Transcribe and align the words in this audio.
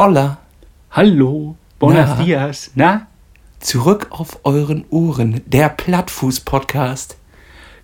Hola. 0.00 0.38
Hallo. 0.92 1.56
Buenos 1.80 2.10
Na? 2.10 2.22
dias. 2.22 2.70
Na? 2.76 3.08
Zurück 3.58 4.06
auf 4.10 4.38
euren 4.44 4.84
Ohren. 4.90 5.40
Der 5.46 5.68
Plattfuß-Podcast. 5.70 7.16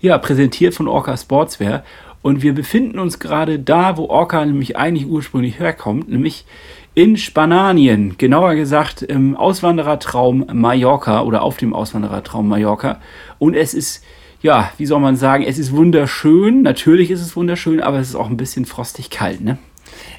Ja, 0.00 0.16
präsentiert 0.18 0.74
von 0.74 0.86
Orca 0.86 1.16
Sportswear. 1.16 1.82
Und 2.22 2.40
wir 2.40 2.54
befinden 2.54 3.00
uns 3.00 3.18
gerade 3.18 3.58
da, 3.58 3.96
wo 3.96 4.04
Orca 4.04 4.46
nämlich 4.46 4.76
eigentlich 4.76 5.08
ursprünglich 5.08 5.58
herkommt, 5.58 6.08
nämlich 6.08 6.46
in 6.94 7.16
Spanien. 7.16 8.16
Genauer 8.16 8.54
gesagt 8.54 9.02
im 9.02 9.36
Auswanderertraum 9.36 10.46
Mallorca 10.52 11.22
oder 11.22 11.42
auf 11.42 11.56
dem 11.56 11.74
Auswanderertraum 11.74 12.46
Mallorca. 12.46 13.00
Und 13.40 13.54
es 13.54 13.74
ist, 13.74 14.04
ja, 14.40 14.70
wie 14.78 14.86
soll 14.86 15.00
man 15.00 15.16
sagen, 15.16 15.42
es 15.42 15.58
ist 15.58 15.72
wunderschön. 15.72 16.62
Natürlich 16.62 17.10
ist 17.10 17.22
es 17.22 17.34
wunderschön, 17.34 17.80
aber 17.80 17.98
es 17.98 18.10
ist 18.10 18.14
auch 18.14 18.30
ein 18.30 18.36
bisschen 18.36 18.66
frostig 18.66 19.10
kalt, 19.10 19.40
ne? 19.40 19.58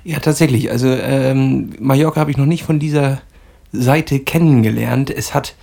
Ja, 0.04 0.20
tatsächlich. 0.20 0.72
Also 0.72 0.88
ähm, 0.88 1.74
Mallorca 1.80 2.20
habe 2.20 2.32
ich 2.32 2.38
noch 2.38 2.46
nicht 2.46 2.64
von 2.64 2.80
dieser 2.80 3.22
Seite 3.72 4.20
kennengelernt. 4.20 5.10
Es 5.10 5.34
hat 5.34 5.56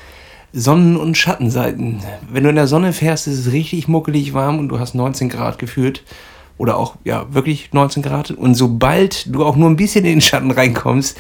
Sonnen- 0.53 0.97
und 0.97 1.17
Schattenseiten. 1.17 2.01
Wenn 2.31 2.45
du 2.45 2.51
in 2.51 2.57
der 2.57 2.67
Sonne 2.67 2.93
fährst, 2.93 3.27
ist 3.27 3.39
es 3.39 3.53
richtig 3.53 3.89
muckelig 3.89 4.35
warm 4.35 4.59
und 4.59 4.69
du 4.69 4.79
hast 4.79 4.95
19 4.95 5.29
Grad 5.29 5.59
gefühlt. 5.59 6.03
Oder 6.59 6.77
auch, 6.77 6.97
ja, 7.05 7.27
wirklich 7.33 7.73
19 7.73 8.03
Grad. 8.03 8.31
Und 8.31 8.55
sobald 8.55 9.35
du 9.35 9.45
auch 9.45 9.57
nur 9.57 9.71
ein 9.71 9.77
bisschen 9.77 10.05
in 10.05 10.13
den 10.13 10.21
Schatten 10.21 10.51
reinkommst, 10.51 11.17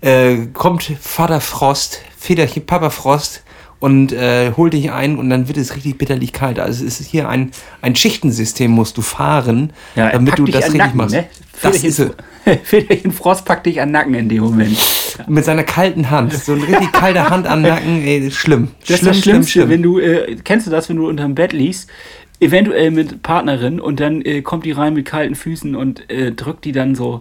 äh, 0.00 0.46
kommt 0.52 0.82
Vater 1.00 1.40
Frost, 1.40 2.00
Väterchen 2.18 2.66
Papa 2.66 2.90
Frost 2.90 3.44
und 3.82 4.12
äh, 4.12 4.52
holt 4.56 4.74
dich 4.74 4.92
ein 4.92 5.18
und 5.18 5.28
dann 5.28 5.48
wird 5.48 5.58
es 5.58 5.74
richtig 5.74 5.98
bitterlich 5.98 6.32
kalt. 6.32 6.60
Also 6.60 6.84
es 6.84 7.00
ist 7.00 7.08
hier 7.08 7.28
ein, 7.28 7.50
ein 7.80 7.96
Schichtensystem, 7.96 8.70
musst 8.70 8.96
du 8.96 9.02
fahren, 9.02 9.72
er 9.96 10.10
damit 10.10 10.38
du 10.38 10.44
das 10.44 10.66
an 10.66 10.70
richtig 10.70 10.78
Nacken, 10.78 10.96
machst. 10.98 11.14
Ne? 11.16 11.24
Das 11.62 11.82
ist 11.82 11.98
es. 11.98 12.10
Väterchen 12.62 13.10
Frost 13.10 13.44
packt 13.44 13.66
dich 13.66 13.80
an 13.80 13.90
Nacken 13.90 14.14
in 14.14 14.28
dem 14.28 14.44
Moment. 14.44 14.78
Mit 15.26 15.44
seiner 15.44 15.64
kalten 15.64 16.10
Hand. 16.10 16.32
So 16.32 16.52
eine 16.52 16.62
richtig 16.62 16.92
kalte 16.92 17.28
Hand 17.28 17.48
am 17.48 17.62
Nacken. 17.62 18.04
Ey, 18.04 18.24
das 18.24 18.34
schlimm. 18.34 18.68
Das 18.86 19.00
ist 19.00 19.06
das 19.06 19.18
Schlimmste, 19.18 19.68
wenn 19.68 19.82
du, 19.82 19.98
äh, 19.98 20.36
kennst 20.44 20.68
du 20.68 20.70
das, 20.70 20.88
wenn 20.88 20.96
du 20.96 21.08
unterm 21.08 21.34
Bett 21.34 21.52
liegst, 21.52 21.90
eventuell 22.38 22.92
mit 22.92 23.24
Partnerin 23.24 23.80
und 23.80 23.98
dann 23.98 24.22
äh, 24.22 24.42
kommt 24.42 24.64
die 24.64 24.72
rein 24.72 24.94
mit 24.94 25.06
kalten 25.06 25.34
Füßen 25.34 25.74
und 25.74 26.08
äh, 26.08 26.30
drückt 26.30 26.64
die 26.64 26.72
dann 26.72 26.94
so 26.94 27.20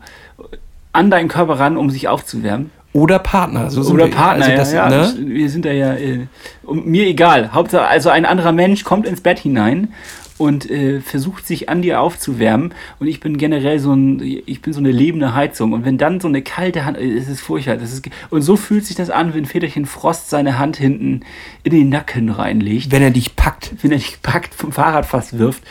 an 0.93 1.09
deinen 1.09 1.27
Körper 1.27 1.57
ran, 1.57 1.75
um 1.75 1.89
sich 1.89 2.07
aufzuwärmen. 2.07 2.69
Oder 2.93 3.19
Partner. 3.19 3.69
So 3.71 3.83
sind 3.83 3.93
Oder. 3.93 4.07
Partner, 4.07 4.45
Also 4.45 4.57
das, 4.57 4.73
ja, 4.73 4.89
ja. 4.89 5.07
ne? 5.07 5.13
Wir 5.17 5.49
sind 5.49 5.65
da 5.65 5.71
ja, 5.71 5.93
äh, 5.93 6.27
mir 6.69 7.07
egal. 7.07 7.53
Hauptsache, 7.53 7.87
also 7.87 8.09
ein 8.09 8.25
anderer 8.25 8.51
Mensch 8.51 8.83
kommt 8.83 9.07
ins 9.07 9.21
Bett 9.21 9.39
hinein 9.39 9.93
und 10.41 10.67
äh, 10.71 11.01
versucht 11.01 11.45
sich 11.45 11.69
an 11.69 11.83
dir 11.83 12.01
aufzuwärmen 12.01 12.73
und 12.99 13.05
ich 13.05 13.19
bin 13.19 13.37
generell 13.37 13.77
so 13.77 13.93
ein, 13.93 14.19
ich 14.47 14.63
bin 14.63 14.73
so 14.73 14.79
eine 14.79 14.89
lebende 14.89 15.35
Heizung 15.35 15.71
und 15.71 15.85
wenn 15.85 15.99
dann 15.99 16.19
so 16.19 16.27
eine 16.27 16.41
kalte 16.41 16.83
Hand, 16.83 16.97
äh, 16.97 17.15
es 17.15 17.29
ist 17.29 17.41
furchtbar, 17.41 17.77
das 17.77 17.93
ist, 17.93 18.09
und 18.31 18.41
so 18.41 18.55
fühlt 18.55 18.83
sich 18.83 18.95
das 18.95 19.11
an, 19.11 19.35
wenn 19.35 19.45
Väterchen 19.45 19.85
Frost 19.85 20.31
seine 20.31 20.57
Hand 20.57 20.77
hinten 20.77 21.21
in 21.61 21.71
den 21.71 21.89
Nacken 21.89 22.29
reinlegt 22.29 22.91
Wenn 22.91 23.03
er 23.03 23.11
dich 23.11 23.35
packt. 23.35 23.71
wenn 23.83 23.91
er 23.91 23.99
dich 23.99 24.23
packt, 24.23 24.55
vom 24.55 24.71
Fahrrad 24.71 25.05
fast 25.05 25.37
wirft. 25.37 25.61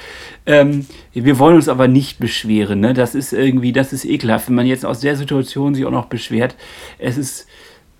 Ähm, 0.46 0.86
wir 1.12 1.40
wollen 1.40 1.56
uns 1.56 1.68
aber 1.68 1.88
nicht 1.88 2.20
beschweren. 2.20 2.78
Ne? 2.78 2.94
Das 2.94 3.16
ist 3.16 3.32
irgendwie, 3.32 3.72
das 3.72 3.92
ist 3.92 4.04
ekelhaft, 4.04 4.48
wenn 4.48 4.54
man 4.54 4.66
jetzt 4.66 4.86
aus 4.86 5.00
der 5.00 5.16
Situation 5.16 5.74
sich 5.74 5.84
auch 5.84 5.90
noch 5.90 6.06
beschwert. 6.06 6.54
Es 6.98 7.18
ist, 7.18 7.48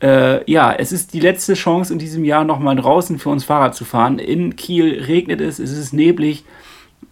äh, 0.02 0.50
ja, 0.50 0.72
es 0.72 0.92
ist 0.92 1.12
die 1.12 1.20
letzte 1.20 1.54
Chance 1.54 1.92
in 1.92 1.98
diesem 1.98 2.24
Jahr 2.24 2.44
nochmal 2.44 2.76
draußen 2.76 3.18
für 3.18 3.28
uns 3.28 3.44
Fahrrad 3.44 3.74
zu 3.74 3.84
fahren. 3.84 4.18
In 4.18 4.56
Kiel 4.56 5.04
regnet 5.06 5.40
es, 5.40 5.58
es 5.58 5.72
ist 5.72 5.92
neblig. 5.92 6.44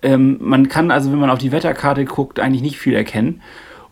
Ähm, 0.03 0.39
man 0.41 0.69
kann 0.69 0.91
also, 0.91 1.13
wenn 1.13 1.19
man 1.19 1.31
auf 1.31 1.39
die 1.39 1.53
Wetterkarte 1.53 2.05
guckt, 2.05 2.41
eigentlich 2.41 2.63
nicht 2.63 2.79
viel 2.79 2.95
erkennen. 2.95 3.43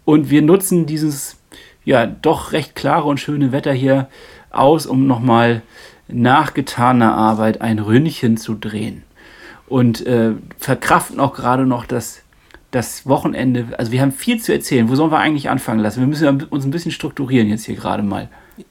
Und 0.05 0.31
wir 0.31 0.43
nutzen 0.43 0.87
dieses, 0.87 1.39
ja, 1.85 2.07
doch 2.07 2.53
recht 2.53 2.75
klare 2.75 3.05
und 3.09 3.19
schöne 3.19 3.53
Wetter 3.53 3.73
hier 3.73 4.09
aus, 4.51 4.87
um 4.87 5.07
nochmal 5.07 5.63
nach 6.09 6.55
getaner 6.55 7.15
Arbeit 7.15 7.61
ein 7.61 7.79
Ründchen 7.79 8.37
zu 8.37 8.55
drehen 8.55 9.03
und 9.67 10.07
äh, 10.07 10.33
verkraften 10.59 11.19
auch 11.21 11.35
gerade 11.35 11.67
noch 11.67 11.85
das, 11.85 12.23
das 12.71 13.07
Wochenende. 13.07 13.67
Also 13.79 13.93
wir 13.93 14.01
haben 14.01 14.13
viel 14.13 14.41
zu 14.41 14.53
erzählen. 14.53 14.89
Wo 14.89 14.95
sollen 14.95 15.11
wir 15.11 15.19
eigentlich 15.19 15.51
anfangen 15.51 15.81
lassen? 15.81 16.01
Wir 16.01 16.07
müssen 16.07 16.45
uns 16.45 16.65
ein 16.65 16.71
bisschen 16.71 16.93
strukturieren 16.93 17.49
jetzt 17.49 17.65
hier 17.65 17.75
gerade 17.75 18.03
mal. 18.03 18.29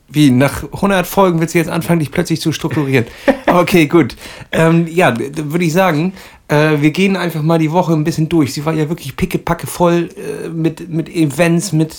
Wie, 0.08 0.30
nach 0.30 0.64
100 0.64 1.08
Folgen 1.08 1.40
willst 1.40 1.56
du 1.56 1.60
jetzt 1.60 1.70
anfangen, 1.70 2.00
dich 2.00 2.12
plötzlich 2.12 2.42
zu 2.42 2.52
strukturieren. 2.52 3.06
Okay, 3.48 3.86
gut. 3.86 4.18
Ähm, 4.52 4.86
ja, 4.86 5.14
würde 5.18 5.64
ich 5.64 5.72
sagen, 5.72 6.12
äh, 6.50 6.82
wir 6.82 6.92
gehen 6.92 7.16
einfach 7.16 7.42
mal 7.42 7.58
die 7.58 7.72
Woche 7.72 7.94
ein 7.94 8.04
bisschen 8.04 8.28
durch. 8.28 8.54
Sie 8.54 8.66
war 8.66 8.74
ja 8.74 8.90
wirklich 8.90 9.16
pickepacke 9.16 9.66
voll 9.66 10.10
äh, 10.18 10.50
mit, 10.50 10.90
mit 10.90 11.08
Events, 11.08 11.72
mit 11.72 11.96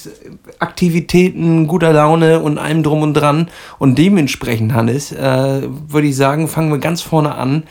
Aktivitäten, 0.59 1.67
guter 1.67 1.95
Laune 1.95 2.41
und 2.41 2.59
allem 2.59 2.83
drum 2.83 3.01
und 3.01 3.15
dran. 3.15 3.49
Und 3.79 3.97
dementsprechend, 3.97 4.75
Hannes, 4.75 5.13
äh, 5.13 5.63
würde 5.89 6.09
ich 6.09 6.17
sagen, 6.17 6.47
fangen 6.47 6.71
wir 6.71 6.79
ganz 6.79 7.01
vorne 7.01 7.37
an 7.37 7.63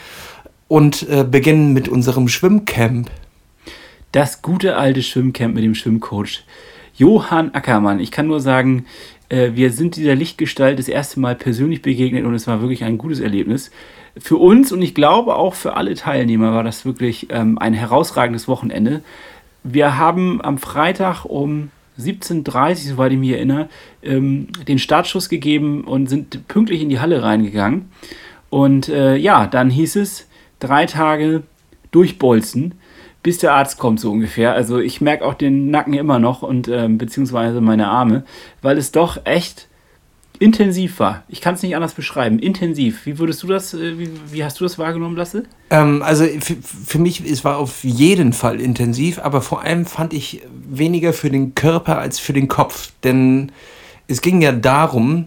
und 0.68 1.08
äh, 1.10 1.24
beginnen 1.24 1.74
mit 1.74 1.88
unserem 1.88 2.28
Schwimmcamp. 2.28 3.12
Das 4.12 4.42
gute 4.42 4.78
alte 4.78 5.04
Schwimmcamp 5.04 5.54
mit 5.54 5.64
dem 5.64 5.76
Schwimmcoach 5.76 6.44
Johann 6.98 7.54
Ackermann. 7.54 8.00
Ich 8.00 8.12
kann 8.12 8.28
nur 8.28 8.40
sagen, 8.40 8.86
äh, 9.30 9.52
wir 9.54 9.72
sind 9.72 9.96
dieser 9.96 10.16
Lichtgestalt 10.16 10.80
das 10.80 10.88
erste 10.88 11.20
Mal 11.20 11.36
persönlich 11.36 11.82
begegnet 11.82 12.26
und 12.26 12.34
es 12.34 12.48
war 12.48 12.62
wirklich 12.62 12.84
ein 12.84 12.98
gutes 12.98 13.20
Erlebnis. 13.20 13.72
Für 14.18 14.38
uns 14.38 14.72
und 14.72 14.82
ich 14.82 14.96
glaube 14.96 15.36
auch 15.36 15.56
für 15.56 15.76
alle 15.76 15.96
Teilnehmer 15.96 16.54
war 16.54 16.64
das 16.64 16.86
wirklich 16.86 17.28
ähm, 17.32 17.58
ein 17.58 17.74
herausragendes 17.74 18.48
Wochenende. 18.48 19.02
Wir 19.64 19.98
haben 19.98 20.42
am 20.42 20.58
Freitag 20.58 21.26
um 21.26 21.70
17.30 22.00 22.70
Uhr, 22.70 22.76
soweit 22.76 23.12
ich 23.12 23.18
mich 23.18 23.32
erinnere, 23.32 23.70
ähm, 24.04 24.48
den 24.68 24.80
Startschuss 24.80 25.30
gegeben 25.30 25.84
und 25.84 26.08
sind 26.08 26.48
pünktlich 26.48 26.82
in 26.82 26.90
die 26.90 27.00
Halle 27.00 27.24
reingegangen. 27.24 27.90
Und 28.50 28.90
äh, 28.90 29.16
ja, 29.16 29.48
dann 29.48 29.70
hieß 29.70 29.98
es 29.98 30.28
drei 30.60 30.86
Tage 30.86 31.44
durchbolzen, 31.92 32.76
bis 33.26 33.40
der 33.40 33.54
Arzt 33.54 33.80
kommt, 33.80 34.00
so 34.00 34.12
ungefähr. 34.12 34.54
Also 34.54 34.78
ich 34.78 35.02
merke 35.02 35.26
auch 35.26 35.34
den 35.34 35.72
Nacken 35.72 35.96
immer 35.96 36.20
noch 36.20 36.44
und 36.44 36.68
ähm, 36.68 37.00
beziehungsweise 37.00 37.60
meine 37.60 37.88
Arme, 37.88 38.24
weil 38.62 38.78
es 38.78 38.92
doch 38.92 39.26
echt 39.26 39.68
intensiv 40.38 41.00
war. 41.00 41.24
Ich 41.28 41.42
kann 41.42 41.56
es 41.56 41.64
nicht 41.64 41.76
anders 41.76 41.96
beschreiben. 41.96 42.38
Intensiv. 42.38 43.08
Wie 43.08 43.18
würdest 43.18 43.42
du 43.42 43.48
das, 43.48 43.74
äh, 43.74 43.98
wie, 43.98 44.12
wie 44.30 44.44
hast 44.44 44.60
du 44.60 44.64
das 44.64 44.78
wahrgenommen, 44.78 45.16
Lasse? 45.16 45.46
Ähm, 45.72 46.04
also 46.04 46.24
für, 46.40 46.56
für 46.62 47.00
mich, 47.00 47.28
es 47.28 47.44
war 47.44 47.58
auf 47.58 47.84
jeden 47.84 48.32
Fall 48.32 48.62
intensiv, 48.62 49.18
aber 49.18 49.42
vor 49.42 49.64
allem 49.64 49.88
fand 49.88 50.14
ich 50.14 50.44
weniger 50.64 51.12
für 51.12 51.32
den 51.32 51.56
Körper 51.56 51.98
als 51.98 52.20
für 52.20 52.34
den 52.34 52.48
Kopf. 52.48 52.92
Denn 53.04 53.52
es 54.08 54.22
ging 54.22 54.40
ja 54.44 54.52
darum, 54.52 55.26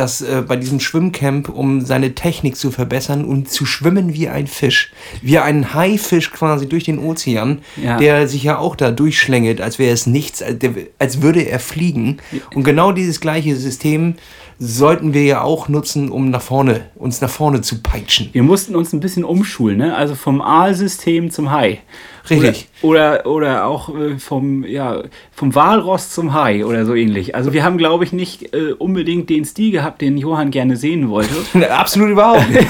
dass 0.00 0.22
äh, 0.22 0.42
bei 0.46 0.56
diesem 0.56 0.80
Schwimmcamp, 0.80 1.50
um 1.50 1.82
seine 1.82 2.14
Technik 2.14 2.56
zu 2.56 2.70
verbessern 2.70 3.22
und 3.24 3.50
zu 3.50 3.66
schwimmen 3.66 4.14
wie 4.14 4.28
ein 4.28 4.46
Fisch, 4.46 4.90
wie 5.20 5.38
ein 5.38 5.74
Haifisch 5.74 6.32
quasi 6.32 6.66
durch 6.66 6.84
den 6.84 6.98
Ozean, 6.98 7.58
Ja. 7.76 7.98
der 7.98 8.26
sich 8.26 8.42
ja 8.42 8.56
auch 8.56 8.76
da 8.76 8.90
durchschlängelt, 8.92 9.60
als 9.60 9.78
wäre 9.78 9.92
es 9.92 10.06
nichts, 10.06 10.42
als, 10.42 10.58
der, 10.58 10.72
als 10.98 11.20
würde 11.20 11.42
er 11.42 11.60
fliegen. 11.60 12.16
Und 12.54 12.64
genau 12.64 12.92
dieses 12.92 13.20
gleiche 13.20 13.54
System 13.56 14.14
sollten 14.58 15.12
wir 15.12 15.24
ja 15.24 15.42
auch 15.42 15.68
nutzen, 15.68 16.10
um 16.10 16.30
nach 16.30 16.42
vorne, 16.42 16.82
uns 16.96 17.20
nach 17.20 17.30
vorne 17.30 17.60
zu 17.60 17.82
peitschen. 17.82 18.30
Wir 18.32 18.42
mussten 18.42 18.74
uns 18.76 18.92
ein 18.94 19.00
bisschen 19.00 19.24
umschulen, 19.24 19.78
ne? 19.78 19.94
Also 19.96 20.14
vom 20.14 20.40
Aalsystem 20.40 21.30
zum 21.30 21.50
Hai. 21.50 21.80
Richtig. 22.28 22.68
Oder, 22.82 23.26
oder, 23.26 23.26
oder 23.26 23.66
auch 23.66 23.94
äh, 23.94 24.18
vom, 24.18 24.64
ja, 24.64 25.02
vom 25.32 25.54
Walross 25.54 26.10
zum 26.10 26.34
Hai 26.34 26.64
oder 26.64 26.84
so 26.84 26.94
ähnlich. 26.94 27.34
Also 27.34 27.52
wir 27.52 27.64
haben, 27.64 27.78
glaube 27.78 28.04
ich, 28.04 28.12
nicht 28.12 28.54
äh, 28.54 28.72
unbedingt 28.72 29.30
den 29.30 29.44
Stil 29.44 29.72
gehabt, 29.72 30.00
den 30.00 30.18
Johann 30.18 30.50
gerne 30.50 30.76
sehen 30.76 31.08
wollte. 31.08 31.34
Absolut 31.70 32.10
überhaupt 32.10 32.50
nicht. 32.50 32.66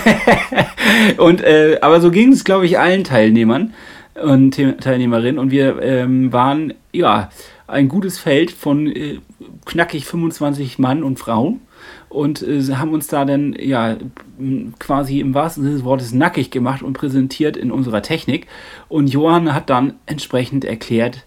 Und, 1.18 1.42
äh, 1.42 1.78
aber 1.80 2.00
so 2.00 2.10
ging 2.10 2.32
es, 2.32 2.44
glaube 2.44 2.66
ich, 2.66 2.78
allen 2.78 3.04
Teilnehmern 3.04 3.74
und 4.22 4.60
Teilnehmerinnen. 4.80 5.38
Und 5.38 5.50
wir 5.50 5.80
ähm, 5.80 6.32
waren, 6.32 6.74
ja, 6.92 7.30
ein 7.66 7.88
gutes 7.88 8.18
Feld 8.18 8.50
von 8.50 8.86
äh, 8.86 9.18
knackig 9.64 10.04
25 10.06 10.78
Mann 10.78 11.02
und 11.02 11.18
Frauen. 11.18 11.60
Und 12.08 12.42
äh, 12.42 12.62
haben 12.74 12.92
uns 12.92 13.06
da 13.06 13.24
dann, 13.24 13.54
ja, 13.58 13.96
quasi 14.78 15.20
im 15.20 15.34
wahrsten 15.34 15.62
Sinne 15.62 15.76
des 15.76 15.84
Wortes 15.84 16.12
nackig 16.12 16.50
gemacht 16.50 16.82
und 16.82 16.94
präsentiert 16.94 17.56
in 17.56 17.70
unserer 17.70 18.02
Technik. 18.02 18.46
Und 18.88 19.08
Johann 19.08 19.54
hat 19.54 19.70
dann 19.70 19.94
entsprechend 20.06 20.64
erklärt, 20.64 21.24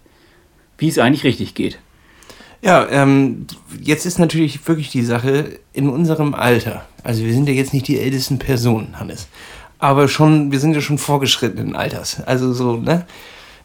wie 0.78 0.88
es 0.88 0.98
eigentlich 0.98 1.24
richtig 1.24 1.54
geht. 1.54 1.78
Ja, 2.62 2.88
ähm, 2.88 3.46
jetzt 3.78 4.06
ist 4.06 4.18
natürlich 4.18 4.66
wirklich 4.66 4.90
die 4.90 5.02
Sache 5.02 5.58
in 5.74 5.88
unserem 5.88 6.34
Alter. 6.34 6.86
Also 7.02 7.22
wir 7.22 7.32
sind 7.34 7.46
ja 7.46 7.54
jetzt 7.54 7.74
nicht 7.74 7.86
die 7.86 8.00
ältesten 8.00 8.38
Personen, 8.38 8.98
Hannes. 8.98 9.28
Aber 9.78 10.08
schon, 10.08 10.50
wir 10.50 10.60
sind 10.60 10.74
ja 10.74 10.80
schon 10.80 10.96
fortgeschrittenen 10.96 11.76
Alters. 11.76 12.22
Also 12.24 12.54
so, 12.54 12.78
ne? 12.78 13.04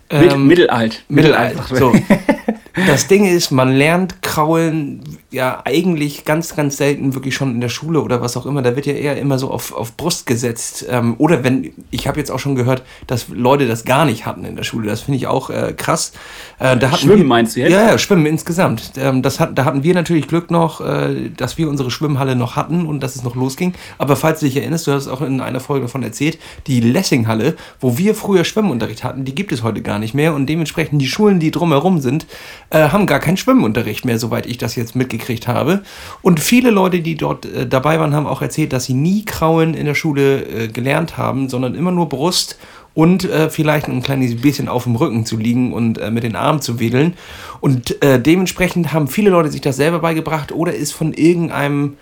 Ähm, 0.09 0.47
mittelalt. 0.47 1.05
Mittelalt. 1.07 1.57
So. 1.71 1.93
das 2.87 3.07
Ding 3.07 3.25
ist, 3.25 3.51
man 3.51 3.73
lernt 3.73 4.21
Kraulen 4.21 5.01
ja 5.31 5.61
eigentlich 5.63 6.25
ganz, 6.25 6.55
ganz 6.55 6.77
selten 6.77 7.13
wirklich 7.13 7.35
schon 7.35 7.53
in 7.53 7.61
der 7.61 7.69
Schule 7.69 8.01
oder 8.01 8.19
was 8.21 8.35
auch 8.35 8.47
immer. 8.47 8.63
Da 8.63 8.75
wird 8.75 8.87
ja 8.87 8.93
eher 8.93 9.17
immer 9.17 9.37
so 9.37 9.51
auf, 9.51 9.73
auf 9.73 9.95
Brust 9.95 10.25
gesetzt. 10.25 10.87
Ähm, 10.89 11.15
oder 11.19 11.43
wenn, 11.43 11.71
ich 11.91 12.07
habe 12.07 12.19
jetzt 12.19 12.31
auch 12.31 12.39
schon 12.39 12.55
gehört, 12.55 12.83
dass 13.05 13.27
Leute 13.29 13.67
das 13.67 13.85
gar 13.85 14.05
nicht 14.05 14.25
hatten 14.25 14.43
in 14.43 14.55
der 14.55 14.63
Schule. 14.63 14.87
Das 14.87 15.01
finde 15.01 15.17
ich 15.17 15.27
auch 15.27 15.51
äh, 15.51 15.73
krass. 15.77 16.13
Äh, 16.57 16.77
da 16.77 16.97
schwimmen 16.97 17.19
wir, 17.19 17.25
meinst 17.25 17.55
du 17.55 17.59
jetzt? 17.59 17.71
Ja, 17.71 17.89
ja, 17.89 17.97
Schwimmen 17.99 18.25
insgesamt. 18.25 18.93
Ähm, 18.97 19.21
das 19.21 19.39
hat, 19.39 19.55
da 19.55 19.65
hatten 19.65 19.83
wir 19.83 19.93
natürlich 19.93 20.27
Glück 20.27 20.49
noch, 20.49 20.81
äh, 20.81 21.29
dass 21.29 21.59
wir 21.59 21.69
unsere 21.69 21.91
Schwimmhalle 21.91 22.35
noch 22.35 22.55
hatten 22.55 22.87
und 22.87 23.01
dass 23.01 23.15
es 23.15 23.23
noch 23.23 23.35
losging. 23.35 23.73
Aber 23.99 24.15
falls 24.15 24.39
du 24.39 24.47
dich 24.47 24.57
erinnerst, 24.57 24.87
du 24.87 24.93
hast 24.93 25.07
auch 25.07 25.21
in 25.21 25.41
einer 25.41 25.59
Folge 25.59 25.85
davon 25.85 26.01
erzählt, 26.01 26.39
die 26.65 26.79
Lessinghalle, 26.79 27.55
wo 27.79 27.99
wir 27.99 28.15
früher 28.15 28.43
Schwimmunterricht 28.45 29.03
hatten, 29.03 29.25
die 29.25 29.35
gibt 29.35 29.51
es 29.51 29.61
heute 29.61 29.83
gar 29.83 29.99
nicht 29.99 30.15
mehr 30.15 30.33
und 30.33 30.47
dementsprechend 30.47 30.99
die 30.99 31.07
Schulen, 31.07 31.39
die 31.39 31.51
drumherum 31.51 32.01
sind, 32.01 32.25
äh, 32.71 32.89
haben 32.89 33.05
gar 33.05 33.19
keinen 33.19 33.37
Schwimmunterricht 33.37 34.05
mehr, 34.05 34.17
soweit 34.17 34.47
ich 34.47 34.57
das 34.57 34.75
jetzt 34.75 34.95
mitgekriegt 34.95 35.18
habe. 35.47 35.83
Und 36.21 36.39
viele 36.39 36.69
Leute, 36.69 37.01
die 37.01 37.15
dort 37.15 37.45
äh, 37.45 37.67
dabei 37.67 37.99
waren, 37.99 38.13
haben 38.13 38.27
auch 38.27 38.41
erzählt, 38.41 38.73
dass 38.73 38.85
sie 38.85 38.93
nie 38.93 39.25
Krauen 39.25 39.73
in 39.73 39.85
der 39.85 39.95
Schule 39.95 40.43
äh, 40.43 40.67
gelernt 40.67 41.17
haben, 41.17 41.49
sondern 41.49 41.75
immer 41.75 41.91
nur 41.91 42.09
Brust 42.09 42.57
und 42.93 43.25
äh, 43.25 43.49
vielleicht 43.49 43.87
ein 43.87 44.01
kleines 44.01 44.41
bisschen 44.41 44.67
auf 44.67 44.83
dem 44.83 44.95
Rücken 44.95 45.25
zu 45.25 45.37
liegen 45.37 45.73
und 45.73 45.97
äh, 45.97 46.11
mit 46.11 46.23
den 46.23 46.35
Armen 46.35 46.61
zu 46.61 46.79
wedeln. 46.79 47.13
Und 47.61 48.01
äh, 48.03 48.19
dementsprechend 48.19 48.93
haben 48.93 49.07
viele 49.07 49.29
Leute 49.29 49.51
sich 49.51 49.61
das 49.61 49.77
selber 49.77 49.99
beigebracht 49.99 50.51
oder 50.51 50.73
ist 50.73 50.91
von 50.91 51.13
irgendeinem 51.13 51.97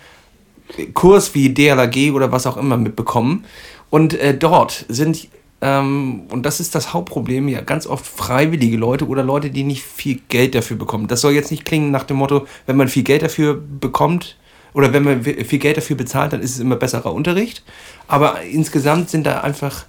Kurs 0.93 1.33
wie 1.35 1.53
DLAG 1.53 2.13
oder 2.13 2.31
was 2.31 2.47
auch 2.47 2.57
immer 2.57 2.77
mitbekommen. 2.77 3.45
Und 3.89 4.19
äh, 4.19 4.37
dort 4.37 4.85
sind 4.89 5.27
ähm, 5.61 6.23
und 6.29 6.45
das 6.45 6.59
ist 6.59 6.75
das 6.75 6.93
Hauptproblem, 6.93 7.47
ja, 7.47 7.61
ganz 7.61 7.87
oft 7.87 8.05
freiwillige 8.05 8.77
Leute 8.77 9.07
oder 9.07 9.23
Leute, 9.23 9.49
die 9.49 9.63
nicht 9.63 9.83
viel 9.83 10.19
Geld 10.29 10.53
dafür 10.53 10.77
bekommen. 10.77 11.07
Das 11.07 11.21
soll 11.21 11.33
jetzt 11.33 11.51
nicht 11.51 11.65
klingen 11.65 11.91
nach 11.91 12.03
dem 12.03 12.17
Motto, 12.17 12.47
wenn 12.67 12.77
man 12.77 12.87
viel 12.87 13.03
Geld 13.03 13.23
dafür 13.23 13.55
bekommt 13.55 14.37
oder 14.73 14.93
wenn 14.93 15.03
man 15.03 15.23
viel 15.23 15.59
Geld 15.59 15.77
dafür 15.77 15.95
bezahlt, 15.95 16.33
dann 16.33 16.41
ist 16.41 16.51
es 16.51 16.59
immer 16.59 16.75
besserer 16.75 17.11
Unterricht. 17.11 17.63
Aber 18.07 18.41
insgesamt 18.43 19.09
sind 19.09 19.25
da 19.25 19.41
einfach 19.41 19.85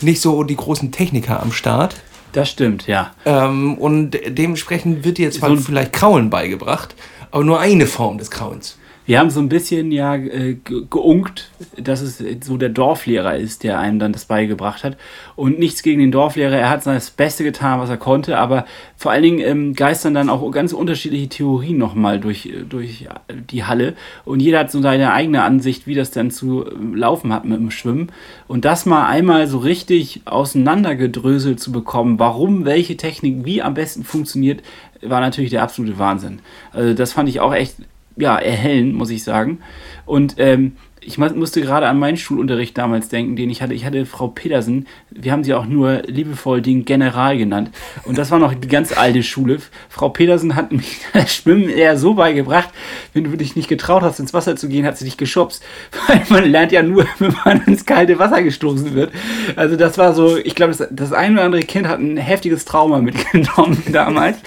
nicht 0.00 0.22
so 0.22 0.42
die 0.44 0.56
großen 0.56 0.92
Techniker 0.92 1.42
am 1.42 1.52
Start. 1.52 1.96
Das 2.32 2.48
stimmt, 2.48 2.86
ja. 2.86 3.12
Ähm, 3.26 3.76
und 3.76 4.12
dementsprechend 4.26 5.04
wird 5.04 5.18
dir 5.18 5.26
jetzt 5.26 5.40
so 5.40 5.56
vielleicht 5.56 5.92
Kraulen 5.92 6.30
beigebracht, 6.30 6.94
aber 7.30 7.44
nur 7.44 7.60
eine 7.60 7.86
Form 7.86 8.16
des 8.16 8.30
Krauens. 8.30 8.78
Wir 9.10 9.18
haben 9.18 9.30
so 9.30 9.40
ein 9.40 9.48
bisschen 9.48 9.90
ja 9.90 10.14
äh, 10.14 10.56
geunkt, 10.88 11.50
dass 11.76 12.00
es 12.00 12.22
so 12.44 12.56
der 12.56 12.68
Dorflehrer 12.68 13.36
ist, 13.36 13.64
der 13.64 13.80
einem 13.80 13.98
dann 13.98 14.12
das 14.12 14.26
beigebracht 14.26 14.84
hat. 14.84 14.96
Und 15.34 15.58
nichts 15.58 15.82
gegen 15.82 15.98
den 15.98 16.12
Dorflehrer, 16.12 16.56
er 16.56 16.70
hat 16.70 16.86
das 16.86 17.10
Beste 17.10 17.42
getan, 17.42 17.80
was 17.80 17.90
er 17.90 17.96
konnte, 17.96 18.38
aber 18.38 18.66
vor 18.96 19.10
allen 19.10 19.24
Dingen 19.24 19.40
ähm, 19.40 19.74
geistern 19.74 20.14
dann 20.14 20.30
auch 20.30 20.48
ganz 20.52 20.72
unterschiedliche 20.72 21.28
Theorien 21.28 21.76
nochmal 21.76 22.20
durch, 22.20 22.52
durch 22.68 23.08
die 23.50 23.64
Halle. 23.64 23.94
Und 24.24 24.38
jeder 24.38 24.60
hat 24.60 24.70
so 24.70 24.80
seine 24.80 25.12
eigene 25.12 25.42
Ansicht, 25.42 25.88
wie 25.88 25.96
das 25.96 26.12
dann 26.12 26.30
zu 26.30 26.64
ähm, 26.64 26.94
laufen 26.94 27.32
hat 27.32 27.44
mit 27.44 27.58
dem 27.58 27.72
Schwimmen. 27.72 28.12
Und 28.46 28.64
das 28.64 28.86
mal 28.86 29.08
einmal 29.08 29.48
so 29.48 29.58
richtig 29.58 30.20
auseinandergedröselt 30.26 31.58
zu 31.58 31.72
bekommen, 31.72 32.20
warum 32.20 32.64
welche 32.64 32.96
Technik 32.96 33.44
wie 33.44 33.60
am 33.60 33.74
besten 33.74 34.04
funktioniert, 34.04 34.62
war 35.02 35.20
natürlich 35.20 35.50
der 35.50 35.64
absolute 35.64 35.98
Wahnsinn. 35.98 36.38
Also 36.72 36.94
das 36.94 37.12
fand 37.12 37.28
ich 37.28 37.40
auch 37.40 37.52
echt 37.52 37.74
ja, 38.16 38.36
erhellen, 38.38 38.92
muss 38.92 39.10
ich 39.10 39.24
sagen. 39.24 39.60
Und 40.06 40.34
ähm, 40.38 40.72
ich 41.02 41.18
musste 41.18 41.62
gerade 41.62 41.88
an 41.88 41.98
meinen 41.98 42.18
Schulunterricht 42.18 42.76
damals 42.76 43.08
denken, 43.08 43.34
den 43.34 43.48
ich 43.48 43.62
hatte. 43.62 43.72
Ich 43.72 43.86
hatte 43.86 44.04
Frau 44.04 44.28
Petersen, 44.28 44.86
wir 45.10 45.32
haben 45.32 45.44
sie 45.44 45.54
auch 45.54 45.64
nur 45.64 46.02
liebevoll 46.06 46.60
den 46.60 46.84
General 46.84 47.38
genannt. 47.38 47.70
Und 48.04 48.18
das 48.18 48.30
war 48.30 48.38
noch 48.38 48.52
die 48.52 48.68
ganz 48.68 48.96
alte 48.96 49.22
Schule. 49.22 49.58
Frau 49.88 50.10
Petersen 50.10 50.56
hat 50.56 50.72
mich 50.72 51.00
das 51.14 51.34
Schwimmen 51.34 51.70
eher 51.70 51.96
so 51.96 52.14
beigebracht, 52.14 52.68
wenn 53.14 53.24
du 53.24 53.36
dich 53.36 53.56
nicht 53.56 53.68
getraut 53.68 54.02
hast, 54.02 54.20
ins 54.20 54.34
Wasser 54.34 54.56
zu 54.56 54.68
gehen, 54.68 54.84
hat 54.84 54.98
sie 54.98 55.06
dich 55.06 55.16
geschubst. 55.16 55.64
Weil 56.06 56.22
man 56.28 56.50
lernt 56.50 56.72
ja 56.72 56.82
nur, 56.82 57.06
wenn 57.18 57.34
man 57.44 57.62
ins 57.64 57.86
kalte 57.86 58.18
Wasser 58.18 58.42
gestoßen 58.42 58.94
wird. 58.94 59.12
Also 59.56 59.76
das 59.76 59.96
war 59.96 60.14
so, 60.14 60.36
ich 60.36 60.54
glaube, 60.54 60.74
das, 60.74 60.86
das 60.90 61.12
ein 61.12 61.32
oder 61.32 61.44
andere 61.44 61.62
Kind 61.62 61.88
hat 61.88 61.98
ein 61.98 62.18
heftiges 62.18 62.66
Trauma 62.66 62.98
mitgenommen 63.00 63.82
damals. 63.90 64.38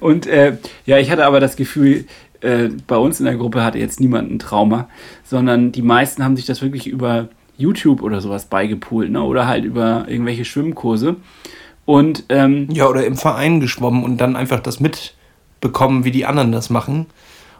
Und 0.00 0.26
äh, 0.26 0.58
ja, 0.84 0.98
ich 0.98 1.10
hatte 1.10 1.24
aber 1.24 1.40
das 1.40 1.56
Gefühl, 1.56 2.04
äh, 2.42 2.68
bei 2.86 2.96
uns 2.96 3.20
in 3.20 3.26
der 3.26 3.36
Gruppe 3.36 3.64
hatte 3.64 3.78
jetzt 3.78 4.00
niemand 4.00 4.30
ein 4.30 4.38
Trauma, 4.38 4.88
sondern 5.24 5.72
die 5.72 5.82
meisten 5.82 6.22
haben 6.22 6.36
sich 6.36 6.46
das 6.46 6.62
wirklich 6.62 6.86
über 6.86 7.28
YouTube 7.56 8.02
oder 8.02 8.20
sowas 8.20 8.46
beigepult, 8.46 9.10
ne? 9.10 9.22
Oder 9.22 9.46
halt 9.46 9.64
über 9.64 10.04
irgendwelche 10.08 10.44
Schwimmkurse. 10.44 11.16
Und 11.84 12.24
ähm, 12.28 12.68
ja, 12.70 12.88
oder 12.88 13.04
im 13.06 13.16
Verein 13.16 13.60
geschwommen 13.60 14.04
und 14.04 14.18
dann 14.18 14.36
einfach 14.36 14.60
das 14.60 14.80
mitbekommen, 14.80 16.04
wie 16.04 16.10
die 16.10 16.26
anderen 16.26 16.52
das 16.52 16.70
machen. 16.70 17.06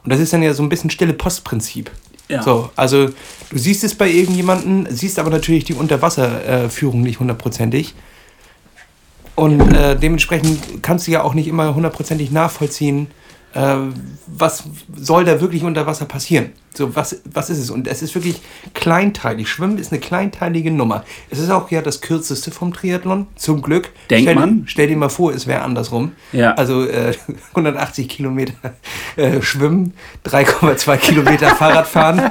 Und 0.04 0.12
das 0.12 0.20
ist 0.20 0.32
dann 0.32 0.42
ja 0.42 0.54
so 0.54 0.62
ein 0.62 0.68
bisschen 0.68 0.90
stille 0.90 1.12
Postprinzip. 1.12 1.90
Ja. 2.28 2.42
So, 2.42 2.70
also 2.76 3.08
du 3.50 3.58
siehst 3.58 3.84
es 3.84 3.94
bei 3.94 4.10
irgendjemandem, 4.10 4.86
siehst 4.90 5.18
aber 5.18 5.30
natürlich 5.30 5.64
die 5.64 5.74
Unterwasserführung 5.74 7.00
äh, 7.00 7.04
nicht 7.04 7.20
hundertprozentig. 7.20 7.94
Und 9.34 9.60
äh, 9.74 9.98
dementsprechend 9.98 10.82
kannst 10.82 11.06
du 11.06 11.10
ja 11.10 11.22
auch 11.22 11.34
nicht 11.34 11.48
immer 11.48 11.74
hundertprozentig 11.74 12.30
nachvollziehen, 12.30 13.08
äh, 13.54 13.76
was 14.26 14.64
soll 14.96 15.24
da 15.24 15.40
wirklich 15.40 15.62
unter 15.64 15.86
Wasser 15.86 16.06
passieren? 16.06 16.52
So, 16.74 16.96
was, 16.96 17.20
was 17.30 17.50
ist 17.50 17.58
es? 17.58 17.70
Und 17.70 17.86
es 17.86 18.00
ist 18.00 18.14
wirklich 18.14 18.40
kleinteilig. 18.72 19.48
Schwimmen 19.48 19.76
ist 19.76 19.92
eine 19.92 20.00
kleinteilige 20.00 20.70
Nummer. 20.70 21.04
Es 21.28 21.38
ist 21.38 21.50
auch 21.50 21.70
ja 21.70 21.82
das 21.82 22.00
kürzeste 22.00 22.50
vom 22.50 22.72
Triathlon, 22.72 23.26
zum 23.36 23.60
Glück. 23.60 23.90
Denkt 24.08 24.30
stell, 24.30 24.34
man? 24.34 24.64
Stell 24.66 24.86
dir 24.86 24.96
mal 24.96 25.10
vor, 25.10 25.34
es 25.34 25.46
wäre 25.46 25.60
andersrum. 25.60 26.12
Ja. 26.32 26.54
Also 26.54 26.86
äh, 26.86 27.12
180 27.50 28.08
Kilometer 28.08 28.54
äh, 29.16 29.42
schwimmen, 29.42 29.92
3,2 30.24 30.96
Kilometer 30.96 31.48
Fahrrad 31.56 31.86
fahren 31.86 32.30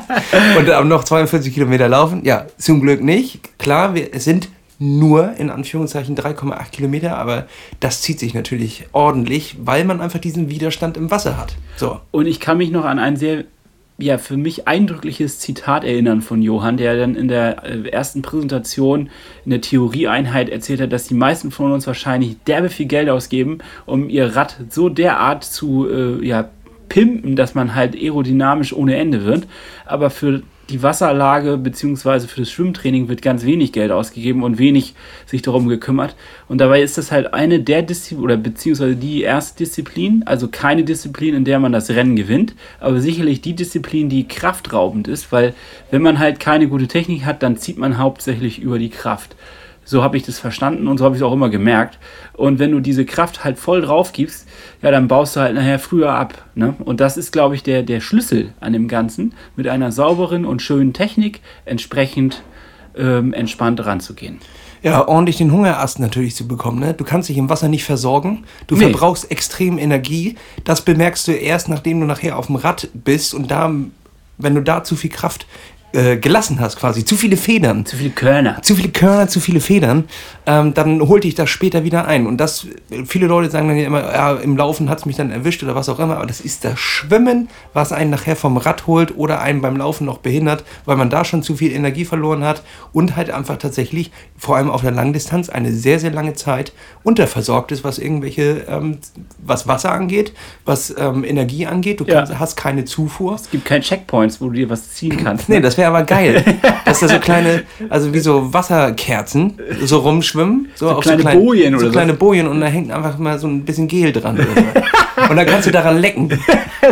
und 0.57 0.67
dann 0.67 0.87
noch 0.87 1.03
42 1.03 1.53
Kilometer 1.53 1.87
laufen. 1.87 2.25
Ja, 2.25 2.47
zum 2.57 2.81
Glück 2.81 3.03
nicht. 3.03 3.59
Klar, 3.59 3.93
wir, 3.93 4.13
es 4.13 4.23
sind 4.23 4.49
nur 4.81 5.33
in 5.37 5.51
Anführungszeichen 5.51 6.17
3,8 6.17 6.71
Kilometer, 6.71 7.17
aber 7.17 7.45
das 7.79 8.01
zieht 8.01 8.19
sich 8.19 8.33
natürlich 8.33 8.87
ordentlich, 8.93 9.57
weil 9.63 9.85
man 9.85 10.01
einfach 10.01 10.19
diesen 10.19 10.49
Widerstand 10.49 10.97
im 10.97 11.11
Wasser 11.11 11.37
hat. 11.37 11.53
So. 11.75 11.99
Und 12.09 12.25
ich 12.25 12.39
kann 12.39 12.57
mich 12.57 12.71
noch 12.71 12.83
an 12.83 12.97
ein 12.97 13.15
sehr 13.15 13.43
ja, 13.99 14.17
für 14.17 14.37
mich 14.37 14.67
eindrückliches 14.67 15.37
Zitat 15.37 15.83
erinnern 15.83 16.23
von 16.23 16.41
Johann, 16.41 16.77
der 16.77 16.97
dann 16.97 17.15
in 17.15 17.27
der 17.27 17.63
äh, 17.63 17.89
ersten 17.89 18.23
Präsentation 18.23 19.11
in 19.45 19.51
der 19.51 19.61
Theorieeinheit 19.61 20.49
erzählt 20.49 20.81
hat, 20.81 20.91
dass 20.91 21.07
die 21.07 21.13
meisten 21.13 21.51
von 21.51 21.71
uns 21.71 21.85
wahrscheinlich 21.85 22.37
derbe 22.47 22.69
viel 22.69 22.87
Geld 22.87 23.09
ausgeben, 23.09 23.59
um 23.85 24.09
ihr 24.09 24.35
Rad 24.35 24.57
so 24.69 24.89
derart 24.89 25.43
zu 25.43 25.87
äh, 25.87 26.25
ja, 26.25 26.49
pimpen, 26.89 27.35
dass 27.35 27.53
man 27.53 27.75
halt 27.75 27.95
aerodynamisch 27.95 28.73
ohne 28.73 28.95
Ende 28.95 29.23
wird. 29.23 29.47
Aber 29.85 30.09
für 30.09 30.41
die 30.71 30.81
Wasserlage 30.81 31.57
bzw. 31.57 32.21
für 32.21 32.41
das 32.41 32.51
Schwimmtraining 32.51 33.09
wird 33.09 33.21
ganz 33.21 33.45
wenig 33.45 33.71
Geld 33.71 33.91
ausgegeben 33.91 34.43
und 34.43 34.57
wenig 34.57 34.95
sich 35.25 35.41
darum 35.41 35.67
gekümmert. 35.67 36.15
Und 36.47 36.59
dabei 36.59 36.81
ist 36.81 36.97
das 36.97 37.11
halt 37.11 37.33
eine 37.33 37.59
der 37.59 37.81
Disziplinen 37.83 38.23
oder 38.23 38.37
beziehungsweise 38.37 38.95
die 38.95 39.21
erste 39.21 39.59
Disziplin, 39.59 40.23
also 40.25 40.47
keine 40.47 40.83
Disziplin, 40.83 41.35
in 41.35 41.45
der 41.45 41.59
man 41.59 41.71
das 41.71 41.89
Rennen 41.89 42.15
gewinnt, 42.15 42.55
aber 42.79 43.01
sicherlich 43.01 43.41
die 43.41 43.55
Disziplin, 43.55 44.09
die 44.09 44.27
kraftraubend 44.27 45.07
ist, 45.07 45.31
weil 45.31 45.53
wenn 45.91 46.01
man 46.01 46.19
halt 46.19 46.39
keine 46.39 46.67
gute 46.67 46.87
Technik 46.87 47.25
hat, 47.25 47.43
dann 47.43 47.57
zieht 47.57 47.77
man 47.77 47.97
hauptsächlich 47.97 48.59
über 48.59 48.79
die 48.79 48.89
Kraft. 48.89 49.35
So 49.83 50.03
habe 50.03 50.15
ich 50.15 50.23
das 50.23 50.39
verstanden 50.39 50.87
und 50.87 50.97
so 50.97 51.05
habe 51.05 51.15
ich 51.15 51.21
es 51.21 51.25
auch 51.25 51.33
immer 51.33 51.49
gemerkt. 51.49 51.97
Und 52.33 52.59
wenn 52.59 52.71
du 52.71 52.79
diese 52.79 53.05
Kraft 53.05 53.43
halt 53.43 53.57
voll 53.57 53.81
drauf 53.81 54.13
gibst, 54.13 54.47
ja, 54.81 54.91
dann 54.91 55.07
baust 55.07 55.35
du 55.35 55.39
halt 55.39 55.55
nachher 55.55 55.79
früher 55.79 56.13
ab. 56.13 56.45
Ne? 56.55 56.75
Und 56.79 56.99
das 56.99 57.17
ist, 57.17 57.31
glaube 57.31 57.55
ich, 57.55 57.63
der, 57.63 57.83
der 57.83 57.99
Schlüssel 57.99 58.53
an 58.59 58.73
dem 58.73 58.87
Ganzen, 58.87 59.33
mit 59.55 59.67
einer 59.67 59.91
sauberen 59.91 60.45
und 60.45 60.61
schönen 60.61 60.93
Technik 60.93 61.41
entsprechend 61.65 62.43
ähm, 62.95 63.33
entspannt 63.33 63.83
ranzugehen. 63.85 64.39
Ja, 64.83 65.07
ordentlich 65.07 65.37
den 65.37 65.51
Hungerast 65.51 65.99
natürlich 65.99 66.35
zu 66.35 66.47
bekommen. 66.47 66.79
Ne? 66.79 66.93
Du 66.93 67.03
kannst 67.03 67.29
dich 67.29 67.37
im 67.37 67.49
Wasser 67.49 67.67
nicht 67.67 67.83
versorgen. 67.83 68.45
Du 68.65 68.75
nee. 68.75 68.81
verbrauchst 68.81 69.29
extrem 69.29 69.77
Energie. 69.77 70.35
Das 70.63 70.81
bemerkst 70.83 71.27
du 71.27 71.33
erst, 71.33 71.69
nachdem 71.69 71.99
du 71.99 72.07
nachher 72.07 72.37
auf 72.37 72.47
dem 72.47 72.55
Rad 72.55 72.89
bist 72.93 73.35
und 73.35 73.51
da, 73.51 73.71
wenn 74.39 74.55
du 74.55 74.61
da 74.61 74.83
zu 74.83 74.95
viel 74.95 75.11
Kraft 75.11 75.45
äh, 75.93 76.17
gelassen 76.17 76.59
hast, 76.59 76.77
quasi, 76.77 77.03
zu 77.03 77.17
viele 77.17 77.35
Federn. 77.35 77.85
Zu 77.85 77.97
viele 77.97 78.11
Körner. 78.11 78.61
Zu 78.61 78.75
viele 78.75 78.89
Körner, 78.89 79.27
zu 79.27 79.39
viele 79.39 79.59
Federn, 79.59 80.05
ähm, 80.45 80.73
dann 80.73 81.01
holt 81.01 81.23
dich 81.25 81.35
das 81.35 81.49
später 81.49 81.83
wieder 81.83 82.07
ein. 82.07 82.27
Und 82.27 82.37
das, 82.37 82.67
viele 83.05 83.27
Leute 83.27 83.51
sagen 83.51 83.67
dann 83.67 83.77
ja 83.77 83.85
immer, 83.85 84.01
ja, 84.01 84.33
im 84.35 84.55
Laufen 84.55 84.89
hat 84.89 84.99
es 84.99 85.05
mich 85.05 85.17
dann 85.17 85.31
erwischt 85.31 85.63
oder 85.63 85.75
was 85.75 85.89
auch 85.89 85.99
immer, 85.99 86.17
aber 86.17 86.25
das 86.25 86.39
ist 86.39 86.63
das 86.63 86.79
Schwimmen, 86.79 87.49
was 87.73 87.91
einen 87.91 88.09
nachher 88.09 88.35
vom 88.35 88.57
Rad 88.57 88.87
holt 88.87 89.17
oder 89.17 89.41
einen 89.41 89.61
beim 89.61 89.75
Laufen 89.75 90.05
noch 90.05 90.19
behindert, 90.19 90.63
weil 90.85 90.95
man 90.95 91.09
da 91.09 91.25
schon 91.25 91.43
zu 91.43 91.55
viel 91.55 91.73
Energie 91.73 92.05
verloren 92.05 92.43
hat 92.43 92.63
und 92.93 93.15
halt 93.15 93.29
einfach 93.29 93.57
tatsächlich, 93.57 94.11
vor 94.37 94.55
allem 94.55 94.69
auf 94.71 94.81
der 94.81 94.91
Langdistanz, 94.91 95.49
eine 95.49 95.73
sehr, 95.73 95.99
sehr 95.99 96.11
lange 96.11 96.33
Zeit 96.33 96.71
unterversorgt 97.03 97.71
ist, 97.71 97.83
was 97.83 97.99
irgendwelche, 97.99 98.65
ähm, 98.69 98.99
was 99.39 99.67
Wasser 99.67 99.91
angeht, 99.91 100.33
was 100.63 100.95
ähm, 100.97 101.23
Energie 101.23 101.67
angeht. 101.67 101.99
Du 101.99 102.05
kannst, 102.05 102.31
ja. 102.31 102.39
hast 102.39 102.55
keine 102.55 102.85
Zufuhr. 102.85 103.35
Es 103.35 103.49
gibt 103.49 103.65
keine 103.65 103.81
Checkpoints, 103.81 104.39
wo 104.39 104.47
du 104.47 104.53
dir 104.53 104.69
was 104.69 104.91
ziehen 104.91 105.17
kannst. 105.17 105.49
Ne? 105.49 105.55
Nee, 105.55 105.61
das 105.61 105.77
wäre 105.77 105.80
aber 105.87 106.03
geil, 106.03 106.43
dass 106.85 106.99
da 106.99 107.07
so 107.07 107.19
kleine, 107.19 107.63
also 107.89 108.13
wie 108.13 108.19
so 108.19 108.53
Wasserkerzen 108.53 109.57
so 109.83 109.97
rumschwimmen. 109.99 110.69
So, 110.75 110.87
So 110.89 110.95
auf 110.95 111.03
kleine 111.03 111.21
so 111.23 111.27
klein- 111.29 111.39
Bojen 111.39 111.75
oder 111.75 111.85
so. 111.85 111.91
kleine 111.91 112.13
Bojen 112.13 112.47
und 112.47 112.61
da 112.61 112.67
hängt 112.67 112.91
einfach 112.91 113.17
mal 113.17 113.37
so 113.39 113.47
ein 113.47 113.63
bisschen 113.65 113.87
Gel 113.87 114.11
dran. 114.11 114.39
Und 115.29 115.35
dann 115.35 115.45
kannst 115.45 115.67
du 115.67 115.71
daran 115.71 115.97
lecken. 115.99 116.29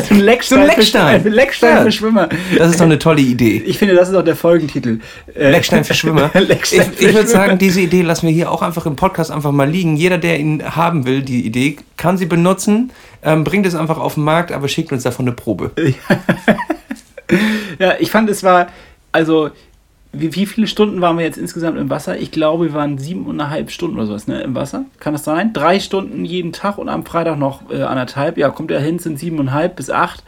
so 0.08 0.13
ein 0.13 0.19
Leckstein, 0.19 0.58
So 0.58 0.62
ein 0.63 0.67
Leckstein. 0.67 1.22
Für, 1.22 1.29
Leckstein 1.29 1.75
Ja. 1.77 1.81
für 1.84 1.91
Schwimmer. 1.91 2.29
Das 2.58 2.69
ist 2.72 2.79
doch 2.79 2.86
eine 2.86 3.00
tolle 3.00 3.22
Idee. 3.22 3.63
Ich 3.65 3.77
finde, 3.79 3.96
das 3.96 4.10
ist 4.10 4.15
auch 4.15 4.24
der 4.24 4.36
Folgentitel. 4.36 5.00
Äh, 5.36 5.50
Leckstein 5.51 5.84
für 5.84 5.93
Schwimmer. 5.93 6.29
Leckstein 6.34 6.81
ich 6.81 6.86
für 6.88 6.93
ich 6.93 7.01
würde 7.15 7.27
Schwimmer. 7.27 7.27
sagen, 7.27 7.58
diese 7.58 7.81
Idee 7.81 8.01
lassen 8.03 8.27
wir 8.27 8.34
hier 8.34 8.51
auch 8.51 8.62
einfach 8.62 8.86
im 8.86 8.96
Podcast 8.96 9.31
einfach 9.31 9.51
mal 9.51 9.67
liegen. 9.69 9.96
Jeder, 9.96 10.17
der 10.17 10.39
ihn 10.39 10.63
haben 10.75 11.05
will, 11.05 11.22
die 11.24 11.46
Idee, 11.46 11.77
kann 11.98 12.17
sie 12.17 12.25
benutzen. 12.25 12.91
Ähm, 13.24 13.43
bringt 13.43 13.65
es 13.65 13.75
einfach 13.75 13.98
auf 13.98 14.13
den 14.13 14.24
Markt, 14.24 14.51
aber 14.51 14.67
schickt 14.67 14.91
uns 14.91 15.03
davon 15.03 15.25
eine 15.27 15.36
Probe. 15.36 15.72
Ja, 17.79 17.93
ich 18.00 18.12
fand, 18.12 18.29
es 18.29 18.43
war, 18.43 18.67
also, 19.13 19.51
wie, 20.12 20.36
wie 20.36 20.45
viele 20.45 20.67
Stunden 20.67 21.01
waren 21.01 21.17
wir 21.17 21.25
jetzt 21.25 21.38
insgesamt 21.38 21.77
im 21.77 21.89
Wasser? 21.89 22.17
Ich 22.17 22.31
glaube, 22.31 22.65
wir 22.65 22.74
waren 22.74 22.98
siebeneinhalb 22.98 23.71
Stunden 23.71 23.98
oder 23.98 24.07
sowas, 24.07 24.27
ne, 24.27 24.41
im 24.41 24.55
Wasser. 24.55 24.86
Kann 25.00 25.13
das 25.13 25.24
sein? 25.24 25.53
Drei 25.53 25.79
Stunden 25.79 26.25
jeden 26.25 26.51
Tag 26.51 26.77
und 26.77 26.89
am 26.89 27.05
Freitag 27.05 27.38
noch 27.38 27.69
äh, 27.71 27.83
anderthalb. 27.83 28.38
Ja, 28.38 28.50
kommt 28.50 28.71
ja 28.71 28.79
hin, 28.79 29.00
sind 29.00 29.19
siebeneinhalb 29.19 29.75
bis 29.75 29.89
acht. 29.89 30.24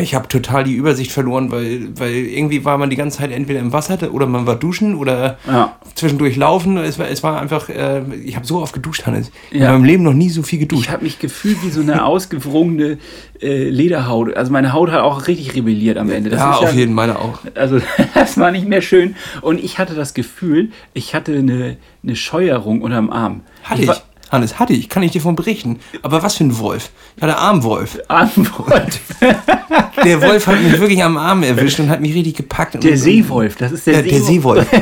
Ich 0.00 0.14
habe 0.14 0.28
total 0.28 0.64
die 0.64 0.74
Übersicht 0.74 1.12
verloren, 1.12 1.50
weil, 1.50 1.88
weil 1.98 2.12
irgendwie 2.12 2.64
war 2.64 2.78
man 2.78 2.88
die 2.90 2.96
ganze 2.96 3.18
Zeit 3.18 3.30
entweder 3.32 3.60
im 3.60 3.72
Wasser 3.72 3.98
oder 4.12 4.26
man 4.26 4.46
war 4.46 4.56
duschen 4.56 4.94
oder 4.94 5.38
Ja. 5.46 5.76
zwischendurch 5.94 6.36
laufen. 6.36 6.76
Es 6.78 6.98
war, 6.98 7.08
es 7.08 7.22
war 7.22 7.40
einfach, 7.40 7.68
äh, 7.68 8.02
ich 8.24 8.36
habe 8.36 8.46
so 8.46 8.60
oft 8.62 8.72
geduscht, 8.74 9.06
Hannes. 9.06 9.30
Ich 9.50 9.58
Ja. 9.60 9.66
habe 9.66 9.76
in 9.76 9.80
meinem 9.82 9.88
Leben 9.90 10.02
noch 10.04 10.14
nie 10.14 10.28
so 10.30 10.42
viel 10.42 10.60
Ich 10.62 10.68
geduscht. 10.68 10.90
habe 10.90 11.02
mich 11.04 11.18
gefühlt 11.18 11.62
wie 11.64 11.70
so 11.70 11.80
eine 11.80 12.04
ausgewrungene 12.06 12.98
äh, 13.40 13.68
Lederhaut. 13.68 14.34
Also 14.36 14.52
meine 14.52 14.72
Haut 14.72 14.90
hat 14.92 15.00
auch 15.00 15.26
richtig 15.26 15.54
rebelliert 15.54 15.98
am 15.98 16.10
Ende. 16.10 16.30
Das 16.30 16.40
ja, 16.40 16.52
auf 16.52 16.74
jeden 16.74 16.94
Fall 16.94 17.10
auch. 17.16 17.40
Also 17.54 17.80
das 18.14 18.38
war 18.38 18.50
nicht 18.52 18.66
mehr 18.68 18.82
schön. 18.82 19.16
Und 19.40 19.62
ich 19.62 19.78
hatte 19.78 19.94
das 19.94 20.14
Gefühl, 20.14 20.70
ich 20.94 21.14
hatte 21.14 21.32
eine, 21.36 21.76
eine 22.02 22.16
Scheuerung 22.16 22.82
unterm 22.82 23.10
Arm. 23.10 23.40
Hatte 23.64 23.82
ich. 23.82 23.88
war- 23.88 24.02
Hannes, 24.32 24.58
hatte 24.58 24.72
ich. 24.72 24.88
Kann 24.88 25.02
ich 25.02 25.12
dir 25.12 25.20
von 25.20 25.36
berichten. 25.36 25.78
Aber 26.00 26.22
was 26.22 26.36
für 26.36 26.44
ein 26.44 26.58
Wolf? 26.58 26.90
Ich 27.16 27.22
hatte 27.22 27.36
Armwolf. 27.36 27.98
Armwolf. 28.08 29.00
Der 30.04 30.22
Wolf 30.22 30.46
hat 30.46 30.60
mich 30.60 30.80
wirklich 30.80 31.04
am 31.04 31.18
Arm 31.18 31.42
erwischt 31.42 31.78
und 31.78 31.90
hat 31.90 32.00
mich 32.00 32.14
richtig 32.14 32.36
gepackt. 32.36 32.82
Der 32.82 32.96
Seewolf, 32.96 33.56
das 33.56 33.72
ist 33.72 33.86
der, 33.86 34.02
Der, 34.02 34.10
der 34.10 34.20
Seewolf. 34.22 34.66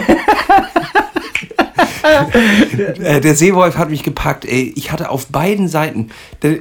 Äh, 2.73 3.21
der 3.21 3.35
Seewolf 3.35 3.76
hat 3.76 3.90
mich 3.90 4.02
gepackt. 4.02 4.45
Ey, 4.45 4.73
ich 4.75 4.90
hatte 4.90 5.11
auf 5.11 5.26
beiden 5.26 5.69
Seiten. 5.69 6.11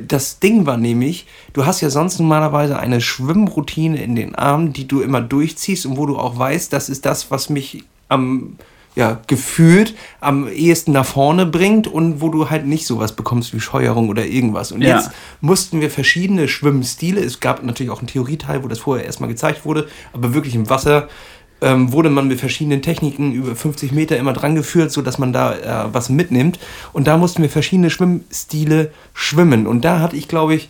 Das 0.07 0.39
Ding 0.39 0.65
war 0.65 0.77
nämlich, 0.77 1.27
du 1.53 1.65
hast 1.65 1.81
ja 1.81 1.89
sonst 1.89 2.19
normalerweise 2.19 2.77
eine 2.77 3.01
Schwimmroutine 3.01 4.01
in 4.01 4.15
den 4.15 4.35
Armen, 4.35 4.73
die 4.73 4.87
du 4.87 5.01
immer 5.01 5.21
durchziehst 5.21 5.85
und 5.85 5.97
wo 5.97 6.05
du 6.05 6.17
auch 6.17 6.37
weißt, 6.37 6.71
das 6.73 6.89
ist 6.89 7.05
das, 7.05 7.31
was 7.31 7.49
mich 7.49 7.83
am 8.09 8.57
ja, 8.99 9.21
gefühlt 9.27 9.95
am 10.19 10.49
ehesten 10.49 10.91
nach 10.91 11.05
vorne 11.05 11.45
bringt 11.45 11.87
und 11.87 12.19
wo 12.19 12.27
du 12.27 12.49
halt 12.49 12.67
nicht 12.67 12.85
sowas 12.85 13.13
bekommst 13.13 13.53
wie 13.53 13.61
Scheuerung 13.61 14.09
oder 14.09 14.25
irgendwas. 14.25 14.73
Und 14.73 14.81
Ja. 14.81 14.97
jetzt 14.97 15.11
mussten 15.39 15.79
wir 15.79 15.89
verschiedene 15.89 16.49
Schwimmstile, 16.49 17.21
es 17.21 17.39
gab 17.39 17.63
natürlich 17.63 17.93
auch 17.93 17.99
einen 17.99 18.07
Theorieteil, 18.07 18.61
wo 18.61 18.67
das 18.67 18.79
vorher 18.79 19.05
erstmal 19.05 19.29
gezeigt 19.29 19.63
wurde, 19.63 19.87
aber 20.11 20.33
wirklich 20.33 20.53
im 20.53 20.69
Wasser 20.69 21.07
ähm, 21.61 21.93
wurde 21.93 22.09
man 22.09 22.27
mit 22.27 22.39
verschiedenen 22.41 22.81
Techniken 22.81 23.31
über 23.31 23.55
50 23.55 23.93
Meter 23.93 24.17
immer 24.17 24.33
dran 24.33 24.55
geführt, 24.55 24.91
sodass 24.91 25.17
man 25.17 25.31
da 25.31 25.53
äh, 25.53 25.93
was 25.93 26.09
mitnimmt. 26.09 26.59
Und 26.91 27.07
da 27.07 27.15
mussten 27.17 27.41
wir 27.41 27.49
verschiedene 27.49 27.89
Schwimmstile 27.89 28.91
schwimmen. 29.13 29.65
Und 29.65 29.85
da 29.85 29.99
hatte 29.99 30.15
ich, 30.17 30.27
glaube 30.27 30.55
ich, 30.55 30.67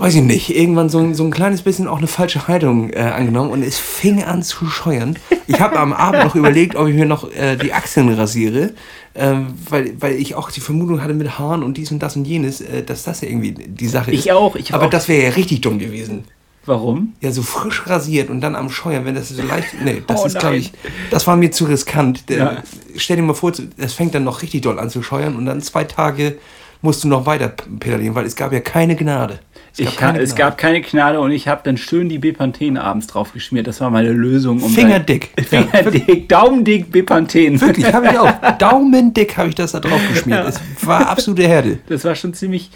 weiß 0.00 0.14
ich 0.16 0.22
nicht, 0.22 0.54
irgendwann 0.56 0.88
so, 0.88 0.98
ein- 0.98 1.14
so 1.14 1.24
ein 1.24 1.30
kleines 1.30 1.62
bisschen 1.62 1.86
auch 1.86 1.98
eine 1.98 2.06
falsche 2.06 2.48
Haltung 2.48 2.90
äh, 2.90 2.98
angenommen 3.00 3.50
und 3.50 3.62
es 3.62 3.78
fing 3.78 4.22
an 4.24 4.42
zu 4.42 4.66
scheuern. 4.66 5.16
Ich 5.46 5.60
habe 5.60 5.78
am 5.78 5.92
Abend 5.92 6.24
noch 6.24 6.34
überlegt, 6.34 6.74
ob 6.74 6.88
ich 6.88 6.94
mir 6.94 7.06
noch 7.06 7.30
äh, 7.32 7.56
die 7.56 7.72
Achseln 7.72 8.08
rasiere, 8.12 8.72
ähm, 9.14 9.48
weil, 9.68 9.94
weil 10.00 10.14
ich 10.14 10.34
auch 10.34 10.50
die 10.50 10.60
Vermutung 10.60 11.02
hatte 11.02 11.14
mit 11.14 11.38
Haaren 11.38 11.62
und 11.62 11.76
dies 11.76 11.90
und 11.92 12.00
das 12.00 12.16
und 12.16 12.24
jenes, 12.24 12.60
äh, 12.60 12.82
dass 12.82 13.04
das 13.04 13.20
ja 13.20 13.28
irgendwie 13.28 13.52
die 13.52 13.86
Sache 13.88 14.10
ist. 14.10 14.18
Ich 14.20 14.32
auch, 14.32 14.56
ich 14.56 14.72
Aber 14.74 14.86
auch- 14.86 14.90
das 14.90 15.06
wäre 15.08 15.22
ja 15.24 15.28
richtig 15.30 15.60
dumm 15.60 15.78
gewesen. 15.78 16.24
Warum? 16.66 17.14
Ja, 17.20 17.32
so 17.32 17.42
frisch 17.42 17.86
rasiert 17.86 18.28
und 18.30 18.42
dann 18.42 18.54
am 18.54 18.68
Scheuern, 18.70 19.04
wenn 19.06 19.14
das 19.14 19.30
so 19.30 19.42
leicht. 19.42 19.68
Nee, 19.82 20.02
das 20.06 20.22
Oh 20.22 20.26
ist, 20.26 20.38
glaube 20.38 20.56
ich, 20.56 20.72
das 21.10 21.26
war 21.26 21.34
mir 21.36 21.50
zu 21.50 21.64
riskant. 21.64 22.28
Der, 22.28 22.36
Ja. 22.38 22.62
Stell 22.96 23.16
dir 23.16 23.22
mal 23.22 23.32
vor, 23.34 23.52
das 23.78 23.94
fängt 23.94 24.14
dann 24.14 24.24
noch 24.24 24.42
richtig 24.42 24.60
doll 24.62 24.78
an 24.78 24.90
zu 24.90 25.02
scheuern 25.02 25.36
und 25.36 25.46
dann 25.46 25.62
zwei 25.62 25.84
Tage 25.84 26.36
musst 26.82 27.02
du 27.02 27.08
noch 27.08 27.24
weiter 27.26 27.48
pedalieren, 27.48 28.14
weil 28.14 28.26
es 28.26 28.36
gab 28.36 28.52
ja 28.52 28.60
keine 28.60 28.94
Gnade. 28.94 29.40
Es 29.72 29.78
Ich 29.78 29.96
kann, 29.96 30.16
es 30.16 30.34
gab 30.34 30.58
keine 30.58 30.80
Gnade 30.80 31.20
und 31.20 31.30
ich 31.30 31.48
habe 31.48 31.60
dann 31.64 31.76
schön 31.76 32.08
die 32.08 32.18
Bepanthen 32.18 32.76
abends 32.76 33.06
drauf 33.06 33.32
geschmiert. 33.32 33.66
Das 33.66 33.80
war 33.80 33.90
meine 33.90 34.12
Lösung. 34.12 34.62
Um 34.62 34.70
Fingerdick. 34.70 35.30
Ja, 35.50 35.62
Fingerdick, 35.62 36.28
Daumendick 36.28 36.90
Bepanthen. 36.90 37.60
Wirklich, 37.60 37.92
habe 37.92 38.06
ich 38.06 38.18
auch. 38.18 38.32
Daumendick 38.58 39.36
habe 39.36 39.48
ich 39.48 39.54
das 39.54 39.72
da 39.72 39.80
drauf 39.80 40.00
geschmiert. 40.08 40.46
Es 40.46 40.60
war 40.86 41.08
absolute 41.08 41.46
Herde. 41.46 41.78
Das 41.88 42.04
war 42.04 42.14
schon 42.14 42.34
ziemlich, 42.34 42.70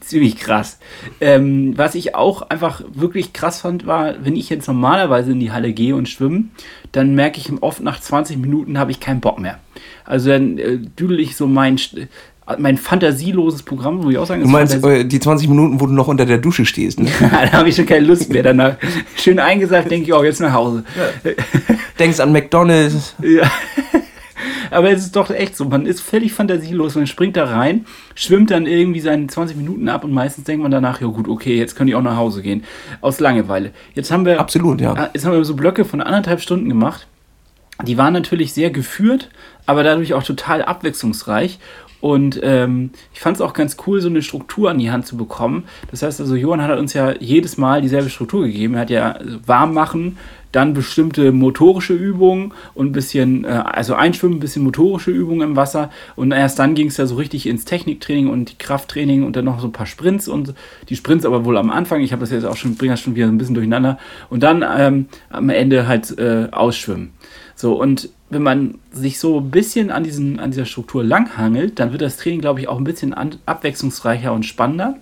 ziemlich 0.00 0.36
krass. 0.36 0.78
Ähm, 1.20 1.76
was 1.76 1.94
ich 1.94 2.14
auch 2.14 2.42
einfach 2.42 2.82
wirklich 2.92 3.32
krass 3.32 3.60
fand, 3.60 3.86
war, 3.86 4.24
wenn 4.24 4.34
ich 4.34 4.50
jetzt 4.50 4.66
normalerweise 4.66 5.32
in 5.32 5.40
die 5.40 5.52
Halle 5.52 5.72
gehe 5.72 5.94
und 5.94 6.08
schwimme, 6.08 6.44
dann 6.92 7.14
merke 7.14 7.38
ich 7.38 7.50
oft 7.62 7.80
nach 7.80 8.00
20 8.00 8.38
Minuten 8.38 8.78
habe 8.78 8.90
ich 8.90 8.98
keinen 8.98 9.20
Bock 9.20 9.38
mehr. 9.38 9.60
Also 10.04 10.30
dann 10.30 10.58
äh, 10.58 10.78
düdel 10.78 11.20
ich 11.20 11.36
so 11.36 11.46
mein, 11.46 11.78
mein 12.58 12.76
fantasieloses 12.76 13.62
Programm, 13.62 14.02
wo 14.02 14.10
ich 14.10 14.18
auch 14.18 14.26
sagen, 14.26 14.42
Du 14.42 14.48
meinst 14.48 14.82
äh, 14.84 15.04
die 15.04 15.20
20 15.20 15.48
Minuten, 15.48 15.80
wo 15.80 15.86
du 15.86 15.92
noch 15.92 16.08
unter 16.08 16.26
der 16.26 16.38
Dusche 16.38 16.64
stehst, 16.64 17.00
ne? 17.00 17.10
da 17.20 17.52
habe 17.52 17.68
ich 17.68 17.76
schon 17.76 17.86
keine 17.86 18.06
Lust 18.06 18.32
mehr. 18.32 18.42
Danach 18.42 18.76
schön 19.16 19.38
eingesagt, 19.38 19.90
denke 19.90 20.08
ich, 20.08 20.14
oh, 20.14 20.24
jetzt 20.24 20.40
nach 20.40 20.52
Hause. 20.52 20.84
Denkst 21.98 22.20
an 22.20 22.32
McDonalds. 22.32 23.14
Ja. 23.22 23.50
Aber 24.70 24.90
es 24.90 25.02
ist 25.02 25.16
doch 25.16 25.30
echt 25.30 25.56
so, 25.56 25.64
man 25.64 25.86
ist 25.86 26.00
völlig 26.00 26.32
fantasielos, 26.32 26.94
man 26.94 27.06
springt 27.06 27.36
da 27.36 27.44
rein, 27.44 27.86
schwimmt 28.14 28.50
dann 28.50 28.66
irgendwie 28.66 29.00
seine 29.00 29.26
20 29.26 29.56
Minuten 29.56 29.88
ab 29.88 30.04
und 30.04 30.12
meistens 30.12 30.44
denkt 30.44 30.62
man 30.62 30.70
danach, 30.70 31.00
ja 31.00 31.08
gut, 31.08 31.28
okay, 31.28 31.56
jetzt 31.56 31.74
können 31.74 31.88
die 31.88 31.94
auch 31.94 32.02
nach 32.02 32.16
Hause 32.16 32.42
gehen. 32.42 32.64
Aus 33.00 33.20
Langeweile. 33.20 33.72
Jetzt 33.94 34.10
haben 34.10 34.24
wir, 34.24 34.38
Absolut, 34.38 34.80
ja. 34.80 34.94
Ah, 34.94 35.10
jetzt 35.12 35.26
haben 35.26 35.32
wir 35.32 35.44
so 35.44 35.56
Blöcke 35.56 35.84
von 35.84 36.00
anderthalb 36.00 36.40
Stunden 36.40 36.68
gemacht. 36.68 37.06
Die 37.86 37.98
waren 37.98 38.12
natürlich 38.12 38.52
sehr 38.52 38.70
geführt, 38.70 39.30
aber 39.66 39.82
dadurch 39.82 40.14
auch 40.14 40.22
total 40.22 40.62
abwechslungsreich. 40.62 41.58
Und 42.00 42.40
ähm, 42.42 42.90
ich 43.12 43.20
fand 43.20 43.36
es 43.36 43.40
auch 43.40 43.52
ganz 43.52 43.76
cool, 43.86 44.00
so 44.00 44.08
eine 44.08 44.22
Struktur 44.22 44.70
an 44.70 44.78
die 44.78 44.90
Hand 44.90 45.06
zu 45.06 45.16
bekommen. 45.16 45.64
Das 45.90 46.02
heißt 46.02 46.20
also, 46.20 46.34
Johann 46.34 46.62
hat 46.62 46.78
uns 46.78 46.94
ja 46.94 47.14
jedes 47.20 47.58
Mal 47.58 47.82
dieselbe 47.82 48.10
Struktur 48.10 48.44
gegeben. 48.44 48.74
Er 48.74 48.80
hat 48.80 48.90
ja 48.90 49.12
äh, 49.12 49.24
warm 49.46 49.74
machen, 49.74 50.16
dann 50.52 50.74
bestimmte 50.74 51.30
motorische 51.30 51.92
Übungen 51.92 52.52
und 52.74 52.88
ein 52.88 52.92
bisschen, 52.92 53.44
äh, 53.44 53.48
also 53.48 53.94
einschwimmen, 53.94 54.38
ein 54.38 54.40
bisschen 54.40 54.64
motorische 54.64 55.10
Übungen 55.10 55.50
im 55.50 55.56
Wasser. 55.56 55.90
Und 56.16 56.32
erst 56.32 56.58
dann 56.58 56.74
ging 56.74 56.88
es 56.88 56.96
ja 56.96 57.06
so 57.06 57.16
richtig 57.16 57.46
ins 57.46 57.64
Techniktraining 57.64 58.28
und 58.28 58.58
Krafttraining 58.58 59.24
und 59.24 59.36
dann 59.36 59.44
noch 59.44 59.60
so 59.60 59.68
ein 59.68 59.72
paar 59.72 59.86
Sprints 59.86 60.26
und 60.26 60.54
die 60.88 60.96
Sprints 60.96 61.26
aber 61.26 61.44
wohl 61.44 61.56
am 61.56 61.70
Anfang. 61.70 62.00
Ich 62.00 62.12
habe 62.12 62.20
das 62.20 62.30
jetzt 62.30 62.44
auch 62.44 62.56
schon, 62.56 62.76
bringe 62.76 62.94
das 62.94 63.00
schon 63.00 63.14
wieder 63.14 63.26
ein 63.26 63.38
bisschen 63.38 63.54
durcheinander. 63.54 63.98
Und 64.28 64.42
dann 64.42 64.64
ähm, 64.76 65.06
am 65.28 65.50
Ende 65.50 65.86
halt 65.86 66.18
äh, 66.18 66.48
ausschwimmen. 66.50 67.10
So, 67.54 67.74
und 67.74 68.08
wenn 68.30 68.42
man 68.42 68.78
sich 68.92 69.18
so 69.18 69.38
ein 69.40 69.50
bisschen 69.50 69.90
an, 69.90 70.04
diesen, 70.04 70.38
an 70.40 70.52
dieser 70.52 70.64
Struktur 70.64 71.04
langhangelt, 71.04 71.78
dann 71.78 71.92
wird 71.92 72.02
das 72.02 72.16
Training, 72.16 72.40
glaube 72.40 72.60
ich, 72.60 72.68
auch 72.68 72.78
ein 72.78 72.84
bisschen 72.84 73.12
an, 73.12 73.36
abwechslungsreicher 73.44 74.32
und 74.32 74.46
spannender. 74.46 74.96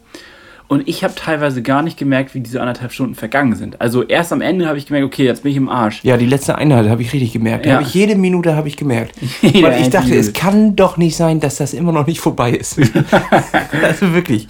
Und 0.69 0.87
ich 0.87 1.03
habe 1.03 1.15
teilweise 1.15 1.63
gar 1.63 1.83
nicht 1.83 1.97
gemerkt, 1.97 2.35
wie 2.35 2.41
diese 2.41 2.61
anderthalb 2.61 2.93
Stunden 2.93 3.15
vergangen 3.15 3.55
sind. 3.55 3.81
Also 3.81 4.03
erst 4.03 4.35
am 4.35 4.43
Ende 4.43 4.67
habe 4.69 4.77
ich 4.77 4.87
gemerkt, 4.87 5.07
okay, 5.07 5.25
jetzt 5.25 5.43
bin 5.43 5.51
ich 5.51 5.57
im 5.57 5.71
Arsch. 5.71 6.05
Ja, 6.05 6.19
die 6.19 6.27
letzte 6.27 6.57
Einheit 6.57 6.89
habe 6.89 7.01
ich 7.01 7.11
richtig 7.15 7.33
gemerkt. 7.33 7.65
Ja. 7.65 7.81
ich 7.81 7.95
jede 7.95 8.17
Minute 8.17 8.55
habe 8.55 8.69
ich 8.69 8.77
gemerkt. 8.77 9.15
Weil 9.43 9.81
ich 9.81 9.89
dachte, 9.89 10.15
es 10.15 10.35
kann 10.35 10.77
doch 10.77 10.99
nicht 10.99 11.17
sein, 11.17 11.41
dass 11.41 11.57
das 11.57 11.73
immer 11.73 11.93
noch 11.93 12.07
nicht 12.07 12.21
vorbei 12.21 12.51
ist. 12.51 12.79
also 13.83 14.13
wirklich. 14.13 14.47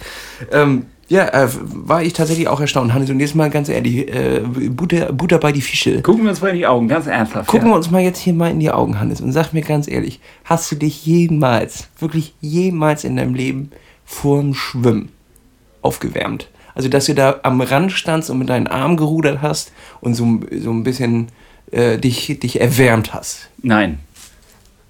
Ähm, 0.51 0.87
ja, 1.09 1.27
äh, 1.27 1.49
war 1.51 2.03
ich 2.03 2.13
tatsächlich 2.13 2.47
auch 2.47 2.61
erstaunt. 2.61 2.93
Hannes, 2.93 3.09
und 3.09 3.19
jetzt 3.19 3.35
mal 3.35 3.49
ganz 3.49 3.67
ehrlich, 3.67 4.07
äh, 4.07 4.41
Butter, 4.69 5.11
Butter 5.11 5.39
bei 5.39 5.51
die 5.51 5.61
Fische. 5.61 6.01
Gucken 6.03 6.23
wir 6.23 6.29
uns 6.29 6.41
mal 6.41 6.49
in 6.49 6.57
die 6.57 6.67
Augen, 6.67 6.87
ganz 6.87 7.07
ernsthaft. 7.07 7.47
Gucken 7.47 7.67
ja. 7.67 7.73
wir 7.73 7.77
uns 7.77 7.89
mal 7.89 8.01
jetzt 8.01 8.19
hier 8.19 8.33
mal 8.33 8.51
in 8.51 8.59
die 8.59 8.69
Augen, 8.69 8.99
Hannes, 8.99 9.19
und 9.19 9.31
sag 9.31 9.51
mir 9.51 9.63
ganz 9.63 9.87
ehrlich, 9.87 10.19
hast 10.45 10.71
du 10.71 10.75
dich 10.75 11.05
jemals, 11.05 11.89
wirklich 11.97 12.35
jemals 12.41 13.03
in 13.03 13.15
deinem 13.15 13.33
Leben 13.33 13.71
vorm 14.05 14.53
Schwimmen 14.53 15.09
aufgewärmt? 15.81 16.47
Also, 16.75 16.89
dass 16.89 17.05
du 17.05 17.15
da 17.15 17.39
am 17.41 17.59
Rand 17.59 17.91
standst 17.91 18.29
und 18.29 18.37
mit 18.37 18.49
deinen 18.49 18.67
Armen 18.67 18.95
gerudert 18.95 19.41
hast 19.41 19.73
und 20.01 20.13
so, 20.13 20.39
so 20.59 20.71
ein 20.71 20.83
bisschen 20.83 21.29
äh, 21.71 21.97
dich, 21.97 22.39
dich 22.39 22.61
erwärmt 22.61 23.13
hast. 23.13 23.49
Nein. 23.61 23.99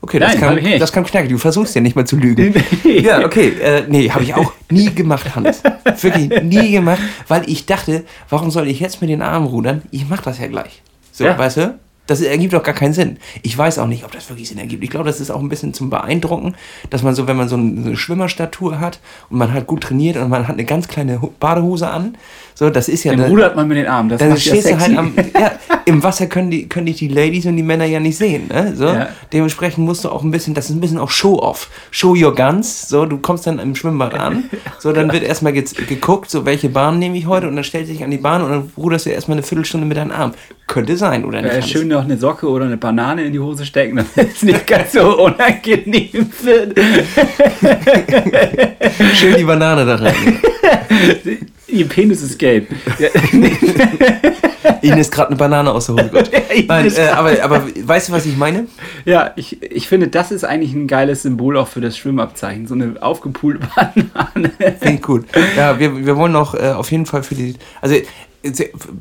Okay, 0.01 0.17
das, 0.19 0.31
Nein, 0.35 0.39
kam, 0.39 0.57
ich 0.57 0.79
das 0.79 0.91
kam 0.93 1.03
knackig. 1.05 1.29
Du 1.29 1.37
versuchst 1.37 1.75
ja 1.75 1.81
nicht 1.81 1.95
mal 1.95 2.05
zu 2.05 2.15
lügen. 2.15 2.53
ja, 2.85 3.25
okay. 3.25 3.49
Äh, 3.61 3.83
nee, 3.89 4.09
habe 4.09 4.23
ich 4.23 4.33
auch 4.33 4.53
nie 4.69 4.93
gemacht, 4.93 5.35
Hannes. 5.35 5.61
Wirklich 6.01 6.41
nie 6.43 6.71
gemacht, 6.71 7.01
weil 7.27 7.49
ich 7.49 7.65
dachte, 7.65 8.05
warum 8.29 8.49
soll 8.49 8.67
ich 8.69 8.79
jetzt 8.79 9.01
mit 9.01 9.09
den 9.09 9.21
Armen 9.21 9.47
rudern? 9.47 9.81
Ich 9.91 10.07
mache 10.07 10.23
das 10.23 10.39
ja 10.39 10.47
gleich. 10.47 10.81
So, 11.11 11.25
Ja. 11.25 11.37
weißt 11.37 11.57
du? 11.57 11.79
Das 12.07 12.21
ergibt 12.21 12.53
doch 12.53 12.63
gar 12.63 12.73
keinen 12.73 12.93
Sinn. 12.93 13.17
Ich 13.43 13.55
weiß 13.55 13.77
auch 13.77 13.85
nicht, 13.85 14.03
ob 14.03 14.11
das 14.13 14.27
wirklich 14.29 14.49
Sinn 14.49 14.57
ergibt. 14.57 14.83
Ich 14.83 14.89
glaube, 14.89 15.05
das 15.05 15.19
ist 15.19 15.29
auch 15.29 15.41
ein 15.41 15.49
bisschen 15.49 15.75
zum 15.75 15.91
Beeindrucken, 15.91 16.55
dass 16.89 17.03
man 17.03 17.13
so, 17.13 17.27
wenn 17.27 17.37
man 17.37 17.47
so 17.49 17.55
eine 17.55 17.95
Schwimmerstatur 17.95 18.79
hat 18.79 18.99
und 19.29 19.37
man 19.37 19.53
hat 19.53 19.67
gut 19.67 19.81
trainiert 19.83 20.17
und 20.17 20.27
man 20.29 20.47
hat 20.47 20.55
eine 20.55 20.65
ganz 20.65 20.87
kleine 20.87 21.21
Ho- 21.21 21.31
Badehose 21.39 21.87
an, 21.87 22.17
So, 22.59 22.69
das 22.69 22.89
ist 22.89 23.05
ja. 23.05 23.13
Dann 23.13 23.21
da- 23.21 23.27
rudert 23.27 23.55
man 23.55 23.69
mit 23.69 23.77
den 23.77 23.87
Armen. 23.87 24.09
Das 24.09 24.19
dann 24.19 24.31
ja 24.31 24.35
du 24.35 24.41
sexy. 24.41 24.73
halt 24.73 24.97
am, 24.97 25.13
ja, 25.33 25.51
im 25.85 26.03
Wasser 26.03 26.27
können 26.27 26.51
die, 26.51 26.67
können 26.67 26.87
dich 26.87 26.97
die 26.97 27.07
Ladies 27.07 27.45
und 27.45 27.55
die 27.55 27.63
Männer 27.63 27.85
ja 27.85 28.01
nicht 28.01 28.17
sehen, 28.17 28.49
ne? 28.49 28.73
So, 28.75 28.87
Ja. 28.87 29.07
dementsprechend 29.31 29.85
musst 29.85 30.03
du 30.03 30.09
auch 30.09 30.23
ein 30.23 30.31
bisschen, 30.31 30.53
das 30.55 30.65
ist 30.69 30.75
ein 30.75 30.81
bisschen 30.81 30.97
auch 30.97 31.09
Show-off. 31.09 31.69
Show 31.89 32.17
your 32.21 32.35
guns, 32.35 32.89
so, 32.89 33.05
du 33.05 33.17
kommst 33.19 33.47
dann 33.47 33.59
im 33.59 33.75
Schwimmbad 33.75 34.13
an, 34.13 34.49
so, 34.79 34.91
dann 34.91 35.09
wird 35.13 35.23
erstmal 35.23 35.53
ge 35.53 35.63
geguckt, 35.87 36.29
so, 36.29 36.45
welche 36.45 36.67
Bahn 36.67 36.99
nehme 36.99 37.17
ich 37.17 37.27
heute 37.27 37.47
und 37.47 37.55
dann 37.55 37.63
stellst 37.63 37.91
du 37.91 37.93
dich 37.93 38.03
an 38.03 38.11
die 38.11 38.17
Bahn 38.17 38.41
und 38.41 38.49
dann 38.51 38.69
ruderst 38.75 39.05
du 39.05 39.11
erstmal 39.11 39.37
eine 39.37 39.43
Viertelstunde 39.47 39.87
mit 39.87 39.95
deinem 39.95 40.11
Arm. 40.11 40.33
Könnte 40.67 40.97
sein, 40.97 41.23
oder 41.23 41.41
nicht? 41.41 41.53
äh, 41.53 41.61
schön 41.61 41.87
noch 41.87 42.03
eine 42.03 42.17
Socke 42.17 42.49
oder 42.49 42.65
eine 42.65 42.75
Banane 42.75 43.23
in 43.23 43.31
die 43.31 43.39
Hose 43.39 43.65
stecken, 43.65 43.95
damit 44.15 44.33
es 44.35 44.43
nicht 44.43 44.67
ganz 44.67 44.91
so 44.91 45.17
unangenehm 45.17 46.29
wird. 46.43 46.77
schön 49.15 49.37
die 49.37 49.45
Banane 49.45 49.85
da 49.85 49.95
rein. 49.95 50.39
Ihr 51.71 51.87
Penis 51.87 52.21
ist 52.21 52.37
gelb. 52.39 52.67
Ihnen 54.81 54.97
ist 54.97 55.11
gerade 55.11 55.29
eine 55.29 55.35
Banane 55.37 55.71
aus 55.71 55.87
der 55.87 55.95
Hose 55.95 56.09
gerutscht. 56.09 56.31
Nein, 56.67 56.91
äh, 56.95 57.07
aber, 57.09 57.43
aber 57.43 57.63
weißt 57.83 58.09
du, 58.09 58.13
was 58.13 58.25
ich 58.25 58.37
meine? 58.37 58.67
ja 59.05 59.31
ich, 59.35 59.61
ich 59.61 59.87
finde, 59.87 60.07
das 60.07 60.31
ist 60.31 60.43
eigentlich 60.43 60.73
ein 60.73 60.87
geiles 60.87 61.23
Symbol 61.23 61.57
auch 61.57 61.67
für 61.67 61.81
das 61.81 61.97
Schwimmabzeichen. 61.97 62.67
So 62.67 62.75
eine 62.75 62.95
aufgepulte 63.01 63.67
Banane. 63.75 64.51
Finde 64.57 64.93
ich 64.93 65.01
gut. 65.01 65.25
Ja, 65.57 65.79
wir, 65.79 66.05
wir 66.05 66.17
wollen 66.17 66.31
noch 66.31 66.55
äh, 66.55 66.71
auf 66.71 66.91
jeden 66.91 67.05
Fall 67.05 67.23
für 67.23 67.35
die. 67.35 67.55
Also, 67.81 67.95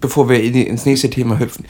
bevor 0.01 0.29
wir 0.29 0.43
ins 0.43 0.85
nächste 0.85 1.11
Thema 1.11 1.39
hüpfen. 1.39 1.65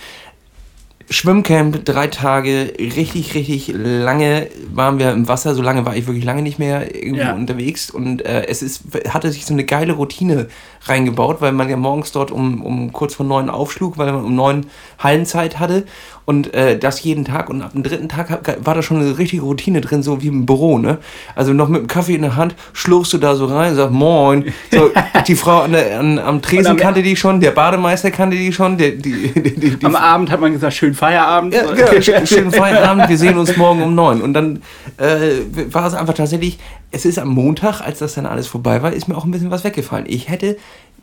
Schwimmcamp, 1.11 1.87
drei 1.87 2.09
Tage, 2.09 2.75
richtig, 2.79 3.35
richtig 3.35 3.73
lange 3.75 4.49
waren 4.73 4.99
wir 4.99 5.13
im 5.13 5.27
Wasser. 5.27 5.55
So 5.55 5.63
lange 5.63 5.87
war 5.87 5.97
ich 5.97 6.07
wirklich 6.07 6.25
lange 6.25 6.43
nicht 6.43 6.59
mehr 6.59 6.95
irgendwo 6.95 7.23
Ja. 7.23 7.33
unterwegs. 7.35 7.89
Und 7.91 8.25
äh, 8.27 8.47
es 8.47 8.61
ist, 8.63 8.83
hatte 9.09 9.33
sich 9.33 9.47
so 9.47 9.55
eine 9.55 9.65
geile 9.65 9.95
Routine 9.95 10.49
reingebaut, 10.83 11.41
weil 11.41 11.53
man 11.53 11.71
ja 11.71 11.79
morgens 11.79 12.13
dort 12.13 12.31
um, 12.31 12.63
um 12.63 12.93
kurz 12.93 13.15
vor 13.15 13.25
neun 13.25 13.49
aufschlug, 13.49 13.97
weil 13.97 14.13
man 14.13 14.25
um 14.25 14.35
neun 14.35 14.67
Hallenzeit 14.99 15.59
hatte. 15.59 15.85
Und 16.29 16.53
äh, 16.53 16.79
das 16.79 17.03
jeden 17.05 17.25
Tag. 17.25 17.49
Und 17.49 17.63
ab 17.63 17.73
dem 17.73 17.83
dritten 17.83 18.07
Tag 18.11 18.29
hab- 18.29 18.67
war 18.67 18.75
da 18.75 18.83
schon 18.83 18.99
eine 19.01 19.17
richtige 19.17 19.41
Routine 19.41 19.81
drin, 19.81 20.03
so 20.03 20.21
wie 20.23 20.27
im 20.27 20.45
Büro, 20.45 20.77
ne? 20.77 20.99
Also 21.35 21.55
noch 21.55 21.69
mit 21.69 21.81
dem 21.81 21.87
Kaffee 21.87 22.17
in 22.17 22.21
der 22.21 22.37
Hand, 22.37 22.55
schlurfst 22.75 23.15
du 23.15 23.17
da 23.19 23.35
so 23.35 23.47
rein, 23.47 23.75
sagst 23.75 23.95
Moin. 23.95 24.45
So, 24.71 24.91
die 25.27 25.35
Frau 25.35 25.61
an 25.63 25.73
der, 25.73 25.99
an, 25.99 26.19
am 26.19 26.43
Tresen 26.43 26.77
kannte 26.77 27.03
die 27.03 27.17
schon, 27.17 27.41
der 27.41 27.53
Bademeister 27.53 28.11
kannte 28.11 28.37
die 28.37 28.53
schon, 28.53 28.77
der, 28.77 28.91
die, 28.91 29.33
die, 29.35 29.77
die, 29.79 29.85
Am 29.87 29.97
Abend 29.97 30.31
hat 30.31 30.43
man 30.43 30.53
gesagt, 30.53 30.75
schön 30.75 30.93
Feierabend. 30.93 31.55
ja, 31.55 31.63
genau, 31.63 31.93
sch- 31.93 32.27
schönen 32.27 32.53
Feierabend, 32.53 33.09
wir 33.09 33.17
sehen 33.17 33.39
uns 33.39 33.57
morgen 33.57 33.83
um 33.83 33.95
neun. 33.95 34.21
Und 34.21 34.35
dann 34.35 34.61
äh, 34.99 35.31
war 35.73 35.87
es 35.87 35.95
einfach 35.95 36.13
tatsächlich, 36.13 36.59
es 36.91 37.07
ist 37.07 37.19
am 37.19 37.29
Montag, 37.29 37.81
als 37.81 38.01
das 38.01 38.13
dann 38.17 38.27
alles 38.27 38.47
vorbei 38.47 38.83
war, 38.83 38.93
ist 38.93 39.09
mir 39.09 39.17
auch 39.17 39.25
ein 39.25 39.31
bisschen 39.31 39.51
was 39.51 39.65
weggefallen. 39.65 40.05
Ich 40.07 40.29
hätte, 40.29 40.59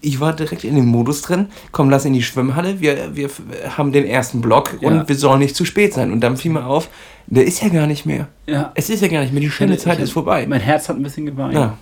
ich 0.06 0.20
war 0.20 0.34
direkt 0.34 0.64
in 0.64 0.76
dem 0.76 0.86
Modus 0.86 1.22
drin, 1.22 1.48
komm, 1.72 1.90
lass 1.90 2.06
in 2.06 2.14
die 2.14 2.22
Schwimmhalle, 2.24 2.80
wir, 2.80 3.16
wir 3.16 3.30
haben 3.78 3.92
den 3.92 4.06
ersten 4.06 4.42
Block 4.42 4.78
und 4.82 4.96
Ja. 4.96 5.08
wir 5.08 5.16
sollen 5.16 5.40
nicht 5.40 5.56
zu 5.56 5.66
spät 5.66 5.94
sein. 5.94 6.12
Und 6.12 6.22
dann 6.22 6.38
fiel 6.38 6.52
mir 6.52 6.66
auf, 6.66 6.90
der 7.28 7.46
ist 7.46 7.62
ja 7.62 7.70
gar 7.70 7.88
nicht 7.88 8.06
mehr. 8.06 8.28
Ja. 8.48 8.72
Es 8.76 8.90
ist 8.90 9.02
ja 9.02 9.08
gar 9.08 9.22
nicht 9.22 9.34
mehr, 9.34 9.42
die 9.42 9.50
schöne 9.50 9.78
Zeit 9.78 10.00
ist 10.00 10.12
vorbei. 10.12 10.46
Mein 10.48 10.62
Herz 10.62 10.88
hat 10.90 10.96
ein 10.98 11.04
bisschen 11.04 11.26
geweint. 11.26 11.56
Ja. 11.56 11.78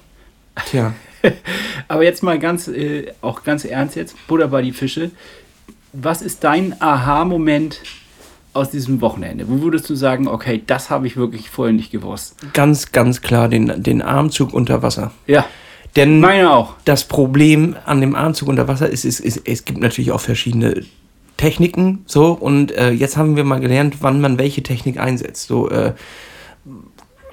Tja. 0.70 0.94
Aber 1.88 2.04
jetzt 2.04 2.24
mal 2.24 2.40
ganz, 2.40 2.68
äh, 2.68 3.08
auch 3.22 3.44
ganz 3.44 3.66
ernst 3.66 3.96
jetzt, 3.96 4.16
Butter 4.28 4.48
bei 4.48 4.62
die 4.62 4.72
Fische. 4.72 5.12
Was 5.92 6.22
ist 6.22 6.44
dein 6.44 6.76
Aha-Moment 6.82 7.82
aus 8.54 8.70
diesem 8.70 9.02
Wochenende? 9.02 9.48
Wo 9.50 9.62
würdest 9.62 9.90
du 9.90 9.96
sagen, 9.96 10.28
okay, 10.28 10.62
das 10.66 10.90
habe 10.90 11.08
ich 11.08 11.18
wirklich 11.18 11.50
vorher 11.50 11.74
nicht 11.74 11.92
gewusst? 11.92 12.36
Ganz, 12.54 12.92
ganz 12.92 13.22
klar 13.22 13.50
den, 13.50 13.82
den 13.84 14.02
Armzug 14.02 14.54
unter 14.54 14.82
Wasser. 14.82 15.12
Ja, 15.28 15.46
Denn 15.96 16.20
meine 16.20 16.52
auch. 16.52 16.74
das 16.86 17.04
Problem 17.08 17.76
an 17.86 18.02
dem 18.02 18.16
Armzug 18.16 18.50
unter 18.50 18.68
Wasser 18.68 18.90
ist, 18.90 19.06
ist, 19.06 19.20
ist, 19.20 19.42
es 19.46 19.64
gibt 19.66 19.80
natürlich 19.80 20.12
auch 20.12 20.22
verschiedene 20.22 20.84
Techniken, 21.38 22.04
so, 22.06 22.32
und 22.32 22.72
äh, 22.72 22.92
jetzt 22.92 23.18
haben 23.18 23.36
wir 23.36 23.44
mal 23.44 23.60
gelernt, 23.60 23.98
wann 24.02 24.22
man 24.22 24.38
welche 24.40 24.64
Technik 24.64 25.00
einsetzt. 25.00 25.48
So, 25.48 25.70
äh, 25.70 25.94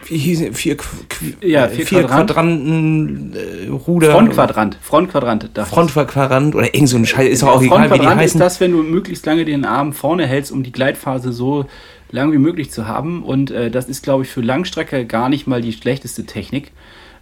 wie 0.07 0.17
hieß 0.19 0.41
es? 0.43 0.57
Vier, 0.59 0.77
Qu- 0.77 1.47
Ja, 1.47 1.67
äh, 1.67 1.69
vier 1.71 1.87
vier 1.87 1.99
Quadrant. 2.01 2.31
Quadranten 2.31 3.35
äh, 3.35 3.69
Ruder. 3.69 4.11
Frontquadrant. 4.13 4.79
Frontquadrant. 4.81 5.51
Frontquadrant 5.69 6.55
oder 6.55 6.75
irgend 6.75 6.89
so 6.89 6.97
ein 6.97 7.07
Scheiß, 7.07 7.29
ist 7.31 7.43
doch 7.43 7.49
auch 7.49 7.63
egal, 7.63 7.79
wie 7.79 7.83
die 7.83 7.89
Frontquadrant 7.89 8.21
ist 8.21 8.25
heißen. 8.31 8.41
das, 8.41 8.61
wenn 8.61 8.73
du 8.73 8.83
möglichst 8.83 9.27
lange 9.27 9.45
den 9.45 9.65
Arm 9.65 9.93
vorne 9.93 10.27
hältst, 10.27 10.51
um 10.51 10.63
die 10.63 10.73
Gleitphase 10.73 11.33
so 11.33 11.67
lang 12.11 12.33
wie 12.33 12.39
möglich 12.39 12.71
zu 12.71 12.89
haben. 12.89 13.23
Und 13.23 13.51
äh, 13.51 13.71
das 13.71 13.87
ist, 13.89 14.03
glaube 14.03 14.25
ich, 14.25 14.31
für 14.31 14.41
Langstrecke 14.41 15.05
gar 15.07 15.29
nicht 15.29 15.47
mal 15.47 15.61
die 15.61 15.73
schlechteste 15.73 16.25
Technik. 16.27 16.73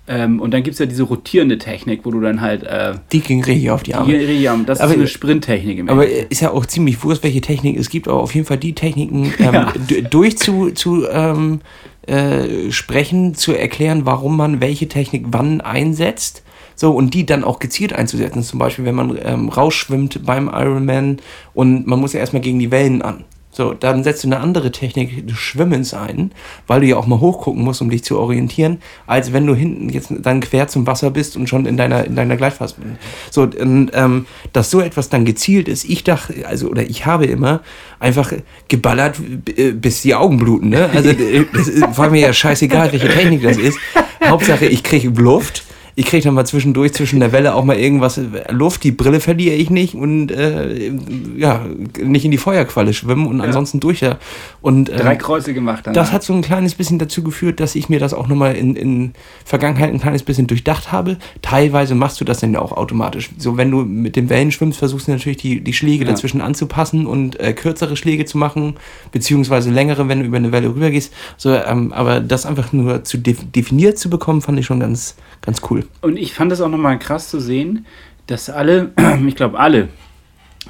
Ähm, 0.08 0.40
und 0.40 0.52
dann 0.54 0.62
gibt 0.62 0.72
es 0.72 0.78
ja 0.78 0.86
diese 0.86 1.02
rotierende 1.02 1.58
Technik, 1.58 2.00
wo 2.04 2.10
du 2.10 2.20
dann 2.20 2.40
halt 2.40 2.62
äh, 2.62 2.94
Die 3.12 3.20
ging 3.20 3.44
richtig 3.44 3.70
auf 3.70 3.82
die 3.82 3.94
Arme. 3.94 4.06
hier, 4.10 4.26
hier, 4.26 4.58
das 4.66 4.80
Aber- 4.80 4.92
ist 4.92 4.96
eine 4.98 5.06
Sprinttechnik 5.06 5.78
im 5.78 5.88
Aber 5.90 6.04
Endeffekt. 6.04 6.32
ist 6.32 6.40
ja 6.40 6.50
auch 6.50 6.64
ziemlich 6.64 7.02
wurscht, 7.04 7.22
welche 7.22 7.42
Technik 7.42 7.76
es 7.78 7.90
gibt, 7.90 8.08
aber 8.08 8.20
auf 8.20 8.34
jeden 8.34 8.46
Fall 8.46 8.56
die 8.56 8.72
Techniken 8.74 9.24
ähm, 9.38 9.52
Ja. 9.54 9.72
durch 10.10 10.38
zu, 10.38 10.70
zu 10.70 11.06
ähm, 11.10 11.60
äh, 12.06 12.70
sprechen, 12.70 13.34
zu 13.34 13.52
erklären, 13.52 14.06
warum 14.06 14.36
man 14.36 14.60
welche 14.62 14.88
Technik 14.88 15.26
wann 15.30 15.60
einsetzt. 15.60 16.42
So, 16.74 16.92
und 16.92 17.12
die 17.12 17.26
dann 17.26 17.42
auch 17.44 17.58
gezielt 17.58 17.92
einzusetzen. 17.92 18.42
Zum 18.44 18.58
Beispiel, 18.60 18.84
wenn 18.84 18.94
man 18.94 19.18
ähm, 19.22 19.48
rausschwimmt 19.48 20.24
beim 20.24 20.46
Ironman 20.48 21.18
und 21.52 21.86
man 21.86 21.98
muss 21.98 22.12
ja 22.12 22.20
erstmal 22.20 22.40
gegen 22.40 22.60
die 22.60 22.70
Wellen 22.70 23.02
an. 23.02 23.24
So, 23.58 23.74
dann 23.74 24.04
setzt 24.04 24.22
du 24.22 24.28
eine 24.28 24.38
andere 24.38 24.70
Technik 24.70 25.26
des 25.26 25.36
Schwimmens 25.36 25.92
ein, 25.92 26.30
weil 26.68 26.80
du 26.80 26.86
ja 26.86 26.96
auch 26.96 27.08
mal 27.08 27.18
hochgucken 27.18 27.64
musst, 27.64 27.82
um 27.82 27.90
dich 27.90 28.04
zu 28.04 28.16
orientieren, 28.16 28.78
als 29.08 29.32
wenn 29.32 29.48
du 29.48 29.54
hinten 29.56 29.88
jetzt 29.88 30.12
dann 30.16 30.38
quer 30.38 30.68
zum 30.68 30.86
Wasser 30.86 31.10
bist 31.10 31.36
und 31.36 31.48
schon 31.48 31.66
in 31.66 31.76
deiner, 31.76 32.04
in 32.04 32.14
deiner 32.14 32.36
Gleitphase 32.36 32.76
bist. 32.78 32.94
So, 33.32 33.42
und, 33.42 33.90
ähm, 33.94 34.26
dass 34.52 34.70
so 34.70 34.80
etwas 34.80 35.08
dann 35.08 35.24
gezielt 35.24 35.66
ist, 35.66 35.86
ich 35.86 36.04
dachte, 36.04 36.46
also, 36.46 36.68
oder 36.68 36.84
ich 36.84 37.04
habe 37.04 37.26
immer 37.26 37.62
einfach 37.98 38.32
geballert, 38.68 39.16
äh, 39.56 39.72
bis 39.72 40.02
die 40.02 40.14
Augen 40.14 40.38
bluten, 40.38 40.68
ne? 40.68 40.88
Also, 40.94 41.12
das 41.52 41.98
war 41.98 42.10
mir 42.10 42.20
ja 42.20 42.32
scheißegal, 42.32 42.92
welche 42.92 43.08
Technik 43.08 43.42
das 43.42 43.56
ist. 43.56 43.76
Hauptsache, 44.24 44.66
ich 44.66 44.84
kriege 44.84 45.08
Luft. 45.20 45.64
Ich 45.98 46.06
kriege 46.06 46.22
dann 46.22 46.34
mal 46.34 46.46
zwischendurch 46.46 46.92
zwischen 46.92 47.18
der 47.18 47.32
Welle 47.32 47.56
auch 47.56 47.64
mal 47.64 47.76
irgendwas 47.76 48.18
äh, 48.18 48.22
Luft, 48.52 48.84
die 48.84 48.92
Brille 48.92 49.18
verliere 49.18 49.56
ich 49.56 49.68
nicht 49.68 49.96
und 49.96 50.30
äh, 50.30 50.92
ja, 51.36 51.66
nicht 52.00 52.24
in 52.24 52.30
die 52.30 52.38
Feuerqualle 52.38 52.94
schwimmen 52.94 53.26
und 53.26 53.40
ansonsten 53.40 53.80
durch. 53.80 54.00
Ja. 54.00 54.18
Und 54.60 54.90
Drei 54.90 55.14
ähm, 55.14 55.18
Kreuze 55.18 55.54
gemacht 55.54 55.88
dann. 55.88 55.94
das 55.94 56.12
hat 56.12 56.22
so 56.22 56.32
ein 56.34 56.42
kleines 56.42 56.76
bisschen 56.76 57.00
dazu 57.00 57.24
geführt, 57.24 57.58
dass 57.58 57.74
ich 57.74 57.88
mir 57.88 57.98
das 57.98 58.14
auch 58.14 58.28
nochmal 58.28 58.54
in, 58.54 58.76
in 58.76 59.12
Vergangenheit 59.44 59.92
ein 59.92 59.98
kleines 59.98 60.22
bisschen 60.22 60.46
durchdacht 60.46 60.92
habe. 60.92 61.16
Teilweise 61.42 61.96
machst 61.96 62.20
du 62.20 62.24
das 62.24 62.38
dann 62.38 62.52
ja 62.52 62.60
auch 62.60 62.70
automatisch. 62.70 63.30
So, 63.36 63.56
wenn 63.56 63.72
du 63.72 63.78
mit 63.78 64.14
den 64.14 64.28
Wellen 64.30 64.52
schwimmst, 64.52 64.78
versuchst 64.78 65.08
du 65.08 65.10
natürlich 65.10 65.38
die, 65.38 65.62
die 65.64 65.72
Schläge 65.72 66.04
Ja. 66.04 66.12
dazwischen 66.12 66.40
anzupassen 66.40 67.08
und 67.08 67.40
äh, 67.40 67.52
kürzere 67.54 67.96
Schläge 67.96 68.24
zu 68.24 68.38
machen, 68.38 68.76
beziehungsweise 69.10 69.72
längere, 69.72 70.06
wenn 70.06 70.20
du 70.20 70.26
über 70.26 70.36
eine 70.36 70.52
Welle 70.52 70.68
rübergehst. 70.68 71.12
So, 71.36 71.52
ähm, 71.52 71.92
aber 71.92 72.20
das 72.20 72.46
einfach 72.46 72.72
nur 72.72 73.02
zu 73.02 73.18
def 73.18 73.38
definiert 73.52 73.98
zu 73.98 74.08
bekommen, 74.08 74.42
fand 74.42 74.60
ich 74.60 74.66
schon 74.66 74.78
ganz, 74.78 75.16
ganz 75.40 75.60
cool. 75.68 75.87
Und 76.00 76.16
ich 76.16 76.34
fand 76.34 76.52
es 76.52 76.60
auch 76.60 76.68
nochmal 76.68 76.98
krass 76.98 77.28
zu 77.30 77.40
sehen, 77.40 77.86
dass 78.26 78.50
alle, 78.50 78.92
ich 79.26 79.36
glaube 79.36 79.58
alle, 79.58 79.88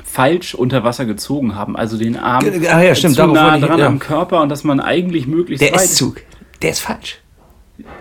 falsch 0.05 0.55
unter 0.55 0.85
Wasser 0.85 1.05
gezogen 1.07 1.55
haben. 1.55 1.77
Also 1.77 1.99
den 1.99 2.17
Arm 2.17 2.45
Ah 2.71 2.83
ja, 2.83 2.95
stimmt, 2.95 3.17
zu 3.17 3.27
nah 3.27 3.53
wollte 3.53 3.59
ich- 3.59 3.65
dran 3.67 3.79
ja. 3.81 3.87
am 3.87 3.99
Körper 3.99 4.43
und 4.43 4.49
dass 4.49 4.65
man 4.65 4.81
eigentlich 4.81 5.27
möglichst 5.27 5.63
Der 5.63 5.73
weit... 5.73 5.83
S-Zug, 5.85 6.23
der 6.63 6.71
ist 6.71 6.81
falsch. 6.81 7.19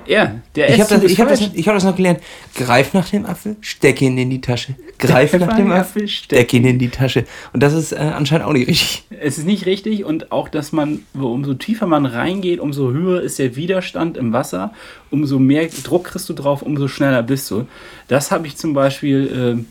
Ja, 0.07 0.35
der 0.55 0.69
Ich 0.69 0.79
habe 0.79 0.89
das, 0.89 1.03
ist 1.03 1.11
ich 1.11 1.19
hab 1.19 1.29
das, 1.29 1.41
ich 1.53 1.67
hab 1.67 1.75
das 1.75 1.83
noch 1.83 1.95
gelernt. 1.95 2.19
Greif 2.55 2.93
nach 2.93 3.07
dem 3.09 3.25
Apfel, 3.25 3.57
steck 3.61 4.01
ihn 4.01 4.17
in 4.17 4.29
die 4.29 4.41
Tasche. 4.41 4.73
Greif 4.97 5.33
nach 5.33 5.55
dem 5.55 5.71
Apfel, 5.71 6.07
steck 6.07 6.51
ihn 6.53 6.65
in 6.65 6.79
die 6.79 6.89
Tasche. 6.89 7.25
Und 7.53 7.61
das 7.61 7.73
ist 7.73 7.91
äh, 7.91 7.97
anscheinend 7.97 8.47
auch 8.47 8.53
nicht 8.53 8.67
richtig. 8.67 9.03
Es 9.09 9.37
ist 9.37 9.45
nicht 9.45 9.67
richtig 9.67 10.03
und 10.03 10.31
auch, 10.31 10.49
dass 10.49 10.71
man, 10.71 11.01
umso 11.13 11.53
tiefer 11.53 11.85
man 11.85 12.07
reingeht, 12.07 12.59
umso 12.59 12.91
höher 12.91 13.21
ist 13.21 13.37
der 13.37 13.55
Widerstand 13.55 14.17
im 14.17 14.33
Wasser, 14.33 14.73
umso 15.11 15.37
mehr 15.37 15.67
Druck 15.83 16.05
kriegst 16.05 16.27
du 16.29 16.33
drauf, 16.33 16.63
umso 16.63 16.87
schneller 16.87 17.21
bist 17.21 17.51
du. 17.51 17.67
Das 18.07 18.31
habe 18.31 18.47
ich 18.47 18.57
zum 18.57 18.73
Beispiel, 18.73 19.31
ähm, 19.35 19.65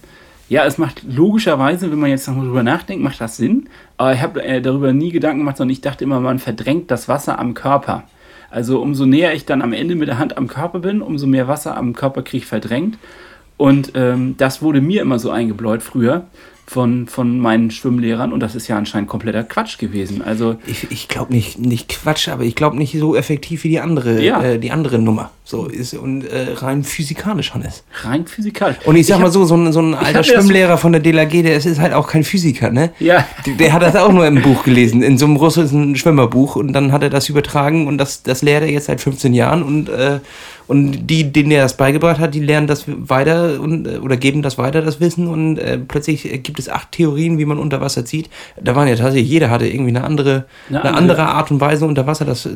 ja, 0.49 0.65
es 0.65 0.79
macht 0.79 1.03
logischerweise, 1.09 1.91
wenn 1.91 1.99
man 1.99 2.11
jetzt 2.11 2.29
noch 2.29 2.37
mal 2.37 2.45
drüber 2.45 2.63
nachdenkt, 2.63 3.03
macht 3.03 3.21
das 3.21 3.37
Sinn, 3.37 3.69
aber 3.97 4.13
ich 4.13 4.21
habe 4.21 4.45
äh, 4.45 4.61
darüber 4.61 4.93
nie 4.93 5.11
Gedanken 5.11 5.41
gemacht, 5.41 5.57
sondern 5.57 5.73
ich 5.73 5.81
dachte 5.81 6.05
immer, 6.05 6.21
man 6.21 6.39
verdrängt 6.39 6.93
das 6.93 7.09
Wasser 7.09 7.41
am 7.41 7.55
Körper. 7.55 8.05
Also 8.51 8.81
umso 8.81 9.07
näher 9.07 9.35
ich 9.35 9.45
dann 9.47 9.63
am 9.63 9.73
Ende 9.73 9.95
mit 9.95 10.09
der 10.09 10.19
Hand 10.19 10.37
am 10.37 10.49
Körper 10.49 10.81
bin, 10.81 11.03
umso 11.03 11.27
mehr 11.27 11.49
Wasser 11.49 11.77
am 11.77 11.95
Körper 11.95 12.23
kriege 12.23 12.39
ich 12.39 12.47
verdrängt. 12.47 12.99
Und 13.57 13.93
ähm, 13.95 14.37
das 14.37 14.63
wurde 14.63 14.81
mir 14.81 15.03
immer 15.03 15.19
so 15.19 15.31
eingebläut 15.31 15.83
früher 15.83 16.27
von, 16.67 17.07
von 17.07 17.39
meinen 17.39 17.71
Schwimmlehrern 17.71 18.33
und 18.33 18.41
das 18.41 18.55
ist 18.57 18.67
ja 18.69 18.77
anscheinend 18.77 19.09
kompletter 19.09 19.45
Quatsch 19.45 19.79
gewesen. 19.79 20.21
Also 20.23 20.57
Ich, 20.67 20.91
ich 20.91 21.07
glaube 21.09 21.33
nicht, 21.33 21.59
nicht 21.59 21.89
Quatsch, 21.89 22.29
aber 22.29 22.43
ich 22.45 22.55
glaube 22.57 22.77
nicht 22.77 22.99
so 22.99 23.15
effektiv 23.15 23.63
wie 23.65 23.69
die 23.69 23.81
andere, 23.81 24.21
Ja. 24.23 24.43
äh, 24.43 24.59
die 24.59 24.73
andere 24.73 24.99
Nummer. 24.99 25.31
So 25.45 25.67
ist 25.67 25.95
und 25.95 26.25
äh, 26.25 26.55
rein 26.57 26.83
physikalisch, 26.83 27.55
Hannes. 27.55 27.85
Rein 28.03 28.27
physikalisch. 28.27 28.79
Und 28.85 28.97
ich 28.97 29.07
sag 29.07 29.15
Ich 29.15 29.21
mal 29.21 29.27
hab- 29.27 29.33
so, 29.33 29.45
so 29.45 29.57
ein, 29.57 29.73
so 29.73 29.81
ein 29.81 29.95
alter 29.95 30.25
Schwimmlehrer 30.25 30.77
von 30.77 30.91
der 30.91 31.01
DLRG, 31.01 31.43
der 31.45 31.55
ist, 31.57 31.67
ist 31.67 31.79
halt 31.81 31.93
auch 31.93 32.09
kein 32.09 32.25
Physiker, 32.25 32.71
ne? 32.73 32.91
Ja. 32.99 33.25
Der, 33.47 33.55
der 33.55 33.73
hat 33.73 33.83
das 33.83 33.95
auch 33.95 34.11
nur 34.13 34.27
im 34.27 34.43
Buch 34.43 34.65
gelesen, 34.65 35.05
in 35.05 35.19
so 35.19 35.27
einem 35.27 35.37
russischen 35.37 35.95
Schwimmerbuch 35.95 36.57
und 36.57 36.73
dann 36.73 36.91
hat 36.91 37.05
er 37.05 37.11
das 37.11 37.29
übertragen 37.29 37.87
und 37.87 37.99
das, 37.99 38.25
das 38.25 38.43
lehrt 38.43 38.65
er 38.65 38.71
jetzt 38.73 38.87
seit 38.87 39.01
15 39.01 39.35
Jahren 39.35 39.63
und, 39.63 39.89
äh, 39.89 40.19
und 40.69 41.07
die, 41.07 41.33
denen 41.33 41.51
er 41.51 41.63
das 41.63 41.77
beigebracht 41.77 42.19
hat, 42.19 42.35
die 42.35 42.41
lernen 42.41 42.67
das 42.67 42.85
weiter 42.87 43.61
und, 43.61 43.87
äh, 43.87 43.99
oder 43.99 44.17
geben 44.17 44.43
das 44.43 44.59
weiter, 44.59 44.83
das 44.83 45.01
Wissen 45.01 45.29
und 45.29 45.59
äh, 45.59 45.79
plötzlich 45.79 46.23
gibt 46.43 46.59
es 46.59 46.69
acht 46.69 46.93
Theorien, 46.93 47.39
wie 47.39 47.45
man 47.45 47.59
unter 47.59 47.81
Wasser 47.81 48.05
zieht. 48.05 48.29
Da 48.61 48.75
waren 48.75 48.89
ja 48.89 48.97
tatsächlich, 48.97 49.31
jeder 49.31 49.51
hatte 49.51 49.67
irgendwie 49.69 49.91
eine 49.91 50.05
andere, 50.05 50.47
Eine 50.69 50.81
eine, 50.81 50.95
andere- 50.95 50.97
andere 50.97 51.27
Art 51.29 51.51
und 51.51 51.61
Weise 51.61 51.87
unter 51.87 52.07
Wasser 52.07 52.25
das, 52.25 52.47
äh, 52.47 52.51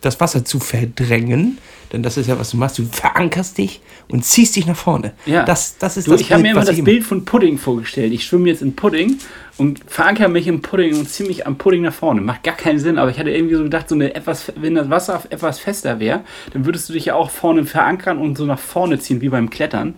das 0.00 0.20
Wasser 0.20 0.44
zu 0.44 0.60
verdrängen. 0.60 1.58
Denn 1.92 2.02
das 2.02 2.18
ist 2.18 2.26
ja, 2.26 2.38
was 2.38 2.50
du 2.50 2.58
machst. 2.58 2.78
Du 2.78 2.84
verankerst 2.84 3.56
dich 3.56 3.80
und 4.08 4.22
ziehst 4.22 4.54
dich 4.56 4.66
nach 4.66 4.76
vorne. 4.76 5.12
Ja. 5.24 5.44
Das, 5.44 5.78
das 5.78 5.96
ist 5.96 6.06
Du, 6.06 6.10
das 6.12 6.20
ich 6.20 6.30
habe 6.30 6.42
mir 6.42 6.50
immer 6.50 6.62
das 6.64 6.84
Bild 6.84 7.02
von 7.02 7.24
Pudding 7.24 7.56
vorgestellt. 7.56 8.12
Ich 8.12 8.24
schwimme 8.26 8.48
jetzt 8.50 8.60
in 8.60 8.76
Pudding 8.76 9.16
und 9.58 9.80
verankere 9.86 10.28
mich 10.28 10.46
im 10.46 10.62
Pudding 10.62 10.96
und 10.98 11.08
ziehe 11.08 11.28
mich 11.28 11.46
am 11.46 11.58
Pudding 11.58 11.82
nach 11.82 11.92
vorne. 11.92 12.20
Macht 12.20 12.44
gar 12.44 12.56
keinen 12.56 12.78
Sinn, 12.78 12.96
aber 12.98 13.10
ich 13.10 13.18
hatte 13.18 13.30
irgendwie 13.30 13.56
so 13.56 13.64
gedacht, 13.64 13.88
so 13.88 13.94
eine 13.94 14.14
etwas, 14.14 14.52
wenn 14.56 14.74
das 14.76 14.88
Wasser 14.88 15.22
etwas 15.30 15.58
fester 15.58 16.00
wäre, 16.00 16.20
dann 16.52 16.64
würdest 16.64 16.88
du 16.88 16.92
dich 16.92 17.06
ja 17.06 17.14
auch 17.14 17.30
vorne 17.30 17.64
verankern 17.64 18.18
und 18.18 18.38
so 18.38 18.46
nach 18.46 18.58
vorne 18.58 18.98
ziehen, 18.98 19.20
wie 19.20 19.28
beim 19.28 19.50
Klettern. 19.50 19.96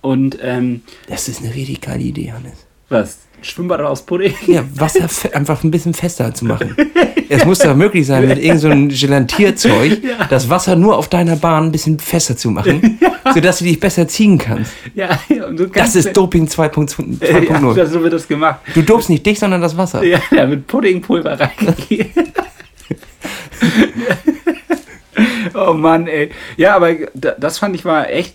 Und 0.00 0.38
ähm, 0.42 0.82
Das 1.08 1.28
ist 1.28 1.42
eine 1.42 1.54
richtig 1.54 1.80
geile 1.80 2.02
Idee, 2.02 2.32
Hannes. 2.32 2.66
was? 2.88 3.18
Schwimmbad 3.42 3.80
aus 3.80 4.02
Pudding? 4.02 4.34
Ja, 4.46 4.62
Wasser 4.74 5.08
einfach 5.34 5.62
ein 5.64 5.70
bisschen 5.70 5.94
fester 5.94 6.32
zu 6.34 6.44
machen. 6.46 6.76
Es 7.28 7.46
muss 7.46 7.60
doch 7.60 7.74
möglich 7.74 8.06
sein, 8.06 8.28
mit 8.28 8.38
irgendeinem 8.38 8.90
so 8.90 9.06
Gelantierzeug 9.06 10.02
das 10.28 10.50
Wasser 10.50 10.76
nur 10.76 10.98
auf 10.98 11.08
deiner 11.08 11.34
Bahn 11.36 11.64
ein 11.64 11.72
bisschen 11.72 11.98
fester 11.98 12.36
zu 12.36 12.50
machen, 12.50 13.00
sodass 13.34 13.60
du 13.60 13.64
dich 13.64 13.80
besser 13.80 14.06
ziehen 14.06 14.36
kannst. 14.36 14.72
Ja, 14.94 15.18
und 15.48 15.56
so 15.56 15.64
Das 15.64 15.72
ganz- 15.72 15.94
ist 15.94 16.14
Doping 16.14 16.46
2.0. 16.46 17.26
Ja, 17.26 17.38
2.0. 17.38 17.86
so 17.86 18.02
wird 18.02 18.12
das 18.12 18.28
gemacht. 18.28 18.60
Du 18.74 18.82
dopst 18.82 19.08
nicht 19.08 19.24
dich, 19.24 19.38
sondern 19.38 19.62
das 19.62 19.74
Wasser. 19.78 20.04
Ja, 20.04 20.18
da 20.30 20.50
wird 20.50 20.66
Puddingpulver 20.66 21.40
reingegeben. 21.40 22.10
oh 25.54 25.72
Mann, 25.72 26.06
ey. 26.08 26.30
Ja, 26.58 26.76
aber 26.76 26.92
da- 27.14 27.34
das 27.38 27.58
fand 27.58 27.74
ich 27.74 27.86
war 27.86 28.10
echt, 28.10 28.34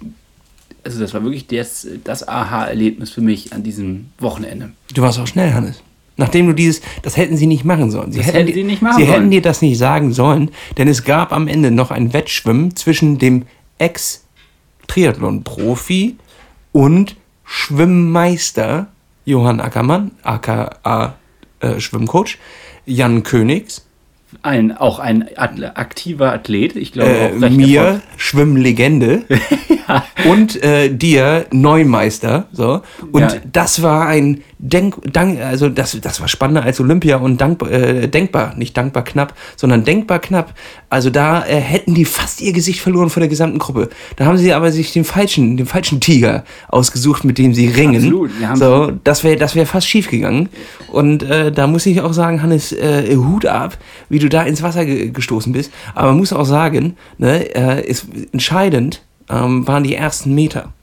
also 0.88 1.00
das 1.00 1.14
war 1.14 1.24
wirklich 1.24 1.48
das, 1.48 1.88
das 2.04 2.28
Aha-Erlebnis 2.28 3.12
für 3.12 3.22
mich 3.22 3.54
an 3.54 3.64
diesem 3.64 4.08
Wochenende. 4.20 4.72
Du 4.94 5.02
warst 5.02 5.20
auch 5.20 5.28
schnell, 5.28 5.54
Hannes. 5.54 5.82
Nachdem 6.20 6.48
du 6.48 6.54
dieses, 6.54 6.82
das 7.04 7.16
hätten 7.18 7.38
sie 7.38 7.46
nicht 7.46 7.64
machen 7.64 7.92
sollen. 7.92 8.12
Sie 8.12 8.18
Das 8.20 8.34
hätten 8.34 8.48
dir- 8.48 8.54
sie 8.54 8.64
nicht 8.64 8.82
machen 8.82 8.98
Sie 8.98 9.04
sollen. 9.06 9.14
hätten 9.14 9.30
dir 9.32 9.42
das 9.44 9.62
nicht 9.62 9.78
sagen 9.78 10.14
sollen, 10.14 10.50
denn 10.78 10.88
es 10.88 11.04
gab 11.04 11.32
am 11.32 11.48
Ende 11.48 11.70
noch 11.70 11.92
ein 11.92 12.12
Wettschwimmen 12.14 12.76
zwischen 12.76 13.20
dem 13.20 13.46
Ex-Triathlon-Profi 13.78 16.16
und 16.72 17.16
Schwimmmeister 17.46 18.88
Johann 19.26 19.60
Ackermann, 19.62 20.12
aka 20.24 21.16
äh, 21.60 21.80
Schwimmcoach, 21.80 22.38
Jan 22.86 23.24
Königs, 23.24 23.86
Ein, 24.42 24.76
auch 24.76 25.00
ein 25.00 25.26
aktiver 25.38 26.34
Athlet, 26.34 26.76
ich 26.76 26.92
glaube 26.92 27.10
äh, 27.10 27.46
auch 27.46 27.50
mir 27.50 27.82
erfolg- 27.82 28.02
Schwimmlegende 28.18 29.24
und 30.30 30.62
äh, 30.64 30.90
dir 30.94 31.46
Neumeister. 31.52 32.48
So. 32.52 32.82
Und 33.12 33.22
Ja. 33.22 33.32
das 33.52 33.82
war 33.82 34.08
ein 34.08 34.42
Denk, 34.60 34.96
Dank, 35.14 35.40
also 35.40 35.70
das, 35.70 35.96
das 36.02 36.20
war 36.20 36.28
spannender 36.28 36.64
als 36.64 36.80
Olympia 36.80 37.18
und 37.18 37.40
dankbar, 37.40 37.72
äh, 37.72 38.08
denkbar, 38.08 38.56
nicht 38.58 38.76
dankbar 38.76 39.04
knapp, 39.04 39.36
sondern 39.56 39.86
denkbar 39.86 40.18
knapp. 40.18 40.56
Also 40.90 41.12
da 41.12 41.46
äh, 41.46 41.58
hätten 41.62 41.94
die 41.94 42.06
fast 42.06 42.42
ihr 42.42 42.54
Gesicht 42.54 42.80
verloren 42.80 43.12
von 43.12 43.22
der 43.22 43.30
gesamten 43.30 43.60
Gruppe. 43.60 43.90
Da 44.16 44.26
haben 44.26 44.38
sie 44.40 44.54
aber 44.54 44.72
sich 44.72 44.92
den 44.94 45.04
falschen, 45.06 45.58
den 45.58 45.68
falschen 45.68 46.00
Tiger 46.02 46.44
ausgesucht, 46.70 47.24
mit 47.24 47.38
dem 47.38 47.54
sie 47.54 47.68
ringen. 47.68 47.98
Absolut, 47.98 48.32
so, 48.56 48.92
das 49.04 49.24
wäre 49.24 49.36
das 49.38 49.54
wär 49.56 49.68
fast 49.68 49.88
schief 49.88 50.10
gegangen. 50.10 50.50
Und 50.92 51.22
äh, 51.22 51.52
da 51.52 51.68
muss 51.68 51.86
ich 51.86 52.02
auch 52.02 52.14
sagen, 52.14 52.42
Hannes, 52.42 52.72
äh, 52.72 53.16
Hut 53.16 53.46
ab, 53.46 53.78
wie 54.10 54.17
du 54.20 54.30
da 54.30 54.44
ins 54.44 54.62
Wasser 54.62 54.86
ge 54.86 55.10
gestoßen 55.10 55.52
bist. 55.54 55.72
Aber 55.96 56.10
man 56.10 56.18
muss 56.18 56.34
auch 56.34 56.46
sagen, 56.46 56.96
ne, 57.18 57.56
äh, 57.56 57.86
ist 57.86 58.08
entscheidend 58.32 59.02
ähm, 59.30 59.68
waren 59.68 59.84
die 59.84 59.96
ersten 59.96 60.34
Meter. 60.34 60.74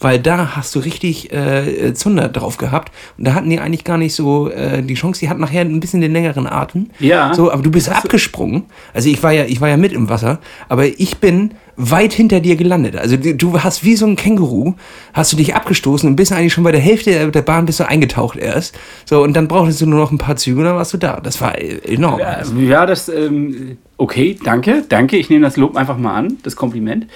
Weil 0.00 0.20
da 0.20 0.54
hast 0.54 0.74
du 0.76 0.78
richtig 0.78 1.32
äh, 1.32 1.92
Zunder 1.92 2.28
drauf 2.28 2.56
gehabt. 2.56 2.92
Und 3.16 3.26
da 3.26 3.34
hatten 3.34 3.50
die 3.50 3.58
eigentlich 3.58 3.82
gar 3.82 3.98
nicht 3.98 4.14
so 4.14 4.48
äh, 4.48 4.80
die 4.82 4.94
Chance. 4.94 5.18
Die 5.20 5.28
hatten 5.28 5.40
nachher 5.40 5.62
ein 5.62 5.80
bisschen 5.80 6.00
den 6.00 6.12
längeren 6.12 6.46
Atem. 6.46 6.90
Ja. 7.00 7.34
So, 7.34 7.50
aber 7.50 7.62
du 7.62 7.70
bist 7.72 7.88
abgesprungen. 7.88 8.64
Also 8.94 9.08
ich 9.08 9.20
war 9.24 9.32
ja, 9.32 9.44
ich 9.44 9.60
war 9.60 9.68
ja 9.68 9.76
mit 9.76 9.92
im 9.92 10.08
Wasser, 10.08 10.38
aber 10.68 10.86
ich 10.86 11.18
bin 11.18 11.50
weit 11.74 12.12
hinter 12.12 12.38
dir 12.40 12.54
gelandet. 12.56 12.96
Also 12.96 13.16
du, 13.16 13.60
hast 13.62 13.82
wie 13.84 13.96
so 13.96 14.06
ein 14.06 14.14
Känguru, 14.16 14.74
hast 15.14 15.32
du 15.32 15.36
dich 15.36 15.54
abgestoßen 15.56 16.08
und 16.08 16.16
bist 16.16 16.32
eigentlich 16.32 16.52
schon 16.52 16.64
bei 16.64 16.72
der 16.72 16.80
Hälfte 16.80 17.30
der- 17.30 17.42
Bahn 17.42 17.66
bist 17.66 17.80
du 17.80 17.88
eingetaucht 17.88 18.36
erst. 18.38 18.78
So, 19.04 19.22
und 19.22 19.34
dann 19.34 19.48
brauchtest 19.48 19.80
du 19.80 19.86
nur 19.86 19.98
noch 20.00 20.10
ein 20.12 20.18
paar 20.18 20.36
Züge 20.36 20.58
und 20.60 20.64
dann 20.64 20.76
warst 20.76 20.92
du 20.92 20.98
da. 20.98 21.18
Das 21.20 21.40
war 21.40 21.56
äh, 21.58 21.78
enorm. 21.92 22.20
Ja, 22.20 22.42
ja, 22.56 22.86
das, 22.86 23.08
ähm, 23.08 23.78
okay, 23.96 24.36
danke, 24.44 24.84
danke. 24.88 25.16
Ich 25.16 25.28
nehme 25.30 25.44
das 25.44 25.56
Lob 25.56 25.76
einfach 25.76 25.98
mal 25.98 26.14
an, 26.14 26.36
das 26.44 26.54
Kompliment. 26.56 27.06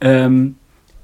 Ähm, 0.00 0.56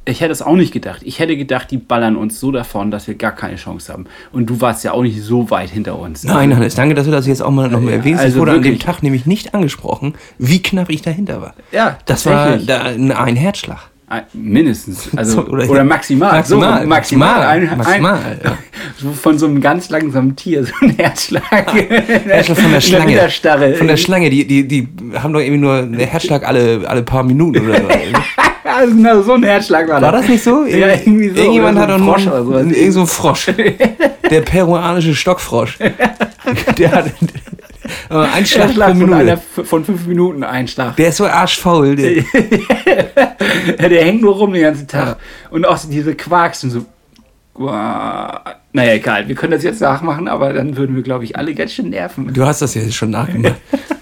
ich 0.07 0.21
hätte 0.23 0.33
es 0.33 0.43
auch 0.43 0.57
nicht 0.57 0.73
gedacht. 0.73 1.03
Ich 1.05 1.19
hätte 1.19 1.37
gedacht, 1.37 1.71
die 1.71 1.77
ballern 1.77 2.17
uns 2.17 2.41
so 2.41 2.51
davon, 2.51 2.91
dass 2.91 3.07
wir 3.07 3.15
gar 3.15 3.33
keine 3.33 3.57
Chance 3.57 3.93
haben. 3.93 4.07
Und 4.33 4.47
du 4.47 4.61
warst 4.61 4.83
ja 4.83 4.93
auch 4.93 5.03
nicht 5.03 5.21
so 5.23 5.51
weit 5.51 5.71
hinter 5.71 5.99
uns. 5.99 6.25
Nein, 6.25 6.55
Hannes, 6.57 6.75
danke, 6.75 6.95
dass 6.95 7.05
du 7.07 7.13
das 7.13 7.27
jetzt 7.27 7.43
auch 7.43 7.51
mal 7.51 7.69
noch 7.69 7.81
mal 7.81 7.91
Ja, 7.91 7.97
erwähnst. 7.99 8.21
also 8.23 8.35
es 8.37 8.41
wurde 8.41 8.53
an 8.53 8.57
dem 8.59 8.65
wirklich. 8.65 8.83
Tag 8.85 9.03
nämlich 9.03 9.27
nicht 9.27 9.55
angesprochen, 9.55 10.15
wie 10.39 10.63
knapp 10.63 10.91
ich 10.91 11.03
dahinter 11.03 11.41
war. 11.43 11.55
Ja, 11.71 11.99
Das 12.07 12.27
war 12.27 12.57
da 12.57 12.83
ein, 12.85 13.37
Herzschlag. 13.37 13.91
Mindestens. 14.33 15.09
Also, 15.17 15.43
So, 15.43 15.49
oder, 15.49 15.71
oder- 15.71 15.85
maximal. 15.85 16.33
Maximal, 16.33 16.83
So, 16.83 16.89
maximal. 16.89 17.43
Ein, 17.47 17.77
maximal, 17.79 18.15
ein, 18.19 18.41
ja. 18.45 19.13
Von 19.13 19.39
so 19.39 19.47
einem 19.47 19.61
ganz 19.61 19.89
langsamen 19.91 20.35
Tier, 20.35 20.65
so 20.67 20.73
ein 20.81 20.97
Herzschlag. 20.97 21.45
Herzschlag 21.73 22.59
von 22.59 22.73
der 22.73 22.81
Schlange. 22.81 23.13
Widerstarre. 23.13 23.75
Von 23.75 23.87
der 23.87 23.97
Schlange, 23.97 24.29
die, 24.31 24.45
die, 24.47 24.67
die 24.67 24.89
haben 25.15 25.33
doch 25.33 25.39
irgendwie 25.41 25.61
nur 25.61 25.75
einen 25.77 26.01
Herzschlag 26.01 26.45
alle, 26.45 26.83
alle 26.89 27.03
paar 27.05 27.23
Minuten 27.23 27.65
oder 27.69 27.77
so. 27.77 27.83
Also, 28.64 29.23
so 29.23 29.33
ein 29.35 29.42
Herzschlag 29.42 29.88
war, 29.88 30.03
War 30.03 30.12
das 30.12 30.29
nicht 30.29 30.42
so? 30.42 30.64
Ja, 30.64 30.88
irgendwie 30.88 31.31
so. 31.31 31.37
Irgendjemand 31.37 31.79
hat 31.79 31.90
so 31.90 31.96
doch 31.96 32.01
ein 32.01 32.05
nur 32.05 32.14
Frosch 32.14 32.27
oder 32.27 32.44
sowas. 32.44 32.66
Irgend 32.66 32.92
so 32.92 33.01
ein 33.01 33.07
Frosch. 33.07 33.46
Der 34.31 34.40
peruanische 34.42 35.14
Stockfrosch. 35.14 35.79
Der 36.79 36.92
hat 36.92 37.07
einen 38.09 38.46
Schlag 38.46 38.75
pro 38.75 38.85
von, 38.85 38.99
Minute. 38.99 39.40
von 39.64 39.85
fünf 39.85 40.07
Minuten 40.07 40.44
Einschlag. 40.44 40.96
Der 40.96 41.09
ist 41.09 41.16
so 41.16 41.27
arschfaul. 41.27 41.96
Der, 41.96 42.23
der 43.88 44.05
hängt 44.05 44.23
nur 44.23 44.35
rum 44.35 44.53
den 44.53 44.62
ganzen 44.62 44.87
Tag. 44.87 45.16
Und 45.51 45.66
auch 45.66 45.79
diese 45.88 46.14
Quarks 46.14 46.64
und 46.64 46.70
so. 46.70 46.87
Naja, 48.73 48.94
egal. 48.94 49.29
Wir 49.29 49.35
können 49.35 49.53
das 49.53 49.64
jetzt 49.64 49.81
nachmachen, 49.81 50.29
aber 50.29 50.53
dann 50.53 50.77
würden 50.77 50.94
wir, 50.94 51.03
glaube 51.03 51.25
ich, 51.25 51.37
alle 51.37 51.55
ganz 51.55 51.73
schön 51.73 51.90
nerven. 51.90 52.33
Du 52.33 52.44
hast 52.44 52.62
das 52.62 52.75
ja 52.75 52.88
schon 52.90 53.11
nachgemacht. 53.11 53.57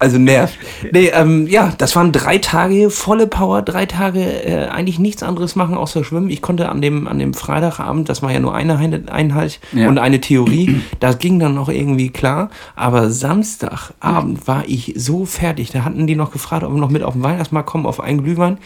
Also 0.00 0.18
nervt. 0.18 0.58
Nee, 0.92 1.10
ähm, 1.14 1.46
ja, 1.46 1.72
das 1.76 1.94
waren 1.94 2.10
drei 2.10 2.38
Tage 2.38 2.88
volle 2.90 3.26
Power, 3.26 3.60
drei 3.60 3.84
Tage 3.84 4.20
äh, 4.46 4.66
eigentlich 4.68 4.98
nichts 4.98 5.22
anderes 5.22 5.56
machen 5.56 5.74
außer 5.76 6.04
schwimmen. 6.04 6.30
Ich 6.30 6.40
konnte 6.40 6.70
an 6.70 6.80
dem, 6.80 7.06
an 7.06 7.18
dem 7.18 7.34
Freitagabend, 7.34 8.08
das 8.08 8.22
war 8.22 8.32
ja 8.32 8.40
nur 8.40 8.54
eine 8.54 8.78
Ein- 8.78 9.08
Einheit 9.10 9.60
Ja. 9.72 9.88
und 9.88 9.98
eine 9.98 10.18
Theorie, 10.20 10.80
das 11.00 11.18
ging 11.18 11.38
dann 11.38 11.54
noch 11.54 11.68
irgendwie 11.68 12.08
klar. 12.08 12.48
Aber 12.76 13.10
Samstagabend 13.10 14.46
war 14.48 14.64
ich 14.66 14.94
so 14.96 15.24
fertig. 15.26 15.70
Da 15.70 15.84
hatten 15.84 16.06
die 16.06 16.16
noch 16.16 16.30
gefragt, 16.32 16.64
ob 16.64 16.72
wir 16.72 16.80
noch 16.80 16.90
mit 16.90 17.02
auf 17.02 17.12
den 17.14 17.22
Weihnachtsmarkt 17.22 17.68
kommen, 17.68 17.84
auf 17.86 18.00
einen 18.00 18.24
Glühwein. 18.24 18.58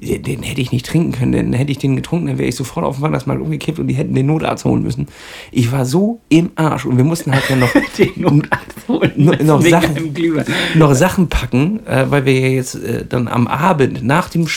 Den, 0.00 0.22
den 0.24 0.42
hätte 0.42 0.60
ich 0.60 0.72
nicht 0.72 0.86
trinken 0.86 1.12
können, 1.12 1.32
denn 1.32 1.52
hätte 1.52 1.70
ich 1.70 1.78
den 1.78 1.94
getrunken, 1.96 2.26
dann 2.26 2.38
wäre 2.38 2.48
ich 2.48 2.56
sofort 2.56 2.84
auf 2.84 2.96
den 2.96 3.02
Weihnachtsmarkt 3.02 3.40
umgekippt 3.42 3.78
und 3.78 3.86
die 3.86 3.94
hätten 3.94 4.14
den 4.14 4.26
Notarzt 4.26 4.64
holen 4.64 4.82
müssen. 4.82 5.06
Ich 5.52 5.70
war 5.70 5.84
so 5.84 6.20
im 6.30 6.50
Arsch 6.56 6.84
und 6.86 6.96
wir 6.96 7.04
mussten 7.04 7.32
halt 7.32 7.48
ja 7.48 7.56
noch 7.56 7.70
Den 7.98 8.10
Notarzt 8.16 8.88
holen 8.88 9.12
noch- 9.44 9.60
Sachen. 9.62 10.14
Noch 10.80 10.94
Sachen 10.94 11.28
packen, 11.28 11.86
äh, 11.86 12.06
weil 12.10 12.24
wir 12.24 12.40
ja 12.40 12.48
jetzt 12.48 12.74
äh, 12.74 13.04
dann 13.06 13.28
am 13.28 13.46
Abend 13.46 14.02
nach 14.02 14.28
dem 14.28 14.48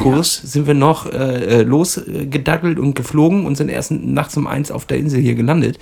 Schwimmkurs 0.00 0.34
sind 0.36 0.66
wir 0.66 0.74
noch 0.74 1.10
äh, 1.12 1.60
äh, 1.60 1.62
losgedackelt 1.62 2.78
und 2.78 2.94
geflogen 2.94 3.46
und 3.46 3.56
sind 3.56 3.68
erst 3.68 3.92
nachts 3.92 4.36
um 4.36 4.46
eins 4.46 4.70
auf 4.70 4.84
der 4.86 4.98
Insel 4.98 5.20
hier 5.20 5.34
gelandet 5.34 5.78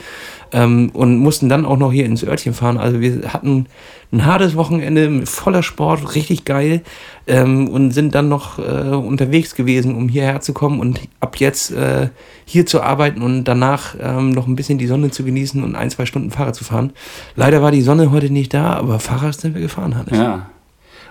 ähm, 0.53 0.91
und 0.93 1.19
mussten 1.19 1.49
dann 1.49 1.65
auch 1.65 1.77
noch 1.77 1.93
hier 1.93 2.07
ins 2.07 2.25
Örtchen 2.25 2.55
fahren. 2.55 2.79
Also 2.79 3.01
wir 3.01 3.33
hatten 3.33 3.67
ein 4.13 4.25
hartes 4.25 4.57
Wochenende 4.57 5.27
voller 5.27 5.63
Sport, 5.63 6.15
richtig 6.15 6.45
geil 6.45 6.83
ähm, 7.27 7.69
und 7.69 7.93
sind 7.93 8.15
dann 8.15 8.29
noch 8.29 8.59
äh, 8.59 8.95
unterwegs 8.95 9.55
gewesen, 9.55 9.95
um 9.95 10.09
hierher 10.09 10.41
zu 10.41 10.53
kommen 10.53 10.81
und 10.81 11.01
ab 11.21 11.37
jetzt 11.37 11.73
äh, 11.73 12.09
hier 12.45 12.67
zu 12.67 12.83
arbeiten 12.83 13.23
und 13.23 13.45
danach 13.45 13.95
ähm, 14.01 14.31
noch 14.31 14.47
ein 14.47 14.57
bisschen 14.57 14.79
die 14.79 14.87
Sonne 14.87 15.11
zu 15.11 15.25
genießen 15.25 15.63
und 15.63 15.75
ein, 15.75 15.91
zwei 15.91 16.07
Stunden 16.07 16.31
Fahrrad 16.31 16.55
zu 16.55 16.65
fahren. 16.65 16.93
Leider 17.37 17.63
war 17.63 17.71
die 17.71 17.83
Sonne 17.83 18.11
heute 18.11 18.31
nicht 18.31 18.55
da, 18.55 18.75
aber 18.75 18.99
Fahrrad 18.99 19.39
sind 19.39 19.55
wir 19.55 19.63
gefahren, 19.63 19.97
Hannes. 19.97 20.17
Ja. 20.19 20.47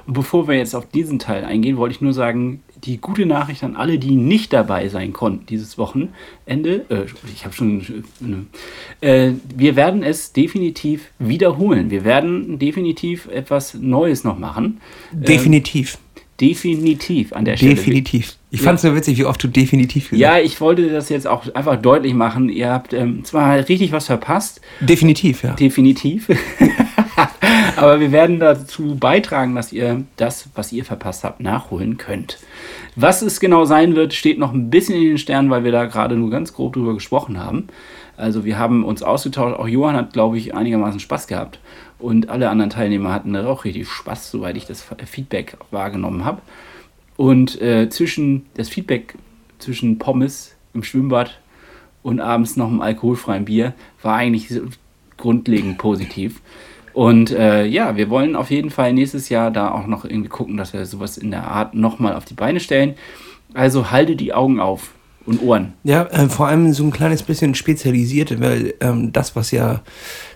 Und 0.08 0.14
bevor 0.14 0.48
wir 0.48 0.56
jetzt 0.56 0.74
auf 0.74 0.88
diesen 0.90 1.20
Teil 1.20 1.44
eingehen, 1.44 1.78
wollte 1.78 1.94
ich 1.96 2.02
nur 2.02 2.14
sagen, 2.14 2.64
die 2.84 2.98
gute 2.98 3.26
Nachricht 3.26 3.64
an 3.64 3.76
alle, 3.76 4.00
die 4.00 4.16
nicht 4.16 4.54
dabei 4.54 4.88
sein 4.88 5.14
konnten 5.14 5.46
dieses 5.48 5.78
Wochenende. 5.78 6.86
Äh, 6.90 7.06
ich 7.34 7.44
habe 7.44 7.54
schon. 7.54 8.06
Äh, 9.02 9.32
wir 9.56 9.76
werden 9.76 10.04
es 10.04 10.32
definitiv 10.32 11.12
wiederholen. 11.20 11.90
Wir 11.90 12.04
werden 12.06 12.58
definitiv 12.58 13.28
etwas 13.28 13.74
Neues 13.74 14.24
noch 14.24 14.40
machen. 14.40 14.80
Definitiv. 15.12 15.98
Definitiv 16.40 17.34
an 17.34 17.46
der 17.46 17.58
Stelle. 17.58 17.76
Definitiv. 17.76 18.38
Ich 18.52 18.62
fand 18.62 18.78
es 18.78 18.84
nur 18.84 18.96
witzig, 18.96 19.18
wie 19.18 19.26
oft 19.26 19.44
du 19.44 19.48
definitiv 19.48 20.12
gesagt 20.12 20.22
Ja, 20.22 20.38
ich 20.38 20.62
wollte 20.62 20.90
das 20.90 21.10
jetzt 21.10 21.28
auch 21.28 21.54
einfach 21.54 21.82
deutlich 21.82 22.14
machen. 22.14 22.48
Ihr 22.50 22.70
habt 22.70 22.94
ähm, 22.94 23.24
zwar 23.26 23.68
richtig 23.68 23.92
was 23.92 24.06
verpasst, 24.06 24.62
Definitiv, 24.80 25.44
ja. 25.44 25.54
definitiv. 25.54 26.30
Aber 27.82 28.00
wir 28.00 28.12
werden 28.12 28.40
dazu 28.40 28.96
beitragen, 28.96 29.54
dass 29.54 29.72
ihr 29.72 30.04
das, 30.16 30.50
was 30.56 30.72
ihr 30.72 30.84
verpasst 30.84 31.24
habt, 31.24 31.40
nachholen 31.40 31.98
könnt. 31.98 32.40
Was 32.96 33.22
es 33.22 33.40
genau 33.40 33.66
sein 33.66 33.96
wird, 33.96 34.16
steht 34.16 34.40
noch 34.40 34.52
ein 34.52 34.72
bisschen 34.72 34.96
in 34.96 35.04
den 35.04 35.18
Sternen, 35.20 35.52
weil 35.52 35.64
wir 35.64 35.72
da 35.72 35.86
gerade 35.86 36.16
nur 36.16 36.32
ganz 36.32 36.54
grob 36.54 36.74
drüber 36.74 36.96
gesprochen 36.96 37.40
haben. 37.40 37.68
Also 38.18 38.46
wir 38.46 38.58
haben 38.58 38.84
uns 38.84 39.04
ausgetauscht. 39.04 39.60
Auch 39.60 39.68
Johann 39.68 39.96
hat, 39.96 40.14
glaube 40.14 40.40
ich, 40.40 40.56
einigermaßen 40.56 41.00
Spaß 41.00 41.28
gehabt. 41.28 41.60
Und 42.00 42.30
alle 42.30 42.50
anderen 42.50 42.72
Teilnehmer 42.72 43.14
hatten 43.14 43.36
auch 43.36 43.64
richtig 43.64 43.88
Spaß, 43.88 44.32
soweit 44.32 44.58
ich 44.58 44.66
das 44.66 44.84
Feedback 45.06 45.58
wahrgenommen 45.70 46.26
habe. 46.26 46.42
Und 47.16 47.62
äh, 47.62 47.90
zwischen 47.90 48.48
das 48.56 48.70
Feedback 48.70 49.16
zwischen 49.60 50.00
Pommes 50.00 50.56
im 50.74 50.84
Schwimmbad 50.84 51.40
und 52.02 52.20
abends 52.20 52.56
noch 52.56 52.68
einem 52.68 52.82
alkoholfreien 52.82 53.46
Bier 53.46 53.74
war 54.02 54.16
eigentlich 54.16 54.62
grundlegend 55.18 55.78
positiv. 55.78 56.42
Und 56.98 57.30
äh, 57.30 57.64
ja, 57.64 57.96
wir 57.96 58.10
wollen 58.10 58.36
auf 58.36 58.50
jeden 58.50 58.72
Fall 58.72 58.92
nächstes 58.92 59.30
Jahr 59.30 59.52
da 59.52 59.70
auch 59.70 59.86
noch 59.86 60.04
irgendwie 60.04 60.30
gucken, 60.30 60.58
dass 60.58 60.74
wir 60.74 60.84
sowas 60.88 61.16
in 61.20 61.30
der 61.30 61.44
Art 61.44 61.76
nochmal 61.76 62.16
auf 62.16 62.26
die 62.26 62.34
Beine 62.34 62.60
stellen. 62.60 62.96
Also 63.54 63.92
halte 63.92 64.16
die 64.16 64.34
Augen 64.34 64.60
auf 64.60 64.90
und 65.28 65.44
Ohren. 65.44 65.74
Ja, 65.84 66.06
äh, 66.06 66.28
vor 66.28 66.48
allem 66.48 66.74
so 66.74 66.84
ein 66.84 66.90
kleines 66.90 67.22
bisschen 67.22 67.54
spezialisiert, 67.54 68.42
weil 68.42 68.74
ähm, 68.82 69.14
das, 69.14 69.36
was 69.36 69.52
ja 69.52 69.82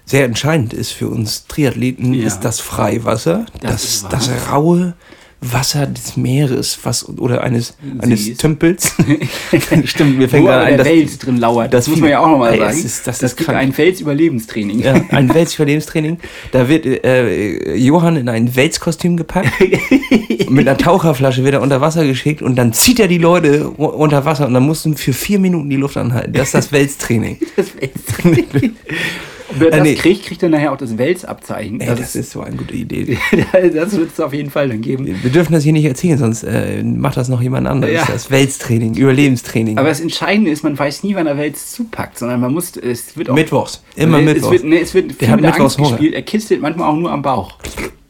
sehr 0.05 0.25
entscheidend 0.25 0.71
ist 0.71 0.91
für 0.91 1.07
uns 1.07 1.47
Triathleten, 1.47 2.13
Ja. 2.13 2.27
ist 2.27 2.41
das 2.41 2.59
Freiwasser, 2.59 3.47
Das 3.61 4.03
das, 4.07 4.27
das, 4.27 4.51
raue 4.51 4.93
Wasser 5.43 5.87
des 5.87 6.17
Meeres 6.17 6.77
was, 6.83 7.07
oder 7.17 7.43
eines, 7.43 7.73
eines 7.99 8.25
Sees. 8.25 8.37
Tümpels. 8.37 8.93
Stimmt, 9.85 10.19
mir 10.19 10.29
fängt 10.29 10.45
gerade 10.45 10.67
der 10.67 10.77
dass 10.77 10.87
Wels 10.87 11.17
drin 11.17 11.37
lauert. 11.37 11.73
Das, 11.73 11.85
das 11.85 11.91
muss 11.91 11.99
man 11.99 12.09
ja 12.11 12.19
auch 12.19 12.29
nochmal 12.29 12.51
sagen. 12.57 12.61
das 12.63 12.77
ist- 12.85 13.07
das 13.07 13.17
das 13.17 13.31
ist 13.33 13.37
krank. 13.43 13.57
ein 13.57 13.73
Fels-Überlebenstraining. 13.73 14.79
Ja, 14.81 14.93
ein 15.09 15.27
Welsüberlebenstraining. 15.33 16.19
Da 16.51 16.69
wird 16.69 16.85
äh, 16.85 17.75
Johann 17.75 18.17
in 18.17 18.29
ein 18.29 18.55
Welskostüm 18.55 19.17
gepackt. 19.17 19.49
mit 20.49 20.67
einer 20.67 20.77
Taucherflasche 20.77 21.43
wird 21.43 21.55
er 21.55 21.61
unter 21.61 21.81
Wasser 21.81 22.05
geschickt 22.05 22.41
und 22.43 22.55
dann 22.55 22.71
zieht 22.73 22.99
er 22.99 23.07
die 23.07 23.17
Leute 23.17 23.67
unter 23.69 24.25
Wasser 24.25 24.45
und 24.45 24.53
dann 24.53 24.63
musst 24.63 24.85
du 24.85 24.93
für 24.93 25.13
vier 25.13 25.39
Minuten 25.39 25.69
die 25.71 25.77
Luft 25.77 25.97
anhalten. 25.97 26.33
Das 26.33 26.47
ist 26.49 26.53
das 26.53 26.71
Welstraining. 26.71 27.37
Das 27.55 27.67
Wels-Training. 27.75 28.75
Wer 29.57 29.67
Äh, 29.67 29.71
das 29.71 29.81
nee. 29.83 29.95
kriegt, 29.95 30.25
kriegt 30.25 30.43
dann 30.43 30.51
nachher 30.51 30.71
auch 30.71 30.77
das 30.77 30.97
Wels-Abzeichen. 30.97 31.79
Ey, 31.79 31.87
Das, 31.87 31.99
das 31.99 32.15
ist 32.15 32.31
so 32.31 32.41
eine 32.41 32.55
gute 32.55 32.73
Idee. 32.75 33.17
das 33.73 33.95
wird 33.97 34.11
es 34.13 34.19
auf 34.19 34.33
jeden 34.33 34.49
Fall 34.49 34.69
dann 34.69 34.81
geben. 34.81 35.05
Wir 35.21 35.31
dürfen 35.31 35.53
das 35.53 35.63
hier 35.63 35.73
nicht 35.73 35.85
erzählen, 35.85 36.17
sonst 36.17 36.43
äh, 36.43 36.83
macht 36.83 37.17
das 37.17 37.29
noch 37.29 37.41
jemand 37.41 37.67
anderes. 37.67 37.93
Ja. 37.93 38.05
Das 38.05 38.29
Welstraining, 38.31 38.95
Überlebenstraining. 38.95 39.77
Aber 39.77 39.89
das 39.89 39.99
Entscheidende 39.99 40.51
ist, 40.51 40.63
man 40.63 40.77
weiß 40.77 41.03
nie, 41.03 41.15
wann 41.15 41.27
er 41.27 41.37
Wels 41.37 41.71
zupackt, 41.71 42.17
sondern 42.19 42.39
man 42.39 42.53
muss, 42.53 42.75
es 42.77 43.15
wird 43.17 43.29
auch... 43.29 43.35
Mittwochs. 43.35 43.83
Immer 43.95 44.19
es 44.19 44.25
Mittwochs. 44.25 44.51
Wird, 44.51 44.63
nee, 44.63 44.79
es 44.79 44.93
wird 44.93 45.13
viel 45.13 45.29
mit 45.29 45.43
der 45.43 45.49
Mittwochs 45.51 45.59
Angst 45.59 45.77
Hunger. 45.79 45.89
gespielt. 45.91 46.13
Er 46.13 46.21
kitzelt 46.21 46.61
manchmal 46.61 46.89
auch 46.89 46.95
nur 46.97 47.11
am 47.11 47.21
Bauch. 47.21 47.53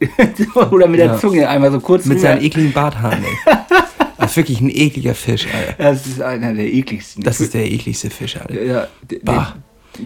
Oder 0.70 0.88
mit 0.88 0.98
der 1.00 1.06
Ja. 1.06 1.18
Zunge 1.18 1.48
einmal 1.48 1.70
so 1.72 1.80
kurz 1.80 2.04
mit 2.06 2.18
drüber. 2.18 2.28
seinen 2.28 2.42
ekligen 2.42 2.72
Barthaaren, 2.72 3.22
ey. 3.24 3.54
Das 4.18 4.32
ist 4.32 4.36
wirklich 4.36 4.60
ein 4.60 4.70
ekliger 4.70 5.14
Fisch, 5.14 5.46
Alter. 5.52 5.74
Das 5.82 6.06
ist 6.06 6.22
einer 6.22 6.54
der 6.54 6.72
ekligsten. 6.72 7.22
Das 7.22 7.40
ist 7.40 7.54
der 7.54 7.70
ekligste 7.70 8.08
Fisch, 8.10 8.36
Alter. 8.36 8.62
ja, 8.62 8.86
der, 9.10 9.18
Bah. 9.24 9.56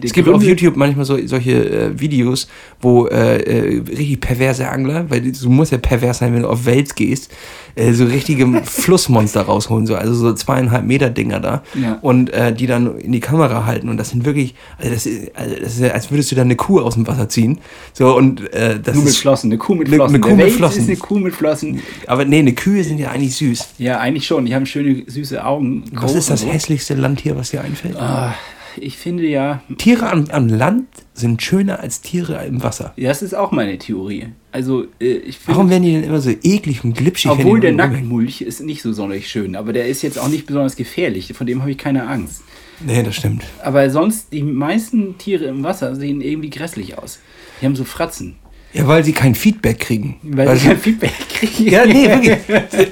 Es 0.03 0.13
gibt 0.13 0.29
auf 0.29 0.43
YouTube 0.43 0.77
manchmal 0.77 1.05
so, 1.05 1.17
solche 1.27 1.53
äh, 1.53 2.01
Videos, 2.01 2.49
wo 2.81 3.07
äh, 3.07 3.37
äh, 3.41 3.83
richtig 3.89 4.21
perverse 4.21 4.69
Angler, 4.69 5.09
weil 5.09 5.21
du 5.21 5.49
musst 5.51 5.73
ja 5.73 5.79
pervers 5.79 6.19
sein, 6.19 6.35
wenn 6.35 6.43
du 6.43 6.49
auf 6.49 6.67
Wels 6.67 6.95
gehst, 6.95 7.31
äh, 7.77 7.93
so 7.93 8.05
richtige 8.05 8.47
Flussmonster 8.65 9.43
rausholen, 9.43 9.87
so, 9.87 9.95
also 9.95 10.15
so 10.15 10.33
zweieinhalb 10.33 10.85
Meter 10.87 11.11
Dinger 11.11 11.39
da 11.41 11.63
Ja. 11.81 11.99
und 12.03 12.31
äh, 12.31 12.53
die 12.53 12.67
dann 12.67 12.99
in 12.99 13.13
die 13.13 13.21
Kamera 13.21 13.65
halten 13.67 13.89
und 13.89 13.97
das 13.97 14.11
sind 14.11 14.25
wirklich, 14.25 14.55
also 14.79 14.93
das 14.93 15.07
ist, 15.07 15.37
also 15.37 15.55
das 15.61 15.75
ist 15.75 15.81
ja, 15.81 15.89
als 15.91 16.11
würdest 16.11 16.33
du 16.33 16.37
da 16.37 16.43
eine 16.43 16.57
Kuh 16.57 16.81
aus 16.81 16.95
dem 16.95 17.07
Wasser 17.07 17.29
ziehen, 17.29 17.59
so 17.93 18.17
und 18.17 18.43
das 18.53 18.95
Nur 18.95 19.05
mit 19.05 19.07
ist, 19.13 19.19
Flossen, 19.19 19.51
eine 19.51 19.59
Kuh 19.59 19.75
mit 19.75 19.89
Flossen. 19.89 20.15
eine 20.15 20.21
Kuh 20.21 20.35
mit 20.35 20.51
Flossen. 20.53 20.81
ist 20.83 20.89
eine 20.89 20.97
Kuh 20.97 21.19
mit 21.19 21.35
Flossen. 21.35 21.81
aber 22.07 22.25
nee, 22.25 22.39
eine 22.41 22.53
Kühe 22.55 22.83
sind 22.83 22.99
ja 22.99 23.11
eigentlich 23.11 23.37
süß. 23.37 23.75
Ja, 23.79 23.99
eigentlich 24.01 24.27
schon. 24.27 24.47
Die 24.47 24.55
haben 24.55 24.67
schöne, 24.67 25.05
süße 25.07 25.45
Augen. 25.45 25.85
Was 25.93 26.15
ist 26.15 26.31
das 26.31 26.45
hässlichste 26.45 26.95
Landtier, 26.95 27.37
was 27.37 27.51
dir 27.51 27.61
einfällt? 27.63 27.97
Ah, 27.97 28.35
ich 28.79 28.97
finde 28.97 29.27
ja, 29.27 29.63
Tiere 29.79 30.11
am, 30.11 30.27
am 30.31 30.49
Land 30.49 30.87
sind 31.15 31.43
schöner 31.43 31.81
als 31.81 32.01
Tiere 32.01 32.45
im 32.45 32.63
Wasser. 32.63 32.93
das 32.97 33.23
ist 33.23 33.35
auch 33.35 33.51
meine 33.53 33.79
Theorie. 33.79 34.29
Also, 34.53 34.85
äh, 35.01 35.17
ich 35.17 35.39
finde, 35.39 35.57
Warum 35.57 35.71
werden 35.71 35.83
die 35.83 35.93
denn 35.93 36.05
immer 36.05 36.21
so 36.21 36.31
eklig 36.31 36.85
und 36.85 36.97
glitschig? 36.97 37.31
obwohl 37.31 37.61
der? 37.61 37.73
Nackenmulch 37.73 38.41
ist 38.43 38.61
nicht 38.63 38.83
so 38.83 38.93
sonderlich 38.93 39.29
schön, 39.29 39.57
aber 39.57 39.73
der 39.73 39.87
ist 39.87 40.03
jetzt 40.03 40.19
auch 40.19 40.29
nicht 40.29 40.47
besonders 40.47 40.77
gefährlich. 40.77 41.33
Von 41.35 41.47
dem 41.47 41.61
habe 41.61 41.71
ich 41.71 41.79
keine 41.79 42.07
Angst. 42.07 42.43
Nee, 42.85 43.03
das 43.03 43.17
stimmt. 43.17 43.45
Aber 43.63 43.89
sonst, 43.91 44.33
die 44.33 44.43
meisten 44.43 45.17
Tiere 45.19 45.47
im 45.47 45.63
Wasser 45.63 45.95
sehen 45.97 46.21
irgendwie 46.21 46.51
grässlich 46.51 46.99
aus. 46.99 47.19
Die 47.61 47.67
haben 47.67 47.77
so 47.77 47.85
Fratzen. 47.85 48.37
Ja, 48.75 48.87
weil 48.87 49.03
sie 49.05 49.13
kein 49.13 49.35
Feedback 49.35 49.79
kriegen. 49.79 50.17
Weil 50.23 50.49
Weil 50.49 50.57
sie 50.59 50.69
kein 50.69 50.79
Feedback 50.79 51.13
kriegen. 51.31 51.71
ja, 51.71 51.87
nee, 51.87 52.09
wirklich. 52.09 52.37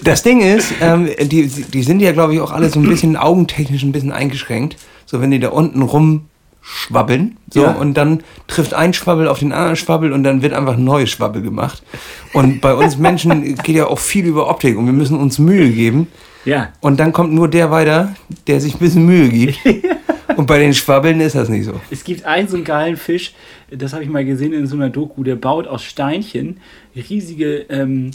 Das 0.05 0.23
Ding 0.23 0.41
ist, 0.41 0.73
ähm, 0.81 1.09
die, 1.21 1.47
die 1.47 1.83
sind 1.83 2.01
ja, 2.01 2.13
glaube 2.13 2.35
ich, 2.35 2.41
auch 2.41 2.53
alle 2.53 2.71
so 2.71 2.81
ein 2.81 2.89
bisschen 2.89 3.17
augentechnisch 3.17 3.83
ein 3.83 3.93
bisschen 3.93 4.13
eingeschränkt. 4.13 4.77
So, 5.15 5.21
wenn 5.21 5.31
die 5.31 5.39
da 5.39 5.51
unten 5.51 5.81
rumschwabbeln, 5.81 7.37
so, 7.49 7.63
Ja. 7.63 7.71
und 7.71 7.95
dann 7.95 8.25
trifft 8.49 8.75
ein 8.75 8.93
Schwabbel 8.93 9.29
auf 9.29 9.39
den 9.39 9.53
anderen 9.53 9.77
Schwabbel 9.77 10.13
und 10.13 10.25
dann 10.25 10.43
wird 10.43 10.53
einfach 10.55 10.77
ein 10.77 10.83
neues 10.83 11.09
Schwabbel 11.09 11.41
gemacht. 11.41 11.85
Und 12.33 12.61
bei 12.61 12.75
uns 12.75 12.99
Menschen 12.99 13.55
geht 13.55 13.77
ja 13.77 13.87
auch 13.87 14.01
viel 14.01 14.27
über 14.27 14.51
Optik 14.51 14.77
und 14.77 14.87
wir 14.87 14.93
müssen 14.93 15.17
uns 15.17 15.39
Mühe 15.39 15.71
geben. 15.71 16.09
Ja. 16.45 16.73
Und 16.81 16.99
dann 16.99 17.13
kommt 17.13 17.33
nur 17.33 17.47
der 17.47 17.71
weiter, 17.71 18.17
der 18.49 18.61
sich 18.61 18.75
ein 18.75 18.81
bisschen 18.81 19.07
Mühe 19.07 19.29
gibt. 19.29 19.59
Und 20.37 20.47
bei 20.47 20.59
den 20.59 20.75
Schwabbeln 20.75 21.21
ist 21.21 21.37
das 21.37 21.49
nicht 21.49 21.65
so. 21.65 21.75
Es 21.93 22.03
gibt 22.03 22.25
einen 22.25 22.49
so 22.49 22.57
einen 22.57 22.65
geilen 22.65 22.97
Fisch, 22.97 23.35
das 23.71 23.93
habe 23.93 24.03
ich 24.03 24.11
mal 24.11 24.25
gesehen 24.25 24.53
in 24.53 24.67
so 24.67 24.75
einer 24.75 24.91
Doku, 24.91 25.23
der 25.23 25.37
baut 25.37 25.69
aus 25.69 25.85
Steinchen 25.85 26.57
riesige 26.97 27.67
ähm, 27.69 28.11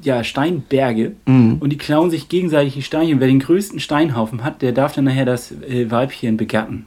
ja, 0.00 0.24
Steinberge 0.24 1.12
und 1.60 1.70
die 1.70 1.78
klauen 1.78 2.10
sich 2.10 2.28
gegenseitig 2.28 2.74
die 2.74 2.82
Steinchen. 2.82 3.20
Wer 3.20 3.28
den 3.28 3.40
größten 3.40 3.80
Steinhaufen 3.80 4.44
hat, 4.44 4.62
der 4.62 4.72
darf 4.72 4.94
dann 4.94 5.04
nachher 5.04 5.24
das 5.24 5.52
äh, 5.52 5.90
Weibchen 5.90 6.36
begatten. 6.36 6.86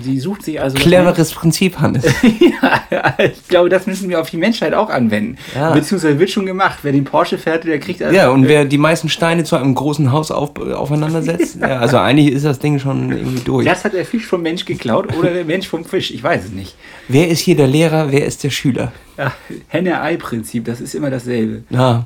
Sie 0.00 0.18
sucht 0.18 0.42
sich 0.42 0.60
also. 0.60 0.76
Cleveres 0.76 1.32
Prinzip, 1.32 1.78
Hannes. 1.78 2.04
ja, 2.90 3.14
ich 3.18 3.48
glaube, 3.48 3.68
das 3.68 3.86
müssen 3.86 4.08
wir 4.08 4.20
auf 4.20 4.30
die 4.30 4.36
Menschheit 4.36 4.74
auch 4.74 4.90
anwenden. 4.90 5.38
Ja. 5.54 5.72
Beziehungsweise 5.72 6.18
wird 6.18 6.30
schon 6.30 6.46
gemacht. 6.46 6.78
Wer 6.82 6.92
den 6.92 7.04
Porsche 7.04 7.38
fährt, 7.38 7.64
der 7.64 7.78
kriegt 7.78 8.02
also 8.02 8.14
Ja, 8.14 8.30
und 8.30 8.48
wer 8.48 8.64
die 8.64 8.78
meisten 8.78 9.08
Steine 9.08 9.44
zu 9.44 9.56
einem 9.56 9.74
großen 9.74 10.12
Haus 10.12 10.30
auf, 10.30 10.58
aufeinander 10.58 11.22
setzt, 11.22 11.56
ja, 11.60 11.78
also 11.78 11.98
eigentlich 11.98 12.32
ist 12.32 12.44
das 12.44 12.58
Ding 12.58 12.78
schon 12.78 13.10
irgendwie 13.12 13.40
durch. 13.40 13.64
Das 13.64 13.84
hat 13.84 13.94
der 13.94 14.04
Fisch 14.04 14.26
vom 14.26 14.42
Mensch 14.42 14.64
geklaut 14.64 15.16
oder 15.16 15.30
der 15.30 15.44
Mensch 15.44 15.68
vom 15.68 15.84
Fisch. 15.84 16.10
Ich 16.10 16.22
weiß 16.22 16.44
es 16.44 16.52
nicht. 16.52 16.76
Wer 17.08 17.28
ist 17.28 17.40
hier 17.40 17.56
der 17.56 17.66
Lehrer, 17.66 18.12
wer 18.12 18.26
ist 18.26 18.44
der 18.44 18.50
Schüler? 18.50 18.92
Ja, 19.16 19.32
Henne-Ei-Prinzip, 19.68 20.66
das 20.66 20.80
ist 20.80 20.94
immer 20.94 21.08
dasselbe. 21.08 21.62
Ja. 21.70 22.04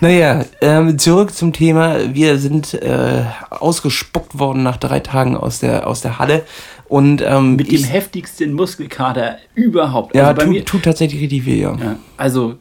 Naja, 0.00 0.46
ähm, 0.62 0.98
zurück 0.98 1.34
zum 1.34 1.52
Thema. 1.52 2.14
Wir 2.14 2.38
sind 2.38 2.72
äh, 2.72 3.24
ausgespuckt 3.50 4.38
worden 4.38 4.62
nach 4.62 4.78
drei 4.78 5.00
Tagen 5.00 5.36
aus 5.36 5.60
der, 5.60 5.86
aus 5.86 6.00
der 6.00 6.18
Halle. 6.18 6.44
Und 6.88 7.22
ähm, 7.22 7.56
Mit 7.56 7.70
dem 7.70 7.80
ich, 7.80 7.92
heftigsten 7.92 8.52
Muskelkater 8.54 9.36
überhaupt. 9.54 10.14
ja, 10.14 10.28
Also 10.28 10.40
tut, 10.40 10.50
mir, 10.50 10.64
tut 10.64 10.82
tatsächlich 10.82 11.20
richtig 11.20 11.44
weh, 11.44 11.60
ja. 11.60 11.76
ja, 11.76 11.96
also 12.16 12.56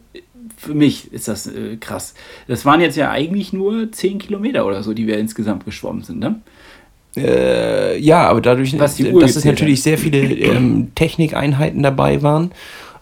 für 0.58 0.74
mich 0.74 1.14
ist 1.14 1.28
das 1.28 1.48
äh, 1.48 1.78
krass. 1.80 2.14
Das 2.48 2.66
waren 2.66 2.82
jetzt 2.82 2.98
ja 2.98 3.10
eigentlich 3.10 3.54
nur 3.54 3.92
10 3.92 4.20
Kilometer 4.20 4.66
oder 4.66 4.84
so, 4.84 4.94
die 4.94 5.08
wir 5.08 5.18
insgesamt 5.18 5.66
geschwommen 5.66 6.04
sind, 6.04 6.20
ne? 6.20 6.42
Äh, 7.16 8.00
ja, 8.00 8.28
aber 8.28 8.42
dadurch, 8.42 8.78
Was 8.78 8.96
die 8.96 9.12
Uhr 9.12 9.22
dass 9.22 9.36
es 9.36 9.46
natürlich 9.46 9.82
sehr 9.82 9.98
viele 9.98 10.20
ähm, 10.20 10.92
Technikeinheiten 10.94 11.82
dabei 11.82 12.22
waren, 12.22 12.52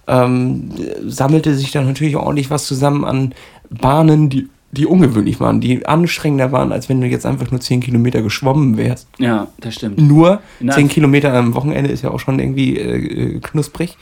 ähm, 0.08 0.70
sammelte 1.06 1.56
sich 1.56 1.72
dann 1.72 1.86
natürlich 1.88 2.16
ordentlich 2.16 2.50
was 2.50 2.66
zusammen 2.66 3.04
an 3.04 3.34
Bahnen, 3.70 4.30
die, 4.30 4.48
die 4.76 4.86
ungewöhnlich 4.86 5.40
waren, 5.40 5.60
die 5.62 5.86
anstrengender 5.86 6.52
waren, 6.52 6.72
als 6.72 6.90
wenn 6.90 7.02
du 7.02 7.08
jetzt 7.08 7.26
einfach 7.26 7.50
nur 7.52 7.60
10 7.60 7.80
Kilometer 7.82 8.22
geschwommen 8.22 8.78
wärst. 8.78 9.08
Ja, 9.18 9.48
das 9.60 9.76
stimmt. 9.76 9.98
Nur 10.00 10.42
Na, 10.60 10.74
10 10.74 10.90
Kilometer 10.90 11.34
am 11.34 11.56
Wochenende 11.56 11.90
ist 11.90 12.04
ja 12.04 12.12
auch 12.12 12.20
schon 12.20 12.40
irgendwie 12.40 12.78
äh, 12.78 13.36
äh, 13.36 13.40
knusprig. 13.40 13.98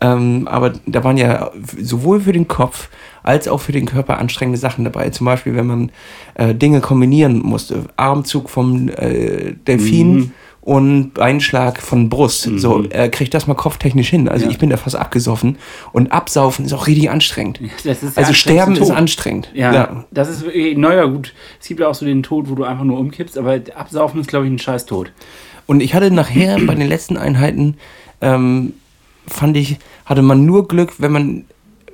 Ähm, 0.00 0.48
aber 0.48 0.72
da 0.86 1.04
waren 1.04 1.16
ja 1.16 1.50
sowohl 1.80 2.20
für 2.20 2.32
den 2.32 2.48
Kopf 2.48 2.88
als 3.22 3.48
auch 3.48 3.60
für 3.60 3.72
den 3.72 3.86
Körper 3.86 4.18
anstrengende 4.18 4.58
Sachen 4.58 4.84
dabei. 4.84 5.10
Zum 5.10 5.24
Beispiel, 5.24 5.54
wenn 5.54 5.66
man 5.66 5.92
äh, 6.34 6.54
Dinge 6.54 6.80
kombinieren 6.80 7.38
musste. 7.38 7.84
Armzug 7.96 8.50
vom 8.50 8.88
äh, 8.88 9.54
Delfin 9.66 10.14
Mhm. 10.16 10.32
Und 10.64 11.18
Einschlag 11.20 11.82
von 11.82 12.08
Brust. 12.08 12.48
So, 12.56 12.84
äh, 12.88 13.10
kriegt 13.10 13.34
das 13.34 13.46
mal 13.46 13.52
kopftechnisch 13.52 14.08
hin. 14.08 14.30
Also 14.30 14.46
Ja. 14.46 14.50
ich 14.50 14.58
bin 14.58 14.70
da 14.70 14.78
fast 14.78 14.96
abgesoffen. 14.96 15.58
Und 15.92 16.10
absaufen 16.10 16.64
ist 16.64 16.72
auch 16.72 16.86
richtig 16.86 17.10
anstrengend. 17.10 17.60
Das 17.84 18.02
ist 18.02 18.16
der 18.16 18.22
Also 18.24 18.32
sterben 18.32 18.74
ist 18.74 18.90
anstrengend. 18.90 19.50
Ja, 19.54 20.06
das 20.10 20.30
ist 20.30 20.44
naja, 20.76 21.04
gut. 21.04 21.34
Es 21.60 21.68
gibt 21.68 21.80
ja 21.80 21.88
auch 21.88 21.94
so 21.94 22.06
den 22.06 22.22
Tod, 22.22 22.48
wo 22.48 22.54
du 22.54 22.64
einfach 22.64 22.84
nur 22.84 22.98
umkippst, 22.98 23.36
aber 23.36 23.60
absaufen 23.76 24.22
ist, 24.22 24.28
glaube 24.28 24.46
ich, 24.46 24.52
ein 24.52 24.58
scheiß 24.58 24.86
Tod. 24.86 25.12
Und 25.66 25.82
ich 25.82 25.94
hatte 25.94 26.10
nachher 26.10 26.58
bei 26.66 26.74
den 26.74 26.88
letzten 26.88 27.18
Einheiten, 27.18 27.76
ähm, 28.22 28.72
fand 29.26 29.58
ich, 29.58 29.76
hatte 30.06 30.22
man 30.22 30.46
nur 30.46 30.66
Glück, 30.66 30.94
wenn 30.96 31.12
man 31.12 31.44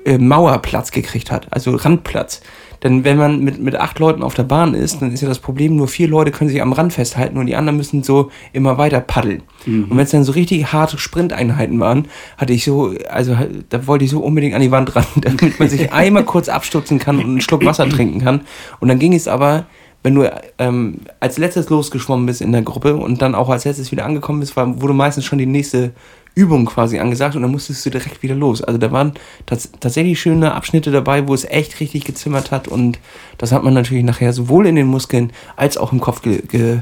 äh, 0.04 0.16
Mauerplatz 0.16 0.92
gekriegt 0.92 1.32
hat, 1.32 1.48
also 1.50 1.74
Randplatz. 1.74 2.40
Denn 2.82 3.04
wenn 3.04 3.18
man 3.18 3.40
mit, 3.40 3.60
mit 3.60 3.76
acht 3.76 3.98
Leuten 3.98 4.22
auf 4.22 4.34
der 4.34 4.44
Bahn 4.44 4.74
ist, 4.74 5.02
dann 5.02 5.12
ist 5.12 5.20
ja 5.20 5.28
das 5.28 5.38
Problem, 5.38 5.76
nur 5.76 5.88
vier 5.88 6.08
Leute 6.08 6.30
können 6.30 6.48
sich 6.48 6.62
am 6.62 6.72
Rand 6.72 6.92
festhalten 6.92 7.36
und 7.36 7.46
die 7.46 7.56
anderen 7.56 7.76
müssen 7.76 8.02
so 8.02 8.30
immer 8.52 8.78
weiter 8.78 9.00
paddeln. 9.00 9.42
Mhm. 9.66 9.84
Und 9.84 9.96
wenn 9.96 10.04
es 10.04 10.10
dann 10.10 10.24
so 10.24 10.32
richtig 10.32 10.72
harte 10.72 10.98
Sprinteinheiten 10.98 11.78
waren, 11.80 12.08
hatte 12.38 12.52
ich 12.52 12.64
so, 12.64 12.94
also 13.08 13.36
da 13.68 13.86
wollte 13.86 14.04
ich 14.04 14.10
so 14.10 14.20
unbedingt 14.20 14.54
an 14.54 14.62
die 14.62 14.70
Wand 14.70 14.96
ran, 14.96 15.04
damit 15.16 15.60
man 15.60 15.68
sich 15.68 15.92
einmal 15.92 16.24
kurz 16.24 16.48
abstürzen 16.48 16.98
kann 16.98 17.18
und 17.18 17.24
einen 17.24 17.40
Schluck 17.40 17.64
Wasser 17.64 17.88
trinken 17.88 18.20
kann. 18.20 18.42
Und 18.80 18.88
dann 18.88 18.98
ging 18.98 19.14
es 19.14 19.28
aber 19.28 19.66
wenn 20.02 20.14
du 20.14 20.30
ähm, 20.58 21.00
als 21.20 21.36
letztes 21.36 21.68
losgeschwommen 21.68 22.24
bist 22.24 22.40
in 22.40 22.52
der 22.52 22.62
Gruppe 22.62 22.96
und 22.96 23.20
dann 23.20 23.34
auch 23.34 23.50
als 23.50 23.66
letztes 23.66 23.92
wieder 23.92 24.06
angekommen 24.06 24.40
bist, 24.40 24.56
war, 24.56 24.80
wurde 24.80 24.94
meistens 24.94 25.26
schon 25.26 25.38
die 25.38 25.46
nächste 25.46 25.92
Übung 26.34 26.66
quasi 26.66 26.98
angesagt 26.98 27.36
und 27.36 27.42
dann 27.42 27.50
musstest 27.50 27.84
du 27.84 27.90
direkt 27.90 28.22
wieder 28.22 28.34
los. 28.34 28.62
Also 28.62 28.78
da 28.78 28.92
waren 28.92 29.12
tats 29.46 29.70
tatsächlich 29.80 30.20
schöne 30.20 30.54
Abschnitte 30.54 30.90
dabei, 30.90 31.26
wo 31.26 31.34
es 31.34 31.44
echt 31.44 31.80
richtig 31.80 32.04
gezimmert 32.04 32.50
hat 32.50 32.68
und 32.68 32.98
das 33.38 33.52
hat 33.52 33.64
man 33.64 33.74
natürlich 33.74 34.04
nachher 34.04 34.32
sowohl 34.32 34.66
in 34.66 34.76
den 34.76 34.86
Muskeln 34.86 35.32
als 35.56 35.76
auch 35.76 35.92
im 35.92 36.00
Kopf 36.00 36.22
ge 36.22 36.42
ge 36.46 36.80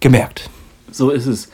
gemerkt. 0.00 0.48
So 0.90 1.10
ist 1.10 1.26
es. 1.26 1.50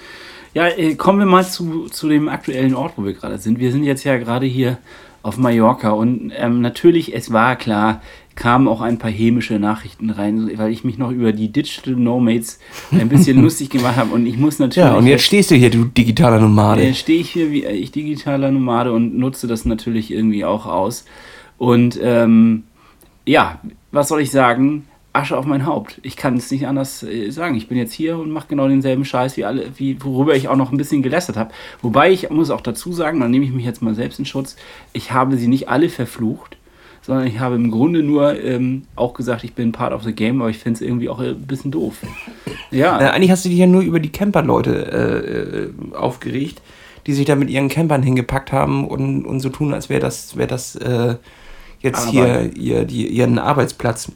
Ja, 0.55 0.69
äh, 0.69 0.95
kommen 0.95 1.19
wir 1.19 1.27
mal 1.27 1.47
zu, 1.47 1.89
zu 1.91 2.09
dem 2.09 2.29
aktuellen 2.29 2.75
Ort, 2.75 2.95
wo 2.97 3.05
wir 3.05 3.13
gerade 3.13 3.39
sind. 3.39 3.59
Wir 3.59 3.73
sind 3.73 3.85
jetzt 3.85 4.05
ja 4.05 4.17
gerade 4.17 4.47
hier 4.47 4.79
auf 5.23 5.37
Mallorca 5.37 5.91
und 5.91 6.33
ähm, 6.37 6.61
natürlich, 6.61 7.15
es 7.15 7.33
war 7.33 7.57
klar, 7.57 8.01
kamen 8.37 8.69
auch 8.69 8.83
ein 8.83 8.99
paar 8.99 9.11
hämische 9.11 9.59
Nachrichten 9.59 10.11
rein, 10.11 10.51
weil 10.57 10.71
ich 10.71 10.85
mich 10.85 10.99
noch 10.99 11.11
über 11.11 11.33
die 11.33 11.51
Digital 11.51 11.95
Nomads 11.95 12.61
ein 12.93 13.09
bisschen 13.09 13.41
lustig 13.43 13.71
gemacht 13.71 13.97
habe 13.97 14.15
und 14.15 14.27
ich 14.27 14.37
muss 14.37 14.59
natürlich... 14.59 14.89
Ja, 14.89 14.95
und 14.95 15.07
jetzt 15.07 15.25
stehst 15.25 15.51
du 15.51 15.55
hier, 15.55 15.71
du 15.71 15.85
digitaler 15.85 16.39
Nomade. 16.39 16.83
Jetzt 16.83 16.99
stehe 16.99 17.21
ich 17.21 17.31
hier 17.31 17.51
wie 17.51 17.65
ich 17.65 17.91
digitaler 17.91 18.51
Nomade 18.51 18.93
und 18.93 19.19
nutze 19.19 19.47
das 19.47 19.65
natürlich 19.65 20.13
irgendwie 20.13 20.45
auch 20.45 20.67
aus. 20.67 21.07
Und 21.59 21.99
ähm, 22.03 22.65
ja, 23.25 23.59
was 23.91 24.09
soll 24.09 24.21
ich 24.21 24.31
sagen? 24.31 24.87
Asche 25.15 25.37
auf 25.37 25.47
mein 25.47 25.65
Haupt. 25.65 25.99
Ich 26.03 26.17
kann 26.17 26.37
es 26.37 26.51
nicht 26.51 26.67
anders 26.67 27.03
äh, 27.03 27.31
sagen. 27.31 27.57
Ich 27.57 27.69
bin 27.69 27.79
jetzt 27.79 27.95
hier 27.95 28.19
und 28.19 28.31
mache 28.31 28.49
genau 28.49 28.69
denselben 28.69 29.07
Scheiß 29.07 29.39
wie 29.39 29.47
alle, 29.47 29.71
wie, 29.77 29.97
worüber 30.05 30.37
ich 30.37 30.49
auch 30.49 30.57
noch 30.57 30.71
ein 30.71 30.77
bisschen 30.77 31.03
gelästert 31.03 31.37
habe. 31.37 31.53
Wobei 31.81 32.13
ich 32.13 32.29
muss 32.29 32.51
auch 32.51 32.61
dazu 32.61 32.93
sagen, 32.93 33.21
dann 33.21 33.31
nehme 33.31 33.47
ich 33.47 33.53
mich 33.53 33.65
jetzt 33.65 33.81
mal 33.81 33.95
selbst 33.95 34.19
in 34.19 34.27
Schutz, 34.27 34.57
ich 34.93 35.13
habe 35.13 35.39
sie 35.39 35.49
nicht 35.49 35.71
alle 35.71 35.89
verflucht 35.89 36.56
sondern 37.07 37.29
ich 37.29 37.39
habe 37.39 37.55
im 37.55 37.71
Grunde 37.71 38.03
nur 38.03 38.39
ähm, 38.43 38.83
auch 38.97 39.15
gesagt, 39.15 39.45
ich 39.45 39.55
bin 39.55 39.71
Part 39.71 39.93
of 39.93 40.03
the 40.03 40.13
Game, 40.13 40.41
aber 40.41 40.51
ich 40.51 40.59
finde 40.59 40.79
es 40.79 40.81
irgendwie 40.81 41.09
auch 41.09 41.21
ein 41.21 41.41
bisschen 41.47 41.71
doof. 41.71 41.99
Ja. 42.73 43.01
Äh, 43.01 43.11
eigentlich 43.11 43.31
hast 43.31 43.45
du 43.45 43.49
dich 43.49 43.59
ja 43.59 43.69
nur 43.69 43.83
über 43.83 44.01
die 44.01 44.11
Camper-Leute 44.11 45.73
äh, 45.93 45.97
aufgeregt, 45.97 46.61
die 47.07 47.13
sich 47.13 47.25
da 47.25 47.37
mit 47.37 47.49
ihren 47.49 47.69
Campern 47.69 48.03
hingepackt 48.03 48.51
haben 48.51 48.89
und, 48.89 49.25
und 49.25 49.39
so 49.39 49.51
tun, 49.51 49.73
als 49.73 49.89
wäre 49.89 50.01
das, 50.01 50.37
wär 50.37 50.49
das 50.49 50.75
äh, 50.75 51.15
jetzt 51.79 52.09
aber 52.09 52.11
hier 52.11 52.57
ihr, 52.57 52.85
die, 52.85 53.07
ihren 53.07 53.39
Arbeitsplatz 53.39 54.11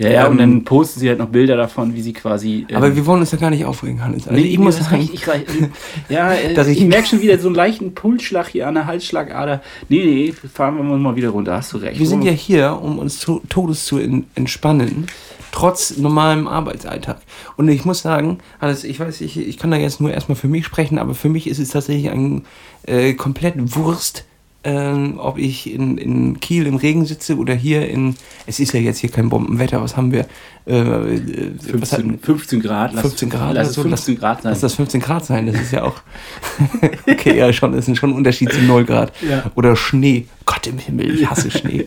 ja, 0.00 0.08
ja, 0.08 0.26
ähm, 0.26 0.32
und 0.32 0.38
dann 0.38 0.64
posten 0.64 0.98
sie 0.98 1.10
halt 1.10 1.18
noch 1.18 1.28
Bilder 1.28 1.56
davon, 1.56 1.94
wie 1.94 2.00
sie 2.00 2.14
quasi. 2.14 2.66
Ähm, 2.70 2.76
aber 2.76 2.96
wir 2.96 3.04
wollen 3.04 3.20
uns 3.20 3.32
ja 3.32 3.38
gar 3.38 3.50
nicht 3.50 3.66
aufregen, 3.66 4.02
Hannes. 4.02 4.26
Also 4.26 4.40
nee, 4.40 4.48
ich 4.48 4.58
muss 4.58 4.78
sagen. 4.78 5.02
Ich, 5.02 5.12
ich, 5.12 5.26
ja, 6.08 6.32
äh, 6.32 6.52
ich, 6.52 6.78
ich 6.78 6.86
merke 6.86 7.06
schon 7.06 7.20
wieder 7.20 7.38
so 7.38 7.48
einen 7.48 7.54
leichten 7.54 7.94
Pulsschlag 7.94 8.48
hier 8.48 8.66
an 8.66 8.74
der 8.74 8.86
Halsschlagader. 8.86 9.60
Nee, 9.90 10.04
nee, 10.04 10.32
fahren 10.32 10.76
wir 10.76 10.84
mal 10.84 11.16
wieder 11.16 11.28
runter, 11.28 11.54
hast 11.54 11.74
du 11.74 11.76
recht. 11.76 11.98
Wir 11.98 12.06
sind 12.06 12.22
ja 12.22 12.32
hier, 12.32 12.78
um 12.80 12.98
uns 12.98 13.20
to 13.20 13.42
Todes 13.50 13.84
zu 13.84 13.98
entspannen, 13.98 15.06
trotz 15.52 15.98
normalem 15.98 16.48
Arbeitsalltag. 16.48 17.18
Und 17.58 17.68
ich 17.68 17.84
muss 17.84 18.00
sagen, 18.00 18.38
Hannes, 18.58 18.84
ich 18.84 19.00
weiß, 19.00 19.20
ich, 19.20 19.38
ich 19.38 19.58
kann 19.58 19.70
da 19.70 19.76
jetzt 19.76 20.00
nur 20.00 20.12
erstmal 20.12 20.36
für 20.36 20.48
mich 20.48 20.64
sprechen, 20.64 20.98
aber 20.98 21.14
für 21.14 21.28
mich 21.28 21.46
ist 21.46 21.58
es 21.58 21.70
tatsächlich 21.70 22.10
ein 22.10 22.46
äh, 22.86 23.12
komplett 23.12 23.76
Wurst 23.76 24.24
ähm, 24.62 25.18
ob 25.18 25.38
ich 25.38 25.72
in, 25.72 25.96
in 25.96 26.40
Kiel 26.40 26.66
im 26.66 26.76
Regen 26.76 27.06
sitze 27.06 27.38
oder 27.38 27.54
hier 27.54 27.88
in, 27.88 28.14
es 28.46 28.60
ist 28.60 28.74
ja 28.74 28.80
jetzt 28.80 28.98
hier 28.98 29.10
kein 29.10 29.30
Bombenwetter, 29.30 29.80
was 29.82 29.96
haben 29.96 30.12
wir? 30.12 30.26
Äh, 30.66 30.76
15, 30.76 31.80
was 31.80 31.92
hatten, 31.92 32.18
15 32.18 32.60
Grad. 32.60 32.92
15 32.92 33.30
Grad. 33.30 33.54
Lass, 33.54 33.72
so. 33.72 33.82
15 33.82 34.16
Grad 34.18 34.42
sein. 34.42 34.52
Lass 34.52 34.60
das 34.60 34.74
15 34.74 35.00
Grad 35.00 35.24
sein, 35.24 35.46
das 35.46 35.60
ist 35.60 35.72
ja 35.72 35.84
auch, 35.84 36.02
okay, 37.08 37.38
ja 37.38 37.52
schon, 37.52 37.72
ist 37.72 37.96
schon 37.96 38.10
ein 38.10 38.16
Unterschied 38.16 38.52
zu 38.52 38.60
0 38.60 38.84
Grad. 38.84 39.12
Ja. 39.26 39.50
Oder 39.54 39.76
Schnee, 39.76 40.26
Gott 40.44 40.66
im 40.66 40.78
Himmel, 40.78 41.14
ich 41.14 41.30
hasse 41.30 41.50
Schnee. 41.50 41.86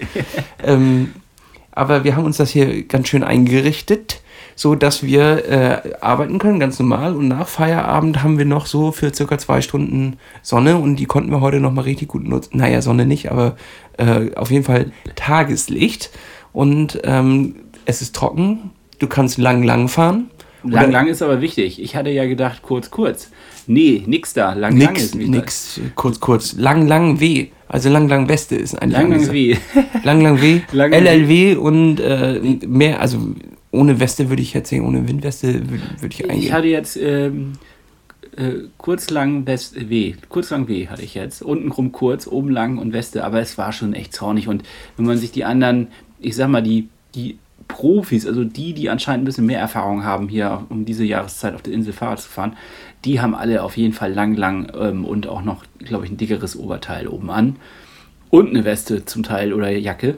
ähm, 0.64 1.12
aber 1.72 2.04
wir 2.04 2.16
haben 2.16 2.26
uns 2.26 2.38
das 2.38 2.50
hier 2.50 2.84
ganz 2.84 3.08
schön 3.08 3.24
eingerichtet 3.24 4.23
so 4.56 4.76
dass 4.76 5.04
wir 5.04 5.50
äh, 5.50 5.94
arbeiten 6.02 6.40
können, 6.40 6.60
ganz 6.60 6.80
normal. 6.80 7.16
Und 7.16 7.28
nach 7.28 7.48
Feierabend 7.48 8.24
haben 8.24 8.38
wir 8.38 8.46
noch 8.46 8.66
so 8.66 8.92
für 8.92 9.14
circa 9.14 9.38
zwei 9.38 9.62
Stunden 9.62 10.18
Sonne 10.42 10.78
und 10.78 10.98
die 10.98 11.06
konnten 11.06 11.32
wir 11.32 11.42
heute 11.42 11.60
noch 11.60 11.72
mal 11.72 11.82
richtig 11.82 12.10
gut 12.10 12.28
nutzen. 12.28 12.58
Naja, 12.58 12.82
Sonne 12.82 13.06
nicht, 13.06 13.32
aber 13.32 13.56
äh, 13.98 14.34
auf 14.36 14.52
jeden 14.52 14.64
Fall 14.64 14.92
Tageslicht. 15.16 16.12
Und 16.52 17.00
ähm, 17.04 17.56
es 17.86 18.02
ist 18.02 18.16
trocken. 18.16 18.72
Du 19.00 19.08
kannst 19.08 19.38
lang, 19.38 19.64
lang 19.64 19.88
fahren. 19.88 20.30
Lang, 20.64 20.92
lang 20.92 21.08
ist 21.08 21.22
aber 21.22 21.42
wichtig. 21.42 21.82
Ich 21.82 21.96
hatte 21.96 22.10
ja 22.10 22.26
gedacht, 22.26 22.62
kurz, 22.62 22.90
kurz. 22.90 23.32
Nee, 23.68 24.04
nix 24.06 24.34
da. 24.34 24.54
Lang, 24.54 24.76
nix, 24.76 24.86
lang 24.86 24.96
ist 24.96 25.18
wichtig. 25.18 25.30
Nix, 25.36 25.82
kurz, 25.96 26.20
kurz. 26.20 26.54
Lang, 26.54 26.88
lang 26.88 27.20
weh. 27.20 27.48
Also 27.68 27.90
lang, 27.90 28.08
lang 28.08 28.30
Weste 28.30 28.56
ist 28.56 28.80
ein 28.82 28.92
Lang, 28.92 29.12
lang 29.12 29.32
weh. 29.32 29.58
lang, 30.04 30.22
lang 30.22 30.42
weh. 30.42 30.62
LLW 30.72 31.56
und 31.60 32.00
äh, 32.00 32.40
mehr, 32.68 33.02
also 33.02 33.18
ohne 33.74 34.00
Weste 34.00 34.30
würde 34.30 34.42
ich 34.42 34.54
jetzt 34.54 34.70
sehen, 34.70 34.86
ohne 34.86 35.08
Windweste 35.08 35.70
würde, 35.70 35.84
würde 36.00 36.14
ich 36.14 36.24
eingehen. 36.24 36.44
Ich 36.44 36.54
hatte 36.54 36.68
jetzt 36.68 36.96
ähm, 36.96 37.54
äh, 38.38 38.68
kurz 38.78 39.10
lang 39.10 39.48
West, 39.48 39.90
W, 39.90 40.14
kurz 40.30 40.52
lang 40.52 40.68
W 40.68 40.88
hatte 40.88 41.02
ich 41.02 41.16
jetzt. 41.16 41.42
Unten 41.42 41.72
krumm 41.72 41.92
kurz, 41.92 42.28
oben 42.28 42.52
lang 42.52 42.78
und 42.78 42.94
Weste, 42.94 43.24
aber 43.24 43.40
es 43.40 43.58
war 43.58 43.72
schon 43.72 43.94
echt 43.94 44.14
zornig. 44.14 44.48
Und 44.48 44.64
wenn 44.96 45.06
man 45.06 45.18
sich 45.18 45.32
die 45.32 45.44
anderen, 45.44 45.88
ich 46.20 46.36
sag 46.36 46.50
mal, 46.50 46.62
die, 46.62 46.88
die 47.16 47.40
Profis, 47.68 48.28
also 48.28 48.44
die, 48.44 48.74
die 48.74 48.90
anscheinend 48.90 49.24
ein 49.24 49.26
bisschen 49.26 49.48
mehr 49.48 49.60
Erfahrung 49.60 50.04
haben, 50.04 50.30
hier 50.30 50.66
um 50.70 50.86
diese 50.86 51.04
Jahreszeit 51.04 51.56
auf 51.56 51.64
der 51.64 51.74
Insel 51.74 51.94
Fahrrad 51.94 52.22
zu 52.22 52.30
fahren, 52.30 52.56
die 53.06 53.22
haben 53.22 53.34
alle 53.34 53.64
auf 53.64 53.76
jeden 53.76 53.94
Fall 53.94 54.14
lang, 54.14 54.36
lang 54.36 54.72
ähm, 54.80 55.04
und 55.04 55.28
auch 55.28 55.42
noch, 55.42 55.66
glaube 55.80 56.06
ich, 56.06 56.12
ein 56.12 56.18
dickeres 56.18 56.56
Oberteil 56.56 57.08
oben 57.08 57.32
an. 57.32 57.56
Und 58.30 58.50
eine 58.50 58.66
Weste 58.66 59.06
zum 59.06 59.24
Teil 59.24 59.52
oder 59.52 59.72
Jacke. 59.72 60.18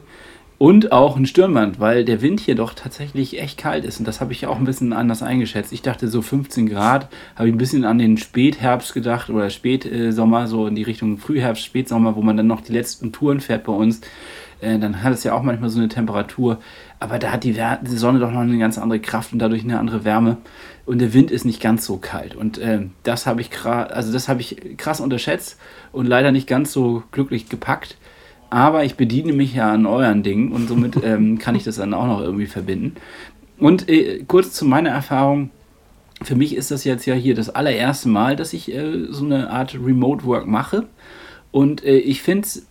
Und 0.58 0.94
auch 0.94 1.18
ein 1.18 1.26
Stirnband, 1.26 1.82
weil 1.82 2.06
der 2.06 2.22
Wind 2.22 2.40
hier 2.40 2.56
doch 2.56 2.74
tatsächlich 2.74 3.42
echt 3.42 3.58
kalt 3.58 3.84
ist. 3.84 4.00
Und 4.00 4.08
das 4.08 4.22
habe 4.22 4.32
ich 4.32 4.48
auch 4.48 4.58
ein 4.58 4.64
bisschen 4.64 4.94
anders 4.94 5.22
eingeschätzt. 5.22 5.74
Ich 5.74 5.82
dachte 5.82 6.08
so 6.08 6.22
15 6.22 6.70
Grad, 6.70 7.10
habe 7.36 7.50
ich 7.50 7.54
ein 7.54 7.58
bisschen 7.58 7.84
an 7.84 7.98
den 7.98 8.18
Spätherbst 8.18 8.94
gedacht 8.94 9.30
oder 9.30 9.50
Spätsommer, 9.50 10.48
so 10.48 10.68
in 10.68 10.76
die 10.76 10.84
Richtung 10.84 11.18
Frühherbst, 11.18 11.64
Spätsommer, 11.64 12.16
wo 12.16 12.22
man 12.22 12.38
dann 12.38 12.48
noch 12.48 12.62
die 12.62 12.72
letzten 12.72 13.12
Touren 13.12 13.42
fährt 13.42 13.66
bei 13.66 13.74
uns. 13.74 14.00
Äh, 14.62 14.80
dann 14.80 15.04
hat 15.04 15.12
es 15.12 15.26
ja 15.26 15.34
auch 15.34 15.44
manchmal 15.44 15.70
so 15.70 15.80
eine 15.80 15.90
Temperatur. 15.90 16.60
Aber 17.02 17.20
da 17.20 17.34
hat 17.34 17.44
die, 17.44 17.54
Sonne 17.84 18.20
doch 18.20 18.32
noch 18.32 18.40
eine 18.40 18.58
ganz 18.58 18.78
andere 18.78 19.02
Kraft 19.02 19.34
und 19.34 19.40
dadurch 19.40 19.66
eine 19.66 19.78
andere 19.78 20.06
Wärme. 20.06 20.38
Und 20.86 21.00
der 21.00 21.14
Wind 21.14 21.32
ist 21.32 21.44
nicht 21.44 21.62
ganz 21.62 21.86
so 21.86 21.98
kalt. 21.98 22.34
Und 22.34 22.60
äh, 22.60 22.84
das 23.04 23.26
habe 23.26 23.42
ich, 23.42 23.50
also 23.66 24.18
hab 24.18 24.40
ich 24.40 24.78
krass 24.78 25.02
unterschätzt 25.02 25.60
und 25.92 26.06
leider 26.06 26.32
nicht 26.32 26.48
ganz 26.48 26.72
so 26.72 27.04
glücklich 27.12 27.50
gepackt 27.50 27.98
aber 28.56 28.86
ich 28.86 28.96
bediene 28.96 29.34
mich 29.34 29.54
ja 29.54 29.74
an 29.74 29.86
euren 29.86 30.24
Dingen 30.24 30.54
und 30.54 30.70
somit 30.70 30.96
ähm, 31.04 31.38
kann 31.38 31.56
ich 31.56 31.66
das 31.66 31.76
dann 31.76 31.94
auch 31.94 32.08
noch 32.08 32.22
irgendwie 32.22 32.46
verbinden. 32.46 32.96
Und 33.60 33.90
äh, 33.90 34.24
kurz 34.26 34.54
zu 34.54 34.64
meiner 34.66 34.92
Erfahrung. 34.92 35.50
Für 36.22 36.36
mich 36.36 36.56
ist 36.56 36.72
das 36.72 36.86
jetzt 36.86 37.06
ja 37.06 37.14
hier 37.14 37.36
das 37.36 37.50
allererste 37.50 38.08
Mal, 38.08 38.38
dass 38.38 38.54
ich 38.54 38.74
äh, 38.74 39.08
so 39.10 39.26
eine 39.26 39.50
Art 39.50 39.76
Remote 39.76 40.24
Work 40.24 40.48
mache. 40.48 40.86
Und 41.52 41.84
äh, 41.84 41.98
ich 41.98 42.22
finde 42.22 42.48
es 42.48 42.66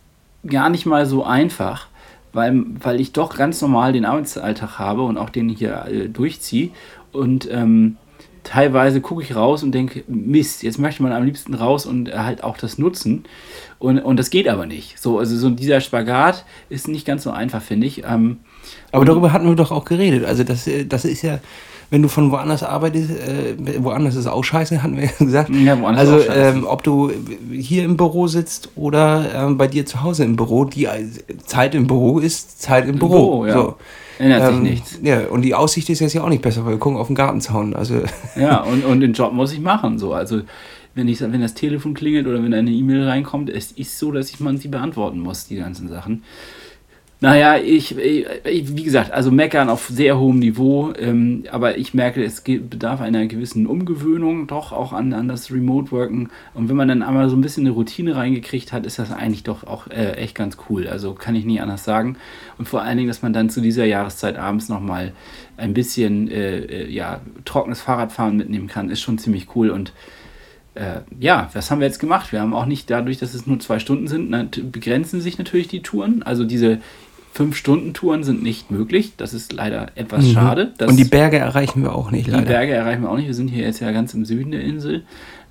gar 0.47 0.71
nicht 0.71 0.87
mal 0.87 1.05
so 1.05 1.23
einfach, 1.23 1.87
weil, 2.33 2.65
weil 2.81 2.99
ich 2.99 3.11
doch 3.11 3.37
ganz 3.37 3.61
normal 3.61 3.93
den 3.93 4.05
Arbeitsalltag 4.05 4.79
habe 4.79 5.03
und 5.03 5.19
auch 5.19 5.29
den 5.29 5.49
hier 5.49 5.85
äh, 5.85 6.09
durchziehe. 6.09 6.71
Und 7.11 7.47
ähm, 7.51 7.97
teilweise 8.45 9.01
gucke 9.01 9.23
ich 9.23 9.35
raus 9.35 9.63
und 9.63 9.73
denke, 9.73 10.03
Mist, 10.07 10.63
jetzt 10.63 10.79
möchte 10.79 11.03
man 11.03 11.11
am 11.11 11.25
liebsten 11.25 11.53
raus 11.53 11.85
und 11.85 12.13
halt 12.13 12.43
auch 12.43 12.57
das 12.57 12.77
nutzen. 12.77 13.25
Und, 13.79 13.99
und 13.99 14.17
das 14.17 14.29
geht 14.29 14.47
aber 14.47 14.65
nicht. 14.65 14.97
So, 14.99 15.19
also 15.19 15.35
so 15.35 15.49
dieser 15.49 15.81
Spagat 15.81 16.45
ist 16.69 16.87
nicht 16.87 17.05
ganz 17.05 17.23
so 17.23 17.31
einfach, 17.31 17.61
finde 17.61 17.87
ich. 17.87 18.03
Ähm, 18.05 18.37
aber 18.91 19.03
darüber 19.03 19.33
hatten 19.33 19.47
wir 19.47 19.55
doch 19.55 19.71
auch 19.71 19.83
geredet. 19.83 20.23
Also 20.23 20.43
das, 20.43 20.69
das 20.87 21.05
ist 21.05 21.23
ja, 21.23 21.39
wenn 21.89 22.01
du 22.01 22.07
von 22.07 22.31
woanders 22.31 22.63
arbeitest, 22.63 23.11
äh, 23.11 23.55
woanders 23.83 24.15
ist 24.15 24.27
auch 24.27 24.43
scheiße, 24.43 24.81
hatten 24.83 24.97
wir 24.97 25.05
ja 25.05 25.11
gesagt. 25.19 25.49
Ja, 25.49 25.79
woanders 25.79 26.09
also 26.09 26.31
ähm, 26.31 26.65
ob 26.67 26.83
du 26.83 27.11
hier 27.51 27.83
im 27.83 27.97
Büro 27.97 28.27
sitzt 28.27 28.69
oder 28.75 29.25
ähm, 29.33 29.57
bei 29.57 29.67
dir 29.67 29.85
zu 29.85 30.03
Hause 30.03 30.23
im 30.23 30.35
Büro, 30.35 30.65
die 30.65 30.87
Zeit 31.45 31.75
im 31.75 31.87
Büro 31.87 32.19
ist 32.19 32.61
Zeit 32.61 32.87
im 32.87 32.99
Büro. 32.99 33.41
Büro 33.41 33.45
ja. 33.45 33.53
so. 33.53 33.75
Ändert 34.17 34.43
ähm, 34.43 34.53
sich 34.53 34.71
nichts. 34.71 34.99
Ja, 35.03 35.27
und 35.27 35.41
die 35.41 35.53
Aussicht 35.53 35.89
ist 35.89 35.99
jetzt 35.99 36.13
ja 36.13 36.23
auch 36.23 36.29
nicht 36.29 36.41
besser, 36.41 36.65
weil 36.65 36.73
wir 36.73 36.79
gucken 36.79 36.97
auf 36.97 37.07
den 37.07 37.15
Gartenzaun. 37.15 37.75
Also. 37.75 37.95
Ja, 38.35 38.61
und, 38.61 38.83
und 38.83 38.99
den 38.99 39.13
Job 39.13 39.33
muss 39.33 39.53
ich 39.53 39.59
machen. 39.59 39.97
So. 39.97 40.13
Also 40.13 40.41
wenn, 40.93 41.07
ich, 41.07 41.21
wenn 41.21 41.41
das 41.41 41.53
Telefon 41.53 41.93
klingelt 41.93 42.27
oder 42.27 42.41
wenn 42.43 42.53
eine 42.53 42.71
E-Mail 42.71 43.07
reinkommt, 43.07 43.49
es 43.49 43.71
ist 43.71 43.99
so, 43.99 44.11
dass 44.11 44.29
ich 44.29 44.39
man 44.39 44.57
sie 44.57 44.67
beantworten 44.67 45.19
muss, 45.19 45.47
die 45.47 45.57
ganzen 45.57 45.87
Sachen. 45.87 46.23
Naja, 47.25 47.57
ich, 47.57 47.97
ich, 47.97 48.77
wie 48.77 48.83
gesagt, 48.83 49.11
also 49.11 49.31
meckern 49.31 49.67
auf 49.69 49.87
sehr 49.87 50.19
hohem 50.19 50.37
Niveau, 50.37 50.93
ähm, 50.99 51.43
aber 51.51 51.77
ich 51.77 51.95
merke, 51.95 52.23
es 52.23 52.41
bedarf 52.41 53.01
einer 53.01 53.25
gewissen 53.25 53.65
Umgewöhnung 53.65 54.45
doch 54.45 54.71
auch 54.71 54.93
an, 54.93 55.11
an 55.11 55.27
das 55.27 55.51
Remote-Worken. 55.51 56.29
Und 56.53 56.69
wenn 56.69 56.75
man 56.75 56.87
dann 56.87 57.01
einmal 57.01 57.27
so 57.29 57.35
ein 57.35 57.41
bisschen 57.41 57.65
eine 57.65 57.71
Routine 57.71 58.15
reingekriegt 58.15 58.71
hat, 58.71 58.85
ist 58.85 58.99
das 58.99 59.11
eigentlich 59.11 59.41
doch 59.41 59.65
auch 59.65 59.87
äh, 59.87 60.11
echt 60.17 60.35
ganz 60.35 60.57
cool. 60.69 60.87
Also 60.87 61.13
kann 61.13 61.33
ich 61.33 61.45
nie 61.45 61.59
anders 61.59 61.83
sagen. 61.83 62.17
Und 62.59 62.67
vor 62.67 62.83
allen 62.83 62.97
Dingen, 62.97 63.07
dass 63.09 63.23
man 63.23 63.33
dann 63.33 63.49
zu 63.49 63.59
dieser 63.59 63.85
Jahreszeit 63.85 64.37
abends 64.37 64.69
nochmal 64.69 65.11
ein 65.57 65.73
bisschen 65.73 66.29
äh, 66.29 66.59
äh, 66.59 66.91
ja, 66.91 67.21
trockenes 67.43 67.81
Fahrradfahren 67.81 68.37
mitnehmen 68.37 68.67
kann, 68.67 68.91
ist 68.91 69.01
schon 69.01 69.17
ziemlich 69.17 69.55
cool. 69.55 69.71
Und 69.71 69.93
äh, 70.75 70.99
ja, 71.19 71.49
was 71.53 71.71
haben 71.71 71.79
wir 71.79 71.87
jetzt 71.87 71.99
gemacht? 71.99 72.31
Wir 72.31 72.41
haben 72.41 72.53
auch 72.53 72.65
nicht 72.65 72.89
dadurch, 72.89 73.17
dass 73.17 73.33
es 73.33 73.47
nur 73.47 73.59
zwei 73.59 73.79
Stunden 73.79 74.07
sind, 74.07 74.71
begrenzen 74.71 75.21
sich 75.21 75.37
natürlich 75.37 75.69
die 75.69 75.81
Touren. 75.81 76.21
Also 76.21 76.43
diese 76.43 76.79
Fünf-Stunden-Touren 77.35 78.23
sind 78.23 78.43
nicht 78.43 78.71
möglich. 78.71 79.17
Das 79.17 79.33
ist 79.33 79.51
leider 79.51 79.87
etwas 79.95 80.23
mhm. 80.23 80.31
schade. 80.31 80.73
Und 80.87 80.95
die 80.95 81.03
Berge 81.03 81.37
erreichen 81.37 81.83
wir 81.83 81.93
auch 81.93 82.09
nicht, 82.09 82.27
leider. 82.27 82.43
Die 82.43 82.47
Berge 82.47 82.71
erreichen 82.71 83.01
wir 83.01 83.11
auch 83.11 83.17
nicht. 83.17 83.27
Wir 83.27 83.33
sind 83.33 83.49
hier 83.49 83.65
jetzt 83.65 83.81
ja 83.81 83.91
ganz 83.91 84.13
im 84.13 84.23
Süden 84.23 84.51
der 84.51 84.61
Insel. 84.61 85.03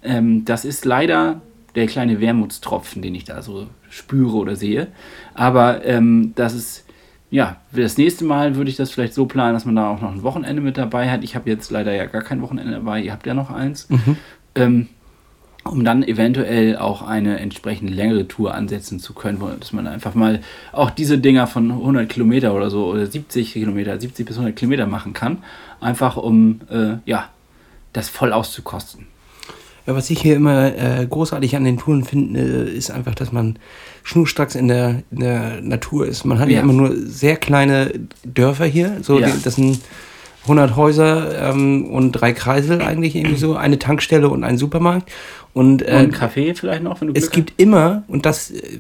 Ähm, 0.03 0.47
das 0.47 0.64
ist 0.64 0.87
leider 0.87 1.43
der 1.74 1.87
kleine 1.87 2.22
Wermutstropfen, 2.22 3.03
den 3.03 3.14
ich 3.14 3.24
da 3.24 3.43
so 3.43 3.66
spüre 3.91 4.35
oder 4.35 4.57
sehe. 4.57 4.87
Aber 5.35 5.85
ähm, 5.85 6.32
das 6.37 6.55
ist, 6.55 6.87
ja, 7.30 7.59
das 7.70 7.99
nächste 7.99 8.24
Mal 8.24 8.57
würde 8.57 8.70
ich 8.70 8.76
das 8.76 8.91
vielleicht 8.91 9.12
so 9.12 9.26
planen, 9.26 9.53
dass 9.53 9.66
man 9.66 9.76
da 9.76 9.91
auch 9.91 10.01
noch 10.01 10.11
ein 10.11 10.22
Wochenende 10.22 10.62
mit 10.62 10.78
dabei 10.78 11.11
hat. 11.11 11.22
Ich 11.22 11.37
habe 11.37 11.51
jetzt 11.51 11.70
leider 11.70 11.93
ja 11.93 12.07
gar 12.07 12.22
kein 12.22 12.41
Wochenende 12.41 12.72
dabei. 12.72 13.03
Ihr 13.03 13.12
habt 13.12 13.26
ja 13.26 13.35
noch 13.35 13.51
eins. 13.51 13.91
Mhm. 13.91 14.16
Ähm, 14.55 14.89
um 15.65 15.85
dann 15.85 16.03
eventuell 16.03 16.77
auch 16.77 17.03
eine 17.03 17.41
entsprechend 17.41 17.91
längere 17.91 18.29
Tour 18.29 18.55
ansetzen 18.55 19.01
zu 19.01 19.15
können, 19.15 19.41
dass 19.59 19.73
man 19.73 19.87
einfach 19.87 20.15
mal 20.15 20.41
auch 20.73 20.91
diese 20.91 21.19
Dinger 21.19 21.47
von 21.47 21.71
100 21.71 22.09
Kilometer 22.09 22.55
oder 22.55 22.71
so 22.71 22.87
oder 22.87 23.07
70 23.07 23.53
Kilometer, 23.53 23.99
70 23.99 24.27
bis 24.27 24.37
100 24.37 24.57
Kilometer 24.57 24.87
machen 24.87 25.15
kann, 25.15 25.39
einfach 25.81 26.17
um 26.17 26.61
äh, 26.71 26.97
ja 27.07 27.29
das 27.93 28.09
voll 28.09 28.33
auszukosten. 28.33 29.07
Ja, 29.87 29.95
was 29.95 30.09
ich 30.09 30.21
hier 30.21 30.37
immer 30.37 30.75
äh, 30.77 31.07
großartig 31.09 31.57
an 31.57 31.65
den 31.65 31.79
Touren 31.79 32.05
finde, 32.05 32.41
ist 32.41 32.91
einfach, 32.91 33.15
dass 33.15 33.33
man 33.33 33.59
schnurstracks 34.03 34.55
in 34.55 34.69
der, 34.69 35.03
in 35.11 35.21
der 35.21 35.61
Natur 35.61 36.07
ist. 36.07 36.25
Man 36.25 36.39
hat 36.39 36.49
ja. 36.49 36.57
ja 36.57 36.62
immer 36.62 36.73
nur 36.73 36.95
sehr 36.97 37.37
kleine 37.37 37.93
Dörfer 38.25 38.65
hier, 38.65 38.99
so 39.03 39.19
ja. 39.19 39.27
die, 39.27 39.43
das 39.43 39.57
sind 39.57 39.81
100 40.45 40.76
Häuser 40.76 41.51
ähm, 41.51 41.86
und 41.86 42.12
drei 42.12 42.32
Kreisel 42.32 42.82
eigentlich 42.82 43.16
irgendwie 43.16 43.36
so, 43.36 43.57
eine 43.57 43.78
Tankstelle 43.78 44.28
und 44.28 44.45
ein 44.45 44.59
Supermarkt. 44.59 45.11
Und, 45.53 45.82
äh, 45.82 46.05
und 46.05 46.12
Kaffee 46.12 46.55
vielleicht 46.55 46.82
noch, 46.82 47.01
wenn 47.01 47.09
du 47.09 47.14
Glück 47.14 47.24
Es 47.24 47.30
gibt 47.30 47.55
immer, 47.57 48.05
und 48.09 48.26
das 48.26 48.51
äh, 48.51 48.78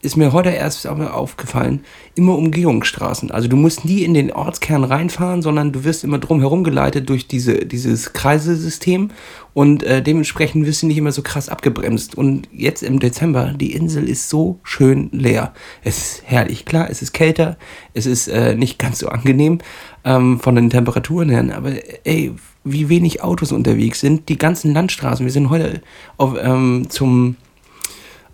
ist 0.00 0.16
mir 0.16 0.32
heute 0.32 0.50
erst 0.50 0.86
aufgefallen, 0.86 1.80
immer 2.14 2.36
Umgehungsstraßen. 2.36 3.32
Also 3.32 3.48
du 3.48 3.56
musst 3.56 3.84
nie 3.84 4.02
in 4.04 4.14
den 4.14 4.32
Ortskern 4.32 4.84
reinfahren, 4.84 5.42
sondern 5.42 5.72
du 5.72 5.82
wirst 5.82 6.04
immer 6.04 6.18
drumherum 6.18 6.62
geleitet 6.62 7.08
durch 7.08 7.26
diese, 7.26 7.66
dieses 7.66 8.12
Kreisesystem 8.12 9.10
und 9.54 9.82
äh, 9.82 10.00
dementsprechend 10.00 10.66
wirst 10.66 10.82
du 10.82 10.86
nicht 10.86 10.98
immer 10.98 11.10
so 11.10 11.22
krass 11.22 11.48
abgebremst. 11.48 12.16
Und 12.16 12.48
jetzt 12.52 12.84
im 12.84 13.00
Dezember, 13.00 13.54
die 13.56 13.72
Insel 13.72 14.08
ist 14.08 14.28
so 14.28 14.60
schön 14.62 15.08
leer. 15.10 15.52
Es 15.82 15.98
ist 15.98 16.22
herrlich. 16.24 16.64
Klar, 16.64 16.88
es 16.90 17.02
ist 17.02 17.12
kälter, 17.12 17.56
es 17.92 18.06
ist 18.06 18.28
äh, 18.28 18.54
nicht 18.54 18.78
ganz 18.78 19.00
so 19.00 19.08
angenehm 19.08 19.58
ähm, 20.04 20.38
von 20.38 20.54
den 20.54 20.70
Temperaturen 20.70 21.28
her, 21.28 21.44
aber 21.56 21.72
ey, 22.04 22.32
wie 22.62 22.88
wenig 22.88 23.22
Autos 23.24 23.50
unterwegs 23.50 23.98
sind. 23.98 24.28
Die 24.28 24.38
ganzen 24.38 24.72
Landstraßen. 24.74 25.26
Wir 25.26 25.32
sind 25.32 25.50
heute 25.50 25.80
auf, 26.18 26.36
ähm, 26.40 26.86
zum 26.88 27.36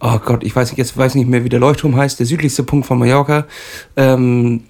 oh 0.05 0.19
Gott, 0.25 0.45
ich 0.45 0.55
weiß 0.55 0.77
jetzt 0.77 0.97
weiß 0.97 1.15
nicht 1.15 1.29
mehr, 1.29 1.45
wie 1.45 1.49
der 1.49 1.61
Leuchtturm 1.61 1.97
heißt, 1.97 2.19
der 2.19 2.27
südlichste 2.27 2.63
Punkt 2.63 2.87
von 2.87 2.99
Mallorca. 2.99 3.47
Ähm, 3.97 4.65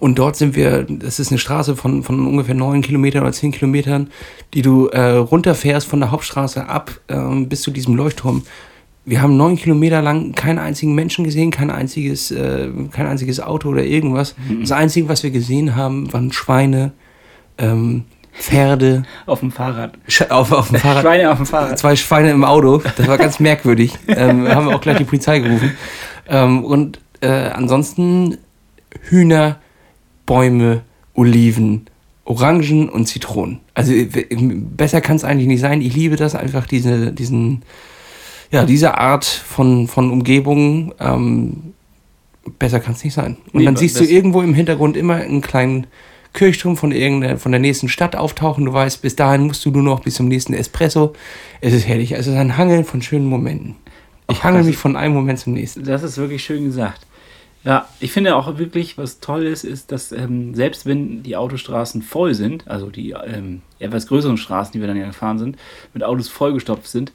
und 0.00 0.18
dort 0.18 0.34
sind 0.34 0.56
wir, 0.56 0.82
das 0.82 1.20
ist 1.20 1.30
eine 1.30 1.38
Straße 1.38 1.76
von, 1.76 2.02
von 2.02 2.26
ungefähr 2.26 2.56
neun 2.56 2.82
Kilometern 2.82 3.22
oder 3.22 3.32
zehn 3.32 3.52
Kilometern, 3.52 4.10
die 4.52 4.62
du 4.62 4.88
äh, 4.88 5.12
runterfährst 5.12 5.86
von 5.86 6.00
der 6.00 6.10
Hauptstraße 6.10 6.68
ab 6.68 6.90
ähm, 7.08 7.48
bis 7.48 7.62
zu 7.62 7.70
diesem 7.70 7.94
Leuchtturm. 7.94 8.42
Wir 9.04 9.22
haben 9.22 9.36
neun 9.36 9.54
Kilometer 9.54 10.02
lang 10.02 10.32
keinen 10.32 10.58
einzigen 10.58 10.96
Menschen 10.96 11.24
gesehen, 11.24 11.52
kein 11.52 11.70
einziges, 11.70 12.32
äh, 12.32 12.68
kein 12.90 13.06
einziges 13.06 13.38
Auto 13.38 13.68
oder 13.68 13.84
irgendwas. 13.84 14.34
Mhm. 14.48 14.62
Das 14.62 14.72
Einzige, 14.72 15.08
was 15.08 15.22
wir 15.22 15.30
gesehen 15.30 15.76
haben, 15.76 16.12
waren 16.12 16.32
Schweine, 16.32 16.90
ähm, 17.58 18.06
Pferde. 18.38 19.02
Auf 19.24 19.40
dem 19.40 19.50
Fahrrad. 19.50 19.94
Auf, 20.28 20.52
auf 20.52 20.68
dem 20.68 20.78
Fahrrad. 20.78 21.02
Schweine 21.02 21.30
auf 21.30 21.36
dem 21.38 21.46
Fahrrad. 21.46 21.78
Zwei 21.78 21.96
Schweine 21.96 22.30
im 22.30 22.44
Auto. 22.44 22.82
Das 22.96 23.08
war 23.08 23.18
ganz 23.18 23.40
merkwürdig. 23.40 23.98
ähm, 24.08 24.48
haben 24.48 24.68
wir 24.68 24.76
auch 24.76 24.80
gleich 24.80 24.98
die 24.98 25.04
Polizei 25.04 25.38
gerufen. 25.38 25.76
Ähm, 26.28 26.64
und 26.64 27.00
äh, 27.20 27.28
ansonsten 27.28 28.38
Hühner, 29.08 29.58
Bäume, 30.26 30.82
Oliven, 31.14 31.86
Orangen 32.24 32.88
und 32.88 33.06
Zitronen. 33.06 33.60
Also 33.74 33.92
besser 34.76 35.00
kann 35.00 35.16
es 35.16 35.24
eigentlich 35.24 35.46
nicht 35.46 35.60
sein. 35.60 35.80
Ich 35.80 35.94
liebe 35.94 36.16
das 36.16 36.34
einfach, 36.34 36.66
diese, 36.66 37.12
diesen, 37.12 37.62
ja, 38.50 38.64
diese 38.64 38.98
Art 38.98 39.24
von, 39.24 39.88
von 39.88 40.10
Umgebung. 40.10 40.92
Ähm, 41.00 41.72
besser 42.58 42.80
kann 42.80 42.94
es 42.94 43.04
nicht 43.04 43.14
sein. 43.14 43.36
Und 43.52 43.60
nee, 43.60 43.64
dann 43.64 43.76
siehst 43.76 43.98
du 43.98 44.04
irgendwo 44.04 44.42
im 44.42 44.54
Hintergrund 44.54 44.96
immer 44.96 45.14
einen 45.14 45.40
kleinen 45.40 45.86
Kirchturm 46.36 46.76
von 46.76 46.92
irgendeiner, 46.92 47.38
von 47.38 47.50
der 47.50 47.60
nächsten 47.60 47.88
Stadt 47.88 48.14
auftauchen. 48.14 48.64
Du 48.64 48.72
weißt, 48.72 49.02
bis 49.02 49.16
dahin 49.16 49.48
musst 49.48 49.64
du 49.64 49.70
nur 49.70 49.82
noch 49.82 50.00
bis 50.00 50.14
zum 50.14 50.28
nächsten 50.28 50.54
Espresso. 50.54 51.14
Es 51.60 51.72
ist 51.72 51.88
herrlich. 51.88 52.12
Es 52.12 52.28
ist 52.28 52.36
ein 52.36 52.56
Hangeln 52.56 52.84
von 52.84 53.02
schönen 53.02 53.26
Momenten. 53.26 53.74
Ich 54.30 54.44
hangel 54.44 54.62
mich 54.62 54.76
von 54.76 54.96
einem 54.96 55.14
Moment 55.14 55.40
zum 55.40 55.54
nächsten. 55.54 55.84
Das 55.84 56.02
ist 56.02 56.18
wirklich 56.18 56.44
schön 56.44 56.64
gesagt. 56.64 57.06
Ja, 57.64 57.88
ich 57.98 58.12
finde 58.12 58.36
auch 58.36 58.58
wirklich, 58.58 58.96
was 58.96 59.18
toll 59.18 59.44
ist, 59.44 59.64
ist, 59.64 59.90
dass 59.90 60.12
ähm, 60.12 60.54
selbst 60.54 60.86
wenn 60.86 61.24
die 61.24 61.36
Autostraßen 61.36 62.00
voll 62.00 62.32
sind, 62.34 62.68
also 62.68 62.90
die 62.90 63.10
ähm, 63.10 63.62
etwas 63.80 64.06
größeren 64.06 64.36
Straßen, 64.36 64.72
die 64.72 64.80
wir 64.80 64.86
dann 64.86 64.96
ja 64.96 65.06
gefahren 65.06 65.40
sind, 65.40 65.56
mit 65.92 66.04
Autos 66.04 66.28
vollgestopft 66.28 66.86
sind, 66.86 67.10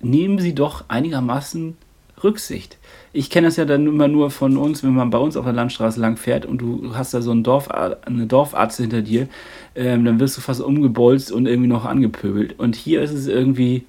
nehmen 0.00 0.38
sie 0.38 0.54
doch 0.54 0.84
einigermaßen 0.88 1.76
Rücksicht 2.24 2.78
ich 3.12 3.28
kenne 3.28 3.48
das 3.48 3.56
ja 3.56 3.64
dann 3.64 3.86
immer 3.86 4.08
nur 4.08 4.30
von 4.30 4.56
uns, 4.56 4.82
wenn 4.82 4.94
man 4.94 5.10
bei 5.10 5.18
uns 5.18 5.36
auf 5.36 5.44
der 5.44 5.52
Landstraße 5.52 6.00
lang 6.00 6.16
fährt 6.16 6.46
und 6.46 6.58
du 6.58 6.94
hast 6.94 7.12
da 7.12 7.20
so 7.20 7.30
einen 7.30 7.42
Dorf, 7.42 7.70
eine 7.70 8.26
Dorfarzt 8.26 8.78
hinter 8.78 9.02
dir, 9.02 9.28
ähm, 9.74 10.04
dann 10.04 10.18
wirst 10.18 10.36
du 10.38 10.40
fast 10.40 10.62
umgebolzt 10.62 11.30
und 11.30 11.46
irgendwie 11.46 11.68
noch 11.68 11.84
angepöbelt. 11.84 12.58
Und 12.58 12.74
hier 12.74 13.02
ist 13.02 13.12
es 13.12 13.26
irgendwie, 13.26 13.84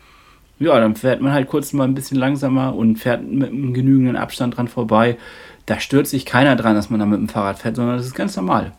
ja, 0.60 0.78
dann 0.80 0.96
fährt 0.96 1.22
man 1.22 1.32
halt 1.32 1.48
kurz 1.48 1.72
mal 1.72 1.86
ein 1.86 1.96
bisschen 1.96 2.18
langsamer 2.18 2.76
und 2.76 2.98
fährt 2.98 3.24
mit 3.26 3.50
einem 3.50 3.74
genügenden 3.74 4.18
Abstand 4.18 4.58
dran 4.58 4.68
vorbei. 4.68 5.18
Da 5.66 5.80
stört 5.80 6.08
sich 6.08 6.26
keiner 6.26 6.58
dran, 6.58 6.76
dass 6.76 6.90
man 6.90 7.00
da 7.00 7.06
mit 7.06 7.20
dem 7.20 7.30
Fahrrad 7.30 7.60
fährt, 7.60 7.78
sondern 7.78 7.98
das 7.98 8.06
ist 8.06 8.16
ganz 8.16 8.36
normal. 8.36 8.74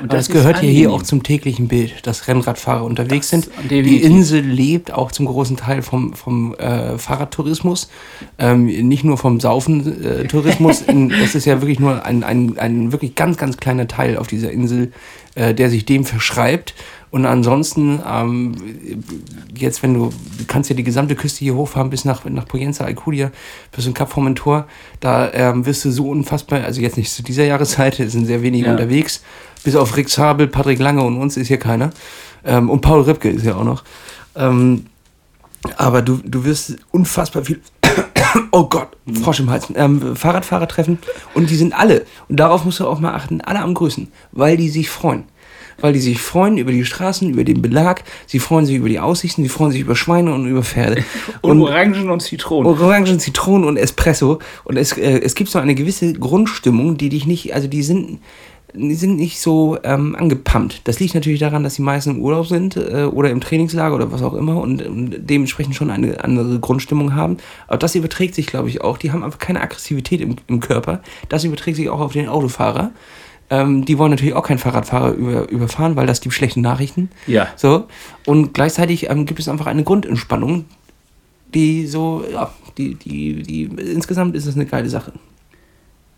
Und 0.00 0.12
das, 0.12 0.28
gehört 0.28 0.56
ja 0.62 0.68
hier 0.68 0.92
auch 0.92 1.02
zum 1.02 1.22
täglichen 1.22 1.68
Bild, 1.68 2.06
dass 2.06 2.26
Rennradfahrer 2.26 2.84
unterwegs 2.84 3.30
das 3.30 3.42
sind. 3.42 3.70
Die 3.70 4.02
Insel 4.02 4.40
lebt 4.40 4.92
auch 4.92 5.12
zum 5.12 5.26
großen 5.26 5.56
Teil 5.56 5.82
vom, 5.82 6.14
vom 6.14 6.54
äh, 6.54 6.98
Fahrradtourismus, 6.98 7.88
ähm, 8.38 8.66
nicht 8.66 9.04
nur 9.04 9.18
vom 9.18 9.38
Saufentourismus. 9.38 10.82
Äh, 10.82 11.08
das 11.20 11.34
ist 11.34 11.44
ja 11.44 11.60
wirklich 11.60 11.78
nur 11.78 12.04
ein, 12.04 12.24
ein, 12.24 12.58
ein 12.58 12.92
wirklich 12.92 13.14
ganz, 13.14 13.36
ganz 13.36 13.56
kleiner 13.56 13.86
Teil 13.86 14.18
auf 14.18 14.26
dieser 14.26 14.50
Insel, 14.50 14.92
äh, 15.36 15.54
der 15.54 15.70
sich 15.70 15.84
dem 15.84 16.04
verschreibt. 16.04 16.74
Und 17.14 17.26
ansonsten, 17.26 18.00
ähm, 18.10 18.56
jetzt, 19.56 19.84
wenn 19.84 19.94
du, 19.94 20.12
du 20.36 20.44
kannst 20.48 20.68
ja 20.68 20.74
die 20.74 20.82
gesamte 20.82 21.14
Küste 21.14 21.44
hier 21.44 21.54
hochfahren 21.54 21.88
bis 21.88 22.04
nach, 22.04 22.24
nach 22.24 22.44
Poyenza, 22.44 22.84
Alcudia, 22.84 23.30
bis 23.70 23.84
zum 23.84 23.94
Kap 23.94 24.10
Formentor, 24.10 24.66
da 24.98 25.32
ähm, 25.32 25.64
wirst 25.64 25.84
du 25.84 25.92
so 25.92 26.08
unfassbar, 26.08 26.64
also 26.64 26.80
jetzt 26.80 26.96
nicht 26.96 27.12
zu 27.12 27.22
dieser 27.22 27.44
Jahreszeit, 27.44 28.00
es 28.00 28.10
sind 28.10 28.26
sehr 28.26 28.42
wenige 28.42 28.66
ja. 28.66 28.72
unterwegs, 28.72 29.22
bis 29.64 29.74
auf 29.74 29.96
Rick 29.96 30.08
Zabel, 30.08 30.46
Patrick 30.46 30.78
Lange 30.78 31.02
und 31.02 31.16
uns 31.16 31.36
ist 31.36 31.48
hier 31.48 31.58
keiner. 31.58 31.90
Ähm, 32.44 32.70
und 32.70 32.80
Paul 32.82 33.02
Ripke 33.02 33.30
ist 33.30 33.44
ja 33.44 33.56
auch 33.56 33.64
noch. 33.64 33.82
Ähm, 34.36 34.86
aber 35.76 36.02
du, 36.02 36.20
du 36.24 36.44
wirst 36.44 36.76
unfassbar 36.90 37.44
viel. 37.44 37.60
oh 38.52 38.64
Gott, 38.64 38.88
Frosch 39.22 39.40
im 39.40 39.50
Hals. 39.50 39.68
Ähm, 39.74 40.14
Fahrradfahrer 40.14 40.68
treffen 40.68 40.98
und 41.34 41.50
die 41.50 41.56
sind 41.56 41.72
alle. 41.78 42.04
Und 42.28 42.38
darauf 42.38 42.64
musst 42.64 42.80
du 42.80 42.86
auch 42.86 43.00
mal 43.00 43.14
achten, 43.14 43.40
alle 43.40 43.60
am 43.60 43.74
Grüßen, 43.74 44.08
weil 44.32 44.56
die 44.56 44.68
sich 44.68 44.90
freuen. 44.90 45.24
Weil 45.80 45.92
die 45.92 46.00
sich 46.00 46.20
freuen 46.20 46.56
über 46.56 46.70
die 46.70 46.84
Straßen, 46.84 47.28
über 47.28 47.42
den 47.42 47.60
Belag, 47.60 48.04
sie 48.26 48.38
freuen 48.38 48.64
sich 48.64 48.76
über 48.76 48.88
die 48.88 49.00
Aussichten, 49.00 49.42
sie 49.42 49.48
freuen 49.48 49.72
sich 49.72 49.80
über 49.80 49.96
Schweine 49.96 50.32
und 50.32 50.46
über 50.46 50.62
Pferde. 50.62 51.04
und, 51.40 51.50
und 51.62 51.62
Orangen 51.62 52.10
und 52.10 52.20
Zitronen. 52.20 52.70
Orangen, 52.70 53.18
Zitronen 53.18 53.66
und 53.66 53.76
Espresso. 53.76 54.38
Und 54.62 54.76
es, 54.76 54.96
äh, 54.96 55.18
es 55.20 55.34
gibt 55.34 55.50
so 55.50 55.58
eine 55.58 55.74
gewisse 55.74 56.12
Grundstimmung, 56.12 56.96
die 56.96 57.08
dich 57.08 57.26
nicht, 57.26 57.54
also 57.54 57.66
die 57.66 57.82
sind, 57.82 58.20
die 58.74 58.94
sind 58.94 59.16
nicht 59.16 59.40
so 59.40 59.78
ähm, 59.84 60.16
angepumpt. 60.16 60.82
Das 60.84 60.98
liegt 60.98 61.14
natürlich 61.14 61.40
daran, 61.40 61.62
dass 61.62 61.74
die 61.74 61.82
meisten 61.82 62.10
im 62.10 62.20
Urlaub 62.20 62.46
sind 62.46 62.76
äh, 62.76 63.04
oder 63.04 63.30
im 63.30 63.40
Trainingslager 63.40 63.94
oder 63.94 64.10
was 64.10 64.22
auch 64.22 64.34
immer 64.34 64.60
und, 64.60 64.84
und, 64.84 65.16
dementsprechend 65.18 65.76
schon 65.76 65.90
eine 65.90 66.22
andere 66.22 66.58
Grundstimmung 66.58 67.14
haben. 67.14 67.38
Aber 67.68 67.78
das 67.78 67.94
überträgt 67.94 68.34
sich, 68.34 68.46
glaube 68.46 68.68
ich, 68.68 68.80
auch. 68.80 68.98
Die 68.98 69.12
haben 69.12 69.22
einfach 69.22 69.38
keine 69.38 69.60
Aggressivität 69.60 70.20
im, 70.20 70.36
im 70.48 70.60
Körper. 70.60 71.00
Das 71.28 71.44
überträgt 71.44 71.76
sich 71.76 71.88
auch 71.88 72.00
auf 72.00 72.12
den 72.12 72.28
Autofahrer. 72.28 72.90
Ähm, 73.50 73.84
die 73.84 73.96
wollen 73.98 74.10
natürlich 74.10 74.34
auch 74.34 74.46
keinen 74.46 74.58
Fahrradfahrer 74.58 75.12
über, 75.12 75.48
überfahren, 75.50 75.94
weil 75.94 76.06
das 76.06 76.20
die 76.20 76.30
schlechten 76.30 76.60
Nachrichten. 76.60 77.10
Ja. 77.26 77.48
So. 77.56 77.86
Und 78.26 78.54
gleichzeitig 78.54 79.08
ähm, 79.08 79.26
gibt 79.26 79.38
es 79.38 79.48
einfach 79.48 79.66
eine 79.66 79.84
Grundentspannung, 79.84 80.64
die 81.54 81.86
so, 81.86 82.24
ja, 82.32 82.52
die, 82.76 82.94
die, 82.94 83.42
die, 83.42 83.64
insgesamt 83.64 84.34
ist 84.34 84.46
es 84.46 84.56
eine 84.56 84.66
geile 84.66 84.88
Sache. 84.88 85.12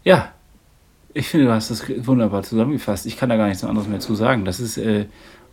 Ja, 0.05 0.33
Ich 1.19 1.29
finde, 1.29 1.47
du 1.47 1.53
hast 1.53 1.71
das 1.71 1.83
wunderbar 2.07 2.43
zusammengefasst. 2.43 3.07
Ich 3.07 3.17
kann 3.17 3.31
da 3.31 3.37
gar 3.37 3.49
nichts 3.49 3.65
anderes 3.65 3.89
mehr 3.89 4.01
zu 4.01 4.15
sagen. 4.15 4.45
Das 4.45 4.61
ist 4.61 4.77
äh, 4.77 5.07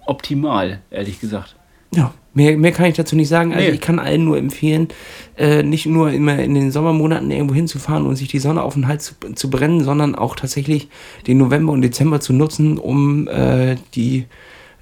optimal, 0.05 0.81
ehrlich 0.91 1.21
gesagt. 1.21 1.55
Ja, 1.95 2.13
mehr, 2.33 2.57
mehr 2.57 2.73
kann 2.73 2.87
ich 2.87 2.95
dazu 2.95 3.15
nicht 3.15 3.29
sagen. 3.29 3.53
Also 3.53 3.65
Nee. 3.69 3.75
ich 3.75 3.79
kann 3.79 3.97
allen 3.97 4.25
nur 4.25 4.37
empfehlen, 4.37 4.89
äh, 5.37 5.63
nicht 5.63 5.85
nur 5.85 6.11
immer 6.11 6.37
in 6.39 6.53
den 6.53 6.69
Sommermonaten 6.71 7.31
irgendwo 7.31 7.53
hinzufahren 7.55 8.05
und 8.05 8.17
sich 8.17 8.27
die 8.27 8.39
Sonne 8.39 8.61
auf 8.61 8.73
den 8.73 8.89
Hals 8.89 9.05
zu, 9.21 9.33
zu 9.35 9.49
brennen, 9.49 9.85
sondern 9.85 10.15
auch 10.15 10.35
tatsächlich 10.35 10.89
den 11.27 11.37
November 11.37 11.71
und 11.71 11.81
Dezember 11.81 12.19
zu 12.19 12.33
nutzen, 12.33 12.77
um 12.77 13.29
äh, 13.29 13.77
die 13.95 14.25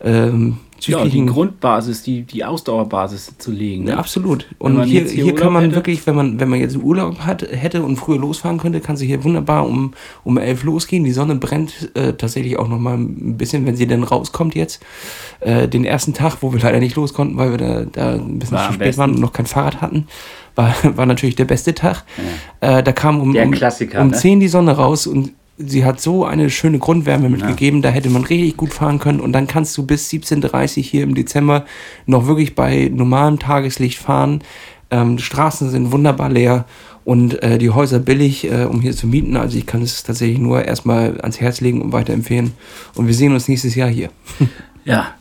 ähm, 0.04 0.58
Ja, 0.84 1.06
die 1.06 1.26
Grundbasis, 1.28 2.02
die, 2.02 2.24
die 2.24 2.44
Ausdauerbasis 2.44 3.38
zu 3.38 3.52
legen. 3.52 3.88
Ja, 3.88 3.94
Ne? 3.94 4.00
absolut. 4.00 4.48
Wenn 4.60 4.78
Und 4.78 4.84
hier, 4.86 5.04
hier 5.04 5.26
hier 5.26 5.36
kann 5.36 5.54
man 5.54 5.66
hätte? 5.66 5.76
wirklich, 5.76 6.06
wenn 6.08 6.16
man, 6.16 6.40
wenn 6.40 6.50
man 6.50 6.60
jetzt 6.60 6.76
Urlaub 6.76 7.20
hat, 7.20 7.44
hätte 7.44 7.84
und 7.84 7.98
früher 7.98 8.18
losfahren 8.18 8.58
könnte, 8.58 8.80
kann 8.80 8.98
sie 8.98 9.06
hier 9.06 9.24
wunderbar 9.24 9.68
um, 9.68 9.94
um 10.24 10.38
elf 10.40 10.64
losgehen. 10.64 11.04
Die 11.04 11.12
Sonne 11.12 11.36
brennt 11.36 11.92
äh, 11.94 12.14
tatsächlich 12.14 12.58
auch 12.58 12.68
noch 12.68 12.80
mal 12.80 12.98
ein 12.98 13.38
bisschen, 13.38 13.66
wenn 13.68 13.76
sie 13.76 13.86
denn 13.86 14.04
rauskommt 14.04 14.56
jetzt. 14.56 14.82
Äh, 15.40 15.68
den 15.68 15.86
ersten 15.86 16.14
Tag, 16.16 16.38
wo 16.42 16.52
wir 16.52 16.60
leider 16.60 16.80
nicht 16.80 16.96
los 16.96 17.14
konnten, 17.14 17.38
weil 17.38 17.52
wir 17.52 17.58
da, 17.58 17.86
da 17.86 18.14
ein 18.16 18.40
bisschen 18.40 18.58
War 18.58 18.68
zu 18.68 18.74
spät 18.74 18.98
waren 18.98 19.12
und 19.12 19.20
noch 19.20 19.34
kein 19.34 19.46
Fahrrad 19.46 19.82
hatten, 19.82 20.08
war, 20.56 20.74
war 20.96 21.06
natürlich 21.06 21.36
der 21.36 21.46
beste 21.46 21.76
Tag. 21.76 22.04
Äh, 22.60 22.82
da 22.82 22.92
kam 22.92 23.20
um, 23.22 23.36
um, 23.36 23.54
um 24.00 24.08
ne? 24.08 24.18
10 24.18 24.40
die 24.40 24.48
Sonne 24.48 24.72
raus 24.72 25.06
und 25.06 25.32
sie 25.66 25.86
hat 25.86 26.02
so 26.02 26.26
eine 26.26 26.50
schöne 26.50 26.80
Grundwärme 26.80 27.30
mitgegeben, 27.30 27.82
da 27.82 27.90
hätte 27.90 28.10
man 28.10 28.24
richtig 28.24 28.58
gut 28.58 28.74
fahren 28.74 29.00
können 29.00 29.20
und 29.20 29.34
dann 29.34 29.48
kannst 29.48 29.78
du 29.78 29.86
bis 29.86 30.10
17.30 30.10 30.82
hier 30.82 31.04
im 31.04 31.16
Dezember 31.16 31.66
noch 32.06 32.28
wirklich 32.28 32.56
bei 32.56 32.90
normalem 32.94 33.40
Tageslicht 33.40 33.98
fahren. 34.00 34.42
Ähm, 34.90 35.18
die 35.18 35.24
Straßen 35.24 35.70
sind 35.70 35.92
wunderbar 35.92 36.30
leer 36.30 36.66
und 37.04 37.42
äh, 37.42 37.58
die 37.58 37.70
Häuser 37.70 38.00
billig, 38.00 38.50
äh, 38.52 38.66
um 38.66 38.82
hier 38.82 38.96
zu 38.96 39.08
mieten. 39.08 39.38
Also 39.38 39.58
ich 39.58 39.66
kann 39.66 39.82
es 39.82 40.04
tatsächlich 40.04 40.40
nur 40.40 40.64
erstmal 40.64 41.20
ans 41.22 41.40
Herz 41.40 41.62
legen 41.62 41.82
und 41.82 41.92
weiterempfehlen. 41.92 42.52
Und 42.96 43.08
wir 43.08 43.14
sehen 43.14 43.34
uns 43.34 43.48
nächstes 43.48 43.76
Jahr 43.76 43.90
hier. 43.90 44.10
Ja. 44.84 45.14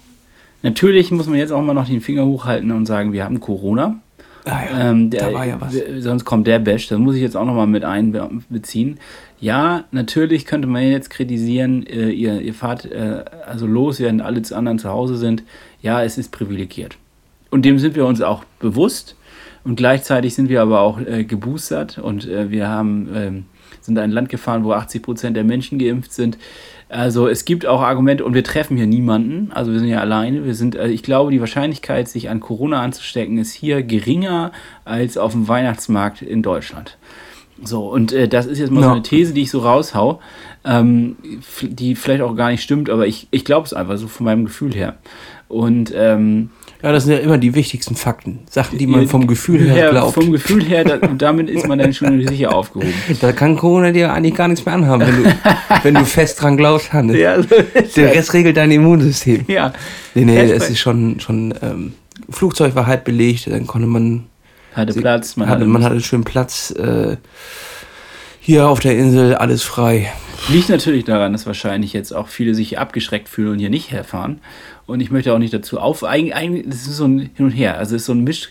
Natürlich 0.62 1.11
muss 1.11 1.26
man 1.26 1.36
jetzt 1.36 1.53
auch 1.53 1.61
mal 1.61 1.74
noch 1.74 1.86
den 1.86 2.01
Finger 2.01 2.24
hochhalten 2.24 2.70
und 2.70 2.86
sagen, 2.86 3.12
wir 3.12 3.24
haben 3.24 3.41
Corona. 3.41 4.01
Ah 4.47 4.62
ja, 4.64 4.91
Ähm, 4.91 5.11
der, 5.11 5.28
da 5.28 5.34
war 5.34 5.45
ja 5.45 5.61
was. 5.61 5.74
Sonst 5.99 6.24
kommt 6.24 6.47
der 6.47 6.59
Bash, 6.59 6.88
das 6.88 6.99
muss 6.99 7.14
ich 7.14 7.20
jetzt 7.20 7.36
auch 7.36 7.45
nochmal 7.45 7.66
mit 7.66 7.84
einbeziehen. 7.84 8.99
Ja, 9.41 9.84
natürlich 9.91 10.45
könnte 10.45 10.68
man 10.68 10.82
jetzt 10.82 11.09
kritisieren, 11.09 11.86
äh, 11.86 12.11
ihr, 12.11 12.41
ihr 12.43 12.53
fahrt 12.53 12.84
äh, 12.84 13.24
also 13.47 13.66
los, 13.66 13.99
während 13.99 14.20
alle 14.20 14.43
anderen 14.53 14.78
zu 14.78 14.91
Hause 14.91 15.16
sind. 15.16 15.43
Ja, 15.80 16.03
es 16.03 16.18
ist 16.18 16.30
privilegiert. 16.30 16.99
Und 17.51 17.64
dem 17.64 17.78
sind 17.78 17.97
wir 17.97 18.05
uns 18.05 18.20
auch 18.20 18.45
bewusst. 18.59 19.16
Und 19.64 19.76
gleichzeitig 19.76 20.34
sind 20.34 20.49
wir 20.49 20.62
aber 20.62 20.80
auch 20.80 21.01
äh, 21.01 21.24
geboostert 21.24 21.99
und 21.99 22.26
äh, 22.26 22.51
wir 22.51 22.68
haben, 22.68 23.09
ähm, 23.14 23.45
sind 23.82 23.99
ein 23.99 24.11
Land 24.11 24.30
gefahren, 24.30 24.64
wo 24.64 24.72
80 24.72 25.03
Prozent 25.03 25.36
der 25.36 25.45
Menschen 25.45 25.78
geimpft 25.78 26.12
sind. 26.12 26.38
Also 26.88 27.28
es 27.28 27.45
gibt 27.45 27.66
auch 27.66 27.82
Argumente 27.82 28.24
und 28.24 28.34
wir 28.34 28.43
treffen 28.43 28.76
hier 28.76 28.86
niemanden. 28.86 29.53
Also 29.53 29.72
wir 29.72 29.78
sind 29.78 29.88
ja 29.88 30.01
alleine. 30.01 30.45
Wir 30.45 30.55
sind, 30.55 30.76
äh, 30.76 30.88
ich 30.88 31.03
glaube, 31.03 31.30
die 31.30 31.41
Wahrscheinlichkeit, 31.41 32.09
sich 32.09 32.30
an 32.30 32.41
Corona 32.41 32.82
anzustecken, 32.82 33.38
ist 33.38 33.53
hier 33.53 33.82
geringer 33.82 34.53
als 34.84 35.18
auf 35.18 35.32
dem 35.32 35.47
Weihnachtsmarkt 35.47 36.22
in 36.22 36.43
Deutschland. 36.43 36.97
So, 37.62 37.88
und 37.88 38.12
äh, 38.12 38.26
das 38.28 38.46
ist 38.46 38.58
jetzt 38.58 38.70
mal 38.70 38.80
so 38.82 38.86
Ja. 38.88 38.92
eine 38.94 39.02
These, 39.02 39.32
die 39.34 39.42
ich 39.42 39.50
so 39.50 39.61
raushau, 39.61 40.20
ähm, 40.64 41.16
die 41.62 41.94
vielleicht 41.94 42.22
auch 42.22 42.34
gar 42.36 42.50
nicht 42.50 42.62
stimmt, 42.62 42.88
aber 42.90 43.06
ich, 43.06 43.28
ich 43.30 43.44
glaube 43.44 43.66
es 43.66 43.74
einfach 43.74 43.96
so 43.98 44.08
von 44.08 44.24
meinem 44.26 44.44
Gefühl 44.46 44.74
her. 44.74 44.96
Und 45.48 45.92
ähm, 45.96 46.50
Ja, 46.82 46.92
das 46.92 47.04
sind 47.04 47.12
ja 47.14 47.18
immer 47.18 47.36
die 47.36 47.54
wichtigsten 47.54 47.96
Fakten. 47.96 48.38
Sachen, 48.48 48.78
die 48.78 48.86
man 48.86 49.08
vom 49.08 49.26
Gefühl 49.26 49.68
her 49.68 49.84
ja, 49.86 49.90
glaubt. 49.90 50.14
Vom 50.14 50.30
Gefühl 50.32 50.64
her, 50.64 50.84
da, 50.84 50.96
und 51.08 51.20
damit 51.20 51.50
ist 51.50 51.66
man 51.66 51.78
dann 51.80 51.92
schon 51.92 52.26
sicher 52.26 52.54
aufgehoben. 52.54 52.92
Da 53.20 53.32
kann 53.32 53.56
Corona 53.56 53.90
dir 53.90 54.12
eigentlich 54.12 54.34
gar 54.36 54.46
nichts 54.48 54.64
mehr 54.64 54.74
anhaben, 54.74 55.02
wenn 55.06 55.24
du, 55.24 55.30
wenn 55.82 55.94
du 55.94 56.04
fest 56.04 56.40
dran 56.40 56.56
glaubst, 56.56 56.92
Hannes. 56.92 57.16
Ja, 57.18 57.42
so 57.42 57.48
Der. 57.96 58.14
Rest 58.14 58.32
regelt 58.32 58.56
dein 58.56 58.70
Immunsystem. 58.70 59.44
ja. 59.48 59.72
Nee, 60.14 60.24
nee, 60.24 60.38
es 60.40 60.70
ist 60.70 60.78
schon, 60.78 61.18
schon 61.20 61.52
ähm, 61.62 61.92
Flugzeug 62.30 62.74
war 62.76 62.86
halb 62.86 63.04
belegt, 63.04 63.48
dann 63.50 63.66
konnte 63.66 63.88
man, 63.88 64.24
hatte 64.72 64.94
Platz, 64.94 65.36
man 65.36 65.48
hatte, 65.48 65.64
man 65.64 65.84
hatte 65.84 66.00
schön 66.00 66.24
Platz. 66.24 66.70
Äh, 66.70 67.16
hier 68.40 68.68
auf 68.68 68.80
der 68.80 68.96
Insel 68.96 69.34
alles 69.34 69.62
frei. 69.62 70.12
Liegt 70.48 70.70
natürlich 70.70 71.04
daran, 71.04 71.32
dass 71.32 71.46
wahrscheinlich 71.46 71.92
jetzt 71.92 72.12
auch 72.12 72.28
viele 72.28 72.54
sich 72.54 72.78
abgeschreckt 72.78 73.28
fühlen 73.28 73.52
und 73.52 73.58
hier 73.58 73.70
nicht 73.70 73.92
herfahren. 73.92 74.40
Und 74.86 75.00
ich 75.00 75.10
möchte 75.10 75.32
auch 75.34 75.38
nicht 75.38 75.52
dazu 75.52 75.78
auf. 75.78 76.02
Eigentlich, 76.02 76.34
eigentlich 76.34 76.66
das 76.66 76.86
ist 76.86 76.96
so 76.96 77.04
ein 77.04 77.30
Hin 77.34 77.46
und 77.46 77.50
Her. 77.50 77.78
Also 77.78 77.94
es 77.94 78.02
ist 78.02 78.06
so 78.06 78.12
ein 78.12 78.24
Misch. 78.24 78.50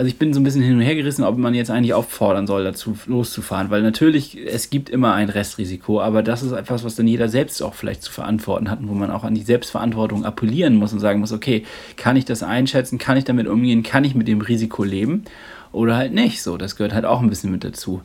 Also 0.00 0.08
ich 0.08 0.16
bin 0.16 0.32
so 0.32 0.40
ein 0.40 0.44
bisschen 0.44 0.62
hin 0.62 0.76
und 0.76 0.80
her 0.80 0.94
gerissen, 0.94 1.24
ob 1.24 1.36
man 1.36 1.52
jetzt 1.52 1.70
eigentlich 1.70 1.92
auffordern 1.92 2.46
soll, 2.46 2.64
dazu 2.64 2.96
loszufahren. 3.04 3.68
Weil 3.68 3.82
natürlich, 3.82 4.34
es 4.34 4.70
gibt 4.70 4.88
immer 4.88 5.12
ein 5.12 5.28
Restrisiko, 5.28 6.00
aber 6.00 6.22
das 6.22 6.42
ist 6.42 6.52
etwas, 6.52 6.84
was 6.84 6.96
dann 6.96 7.06
jeder 7.06 7.28
selbst 7.28 7.62
auch 7.62 7.74
vielleicht 7.74 8.02
zu 8.02 8.10
verantworten 8.10 8.70
hat 8.70 8.80
und 8.80 8.88
wo 8.88 8.94
man 8.94 9.10
auch 9.10 9.24
an 9.24 9.34
die 9.34 9.42
Selbstverantwortung 9.42 10.24
appellieren 10.24 10.76
muss 10.76 10.94
und 10.94 11.00
sagen 11.00 11.20
muss, 11.20 11.32
okay, 11.32 11.64
kann 11.98 12.16
ich 12.16 12.24
das 12.24 12.42
einschätzen, 12.42 12.96
kann 12.96 13.18
ich 13.18 13.24
damit 13.24 13.46
umgehen, 13.46 13.82
kann 13.82 14.04
ich 14.04 14.14
mit 14.14 14.26
dem 14.26 14.40
Risiko 14.40 14.84
leben 14.84 15.24
oder 15.70 15.98
halt 15.98 16.14
nicht. 16.14 16.42
So, 16.42 16.56
das 16.56 16.76
gehört 16.76 16.94
halt 16.94 17.04
auch 17.04 17.20
ein 17.20 17.28
bisschen 17.28 17.52
mit 17.52 17.62
dazu. 17.62 18.00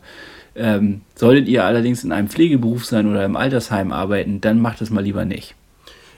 Ähm, 0.53 0.99
solltet 1.15 1.47
ihr 1.47 1.63
allerdings 1.63 2.03
in 2.03 2.11
einem 2.11 2.27
Pflegeberuf 2.27 2.83
sein 2.83 3.09
oder 3.09 3.23
im 3.23 3.37
Altersheim 3.37 3.93
arbeiten, 3.93 4.41
dann 4.41 4.59
macht 4.59 4.81
es 4.81 4.89
mal 4.89 5.01
lieber 5.01 5.23
nicht. 5.23 5.55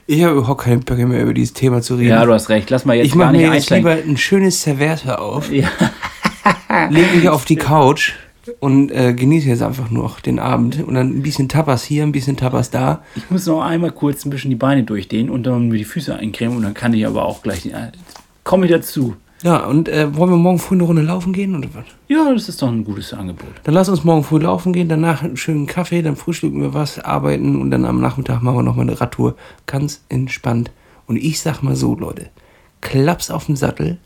Ich 0.09 0.23
habe 0.23 0.35
überhaupt 0.37 0.61
keinen 0.61 0.79
Bock 0.81 0.97
mehr 0.97 1.21
über 1.21 1.33
dieses 1.33 1.53
Thema 1.53 1.81
zu 1.81 1.95
reden. 1.95 2.09
Ja, 2.11 2.25
du 2.25 2.33
hast 2.33 2.47
recht. 2.49 2.69
Lass 2.69 2.85
mal 2.85 2.95
jetzt 2.95 3.07
ich 3.07 3.11
gar 3.11 3.25
mache 3.25 3.31
nicht 3.33 3.41
mir 3.41 3.47
jetzt 3.53 3.71
einsteigen. 3.71 3.87
lieber 3.97 4.09
ein 4.09 4.17
schönes 4.17 4.61
Serviette 4.63 5.19
auf, 5.19 5.51
Ja. 5.51 5.67
lege 6.89 7.15
mich 7.15 7.27
auf 7.29 7.43
die 7.45 7.57
Couch 7.57 8.13
und 8.61 8.89
äh, 8.91 9.13
genieße 9.13 9.49
jetzt 9.49 9.61
einfach 9.61 9.89
nur 9.89 10.03
noch 10.03 10.19
den 10.21 10.39
Abend. 10.39 10.81
Und 10.87 10.93
dann 10.93 11.09
ein 11.09 11.21
bisschen 11.23 11.49
Tapas 11.49 11.83
hier, 11.83 12.03
ein 12.03 12.13
bisschen 12.13 12.37
Tapas 12.37 12.69
da. 12.71 13.03
Ich 13.15 13.29
muss 13.29 13.45
noch 13.47 13.61
einmal 13.61 13.91
kurz 13.91 14.23
ein 14.25 14.29
bisschen 14.29 14.49
die 14.49 14.55
Beine 14.55 14.83
durchdehnen 14.83 15.29
und 15.29 15.43
dann 15.43 15.67
mir 15.67 15.77
die 15.77 15.83
Füße 15.83 16.15
eincremen 16.15 16.55
und 16.55 16.63
dann 16.63 16.73
kann 16.73 16.93
ich 16.93 17.05
aber 17.05 17.25
auch 17.25 17.41
gleich. 17.43 17.65
Äh, 17.65 17.91
komme 18.45 18.65
ich 18.65 18.71
dazu. 18.71 19.15
Ja, 19.43 19.65
und 19.65 19.87
äh, 19.87 20.15
wollen 20.15 20.31
wir 20.31 20.37
morgen 20.37 20.57
früh 20.57 20.75
eine 20.75 20.83
Runde 20.83 21.03
laufen 21.03 21.31
gehen 21.31 21.55
oder 21.55 21.67
was? 21.73 21.85
Ja, 22.07 22.33
das 22.33 22.49
ist 22.49 22.61
doch 22.61 22.69
ein 22.69 22.83
gutes 22.83 23.13
Angebot. 23.13 23.49
Dann 23.65 23.75
lass 23.75 23.87
uns 23.87 24.03
morgen 24.03 24.23
früh 24.23 24.39
laufen 24.39 24.73
gehen, 24.73 24.89
danach 24.89 25.21
einen 25.21 25.37
schönen 25.37 25.67
Kaffee, 25.67 26.01
dann 26.01 26.15
frühstücken 26.15 26.59
wir 26.61 26.73
was, 26.73 26.97
arbeiten 26.99 27.61
und 27.61 27.69
dann 27.69 27.85
am 27.85 28.01
Nachmittag 28.01 28.41
machen 28.41 28.57
wir 28.57 28.63
nochmal 28.63 28.87
eine 28.89 28.99
Radtour. 28.99 29.35
Ganz 29.67 30.01
entspannt. 30.09 30.71
Und 31.05 31.17
ich 31.17 31.39
sag 31.39 31.61
mal 31.61 31.75
so, 31.75 31.93
Leute, 31.95 32.29
Klaps 32.81 33.29
auf 33.29 33.45
den 33.45 33.55
Sattel, 33.55 33.97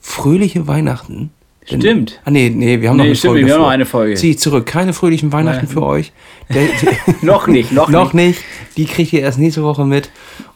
fröhliche 0.00 0.66
Weihnachten. 0.66 1.30
Denn- 1.70 1.80
Stimmt. 1.82 2.20
Ah, 2.24 2.30
nee, 2.30 2.48
nee, 2.48 2.80
wir 2.80 2.88
haben 2.88 2.96
noch 2.96 3.04
Nee, 3.04 3.10
eine 3.10 3.16
stimmt, 3.16 3.32
Folge. 3.32 3.46
wir 3.46 3.54
haben 3.54 3.60
noch 3.60 3.68
eine 3.68 3.84
Folge. 3.86 4.14
Zieh 4.14 4.30
ich 4.30 4.38
zurück. 4.38 4.64
Keine 4.66 4.92
fröhlichen 4.94 5.30
Weihnachten 5.32 5.66
Nein. 5.66 5.72
für 5.74 5.82
euch. 5.82 6.12
Noch 7.22 7.46
nicht, 7.46 7.70
noch, 7.72 7.88
noch 7.90 8.12
nicht. 8.12 8.38
nicht. 8.38 8.44
Die 8.78 8.86
kriegt 8.86 9.12
ihr 9.12 9.20
erst 9.20 9.38
nächste 9.38 9.62
Woche 9.62 9.84
mit. 9.84 10.10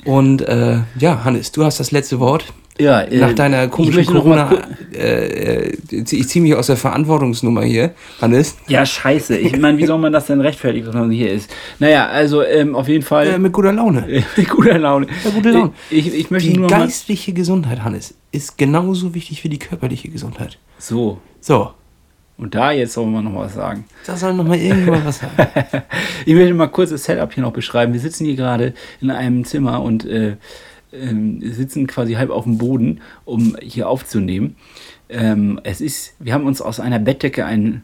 Und 0.04 0.40
äh, 0.42 0.78
ja, 0.98 1.22
Hannes, 1.24 1.52
du 1.52 1.62
hast 1.64 1.78
das 1.78 1.90
letzte 1.92 2.18
Wort. 2.20 2.52
Ja, 2.78 3.02
äh, 3.02 3.18
Nach 3.18 3.32
deiner 3.32 3.68
komischen 3.68 4.04
Corona. 4.04 4.50
Äh, 4.92 5.68
äh, 5.68 5.78
ich 5.92 6.28
ziehe 6.28 6.42
mich 6.42 6.54
aus 6.54 6.66
der 6.66 6.76
Verantwortungsnummer 6.76 7.62
hier, 7.62 7.94
Hannes. 8.20 8.56
Ja, 8.66 8.84
scheiße. 8.84 9.36
Ich 9.38 9.56
meine, 9.58 9.78
wie 9.78 9.86
soll 9.86 9.98
man 9.98 10.12
das 10.12 10.26
denn 10.26 10.40
rechtfertigen, 10.40 10.86
dass 10.86 10.94
man 10.94 11.10
hier 11.10 11.32
ist? 11.32 11.50
Naja, 11.78 12.08
also 12.08 12.42
ähm, 12.42 12.74
auf 12.74 12.88
jeden 12.88 13.04
Fall. 13.04 13.28
Äh, 13.28 13.38
mit 13.38 13.52
guter 13.52 13.72
Laune. 13.72 14.06
mit 14.36 14.48
guter 14.48 14.78
Laune. 14.78 15.06
Ja, 15.24 15.30
gute 15.30 15.50
Laune. 15.50 15.70
Ich, 15.90 16.12
ich 16.12 16.30
möchte 16.30 16.50
Die 16.50 16.58
nur 16.58 16.68
geistliche 16.68 17.32
Gesundheit, 17.32 17.84
Hannes, 17.84 18.14
ist 18.32 18.58
genauso 18.58 19.14
wichtig 19.14 19.44
wie 19.44 19.48
die 19.48 19.58
körperliche 19.58 20.08
Gesundheit. 20.08 20.58
So, 20.78 21.18
So, 21.40 21.70
und 22.36 22.54
da 22.56 22.72
jetzt 22.72 22.94
sollen 22.94 23.12
wir 23.12 23.22
noch 23.22 23.36
was 23.36 23.54
sagen. 23.54 23.84
da 24.06 24.16
soll 24.16 24.34
noch 24.34 24.44
mal 24.44 24.58
irgendjemand 24.58 25.06
was 25.06 25.20
sagen. 25.20 25.32
Ich 26.26 26.34
möchte 26.34 26.54
mal 26.54 26.66
kurz 26.66 26.90
das 26.90 27.04
Setup 27.04 27.32
hier 27.32 27.44
noch 27.44 27.52
beschreiben. 27.52 27.92
Wir 27.92 28.00
sitzen 28.00 28.24
hier 28.24 28.34
gerade 28.34 28.74
in 29.00 29.10
einem 29.10 29.44
Zimmer 29.44 29.80
und 29.82 30.04
äh, 30.04 30.36
ähm, 30.98 31.40
sitzen 31.42 31.86
quasi 31.86 32.14
halb 32.14 32.30
auf 32.30 32.44
dem 32.44 32.58
Boden, 32.58 33.00
um 33.24 33.56
hier 33.62 33.88
aufzunehmen. 33.88 34.56
Ähm, 35.08 35.60
es 35.64 35.80
ist, 35.80 36.14
wir 36.18 36.32
haben 36.32 36.46
uns 36.46 36.60
aus 36.60 36.80
einer 36.80 36.98
Bettdecke 36.98 37.44
einen, 37.44 37.82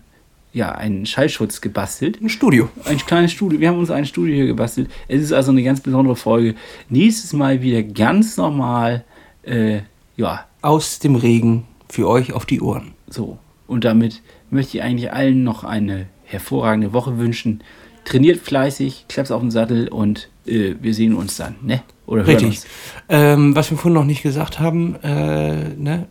ja, 0.53 0.73
einen 0.73 1.07
Schallschutz 1.07 1.61
gebastelt. 1.61 2.21
Ein 2.21 2.29
Studio. 2.29 2.69
Ein 2.85 2.99
kleines 2.99 3.33
Studio. 3.33 3.61
Wir 3.61 3.69
haben 3.69 3.79
uns 3.79 3.91
ein 3.91 4.07
Studio 4.07 4.35
hier 4.35 4.47
gebastelt. 4.47 4.91
Es 5.09 5.23
ist 5.23 5.33
also 5.33 5.53
eine 5.53 5.63
ganz 5.63 5.81
besondere 5.81 6.17
Folge. 6.17 6.55
Nächstes 6.89 7.33
Mal 7.33 7.63
wieder 7.63 7.83
ganz 7.83 8.37
normal. 8.37 9.05
Äh, 9.43 9.81
ja, 10.17 10.47
Aus 10.63 10.99
dem 10.99 11.15
Regen 11.15 11.65
für 11.89 12.09
euch 12.09 12.33
auf 12.33 12.47
die 12.47 12.61
Ohren. 12.61 12.93
so. 13.09 13.39
Und 13.67 13.85
damit 13.85 14.21
möchte 14.51 14.79
ich 14.79 14.83
eigentlich 14.83 15.13
allen 15.13 15.45
noch 15.45 15.63
eine 15.63 16.07
hervorragende 16.25 16.93
Woche 16.93 17.19
wünschen. 17.19 17.63
Trainiert 18.05 18.41
fleißig, 18.41 19.05
klappt 19.09 19.31
auf 19.31 19.41
den 19.41 19.53
Sattel 19.53 19.87
und 19.87 20.29
äh, 20.47 20.75
wir 20.81 20.93
sehen 20.93 21.15
uns 21.15 21.37
dann, 21.37 21.55
ne? 21.63 21.83
Oder 22.11 22.27
Richtig. 22.27 22.63
Ähm, 23.09 23.55
was 23.55 23.71
wir 23.71 23.79
vorhin 23.79 23.95
noch 23.95 24.05
nicht 24.05 24.23
gesagt 24.23 24.59
haben, 24.59 24.97
äh, 25.03 25.75
ne? 25.77 26.07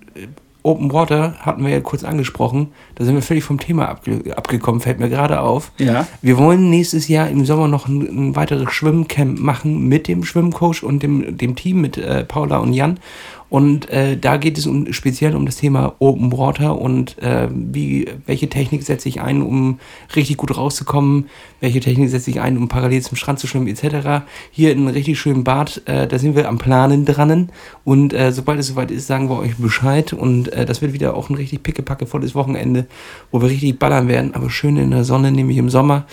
Open 0.62 0.92
Water 0.92 1.36
hatten 1.40 1.64
wir 1.64 1.72
ja 1.72 1.80
kurz 1.80 2.04
angesprochen. 2.04 2.74
Da 2.96 3.06
sind 3.06 3.16
wir 3.16 3.22
völlig 3.22 3.46
vom 3.46 3.60
Thema 3.60 3.88
abge 3.88 4.36
abgekommen, 4.36 4.82
fällt 4.82 5.00
mir 5.00 5.10
gerade 5.10 5.40
auf. 5.40 5.72
Ja. 5.78 6.06
Wir 6.22 6.38
wollen 6.38 6.70
nächstes 6.70 7.08
Jahr 7.08 7.30
im 7.30 7.46
Sommer 7.46 7.70
noch 7.70 7.88
ein, 7.88 8.02
ein 8.02 8.36
weiteres 8.36 8.72
Schwimmcamp 8.72 9.40
machen 9.40 9.88
mit 9.88 10.08
dem 10.08 10.24
Schwimmcoach 10.24 10.84
und 10.84 11.02
dem, 11.02 11.38
dem 11.38 11.56
Team, 11.56 11.80
mit 11.80 11.98
äh, 11.98 12.26
Paula 12.26 12.58
und 12.58 12.74
Jan. 12.74 13.00
Und 13.50 13.90
äh, 13.90 14.16
da 14.18 14.38
geht 14.38 14.58
es 14.58 14.68
um, 14.68 14.94
speziell 14.94 15.36
um 15.36 15.46
das 15.46 15.56
Thema 15.56 15.96
Open 16.00 16.32
Water 16.32 16.80
und 16.80 17.18
äh, 17.20 17.48
wie, 17.52 18.08
welche 18.26 18.48
Technik 18.48 18.84
setze 18.84 19.10
ich 19.10 19.22
ein, 19.22 19.42
um 19.42 19.80
richtig 20.16 20.38
gut 20.38 20.56
rauszukommen, 20.56 21.30
welche 21.60 21.80
Technik 21.80 22.10
setze 22.10 22.30
ich 22.30 22.42
ein, 22.42 22.58
um 22.58 22.68
parallel 22.68 23.02
zum 23.02 23.18
Strand 23.18 23.40
zu 23.40 23.48
schwimmen, 23.48 23.68
etc. 23.68 24.24
Hier 24.52 24.72
in 24.72 24.80
einem 24.80 24.88
richtig 24.90 25.20
schönen 25.20 25.44
Bad, 25.44 25.82
äh, 25.86 26.08
da 26.08 26.20
sind 26.20 26.36
wir 26.36 26.48
am 26.48 26.60
Planen 26.60 27.06
dran. 27.06 27.50
Und 27.84 28.14
äh, 28.14 28.32
sobald 28.32 28.60
es 28.60 28.68
soweit 28.68 28.92
ist, 28.92 29.08
sagen 29.08 29.30
wir 29.30 29.40
euch 29.40 29.56
Bescheid. 29.58 30.14
Und 30.14 30.54
äh, 30.54 30.66
das 30.66 30.82
wird 30.82 30.94
wieder 30.94 31.16
auch 31.16 31.30
ein 31.30 31.36
richtig 31.36 31.64
pickepacke 31.64 32.06
volles 32.06 32.36
Wochenende, 32.36 32.86
wo 33.32 33.42
wir 33.42 33.50
richtig 33.50 33.80
ballern 33.80 34.08
werden, 34.08 34.36
aber 34.36 34.50
schön 34.50 34.78
in 34.78 34.92
der 34.92 35.04
Sonne, 35.04 35.32
nämlich 35.32 35.58
im 35.58 35.70
Sommer. 35.70 36.06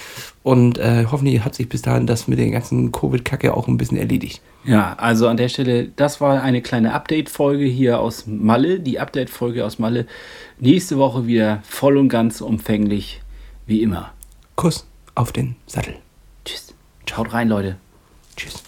Und 0.43 0.79
äh, 0.79 1.05
hoffentlich 1.11 1.45
hat 1.45 1.55
sich 1.55 1.69
bis 1.69 1.83
dahin 1.83 2.07
das 2.07 2.29
mit 2.29 2.39
der 2.39 2.51
ganzen 2.51 2.93
Covid-Kacke 2.93 3.55
auch 3.55 3.69
ein 3.69 3.77
bisschen 3.77 3.99
erledigt. 3.99 4.41
Ja, 4.67 4.95
also 4.95 5.29
an 5.29 5.37
der 5.37 5.49
Stelle, 5.49 5.89
das 5.95 6.21
war 6.21 6.43
eine 6.43 6.61
kleine 6.61 6.93
Update-Folge 6.93 7.65
hier 7.65 8.01
aus 8.01 8.27
Malle. 8.27 8.81
Die 8.81 8.99
Update-Folge 8.99 9.65
aus 9.65 9.79
Malle. 9.79 10.07
Nächste 10.59 10.99
Woche 10.99 11.27
wieder 11.27 11.63
voll 11.63 11.97
und 11.97 12.09
ganz 12.09 12.41
umfänglich, 12.41 13.23
wie 13.67 13.83
immer. 13.83 14.13
Kuss 14.57 14.87
auf 15.15 15.33
den 15.33 15.57
Sattel. 15.67 15.95
Tschüss. 16.45 16.75
Schaut 17.09 17.33
rein, 17.33 17.49
Leute. 17.49 17.77
Tschüss. 18.37 18.66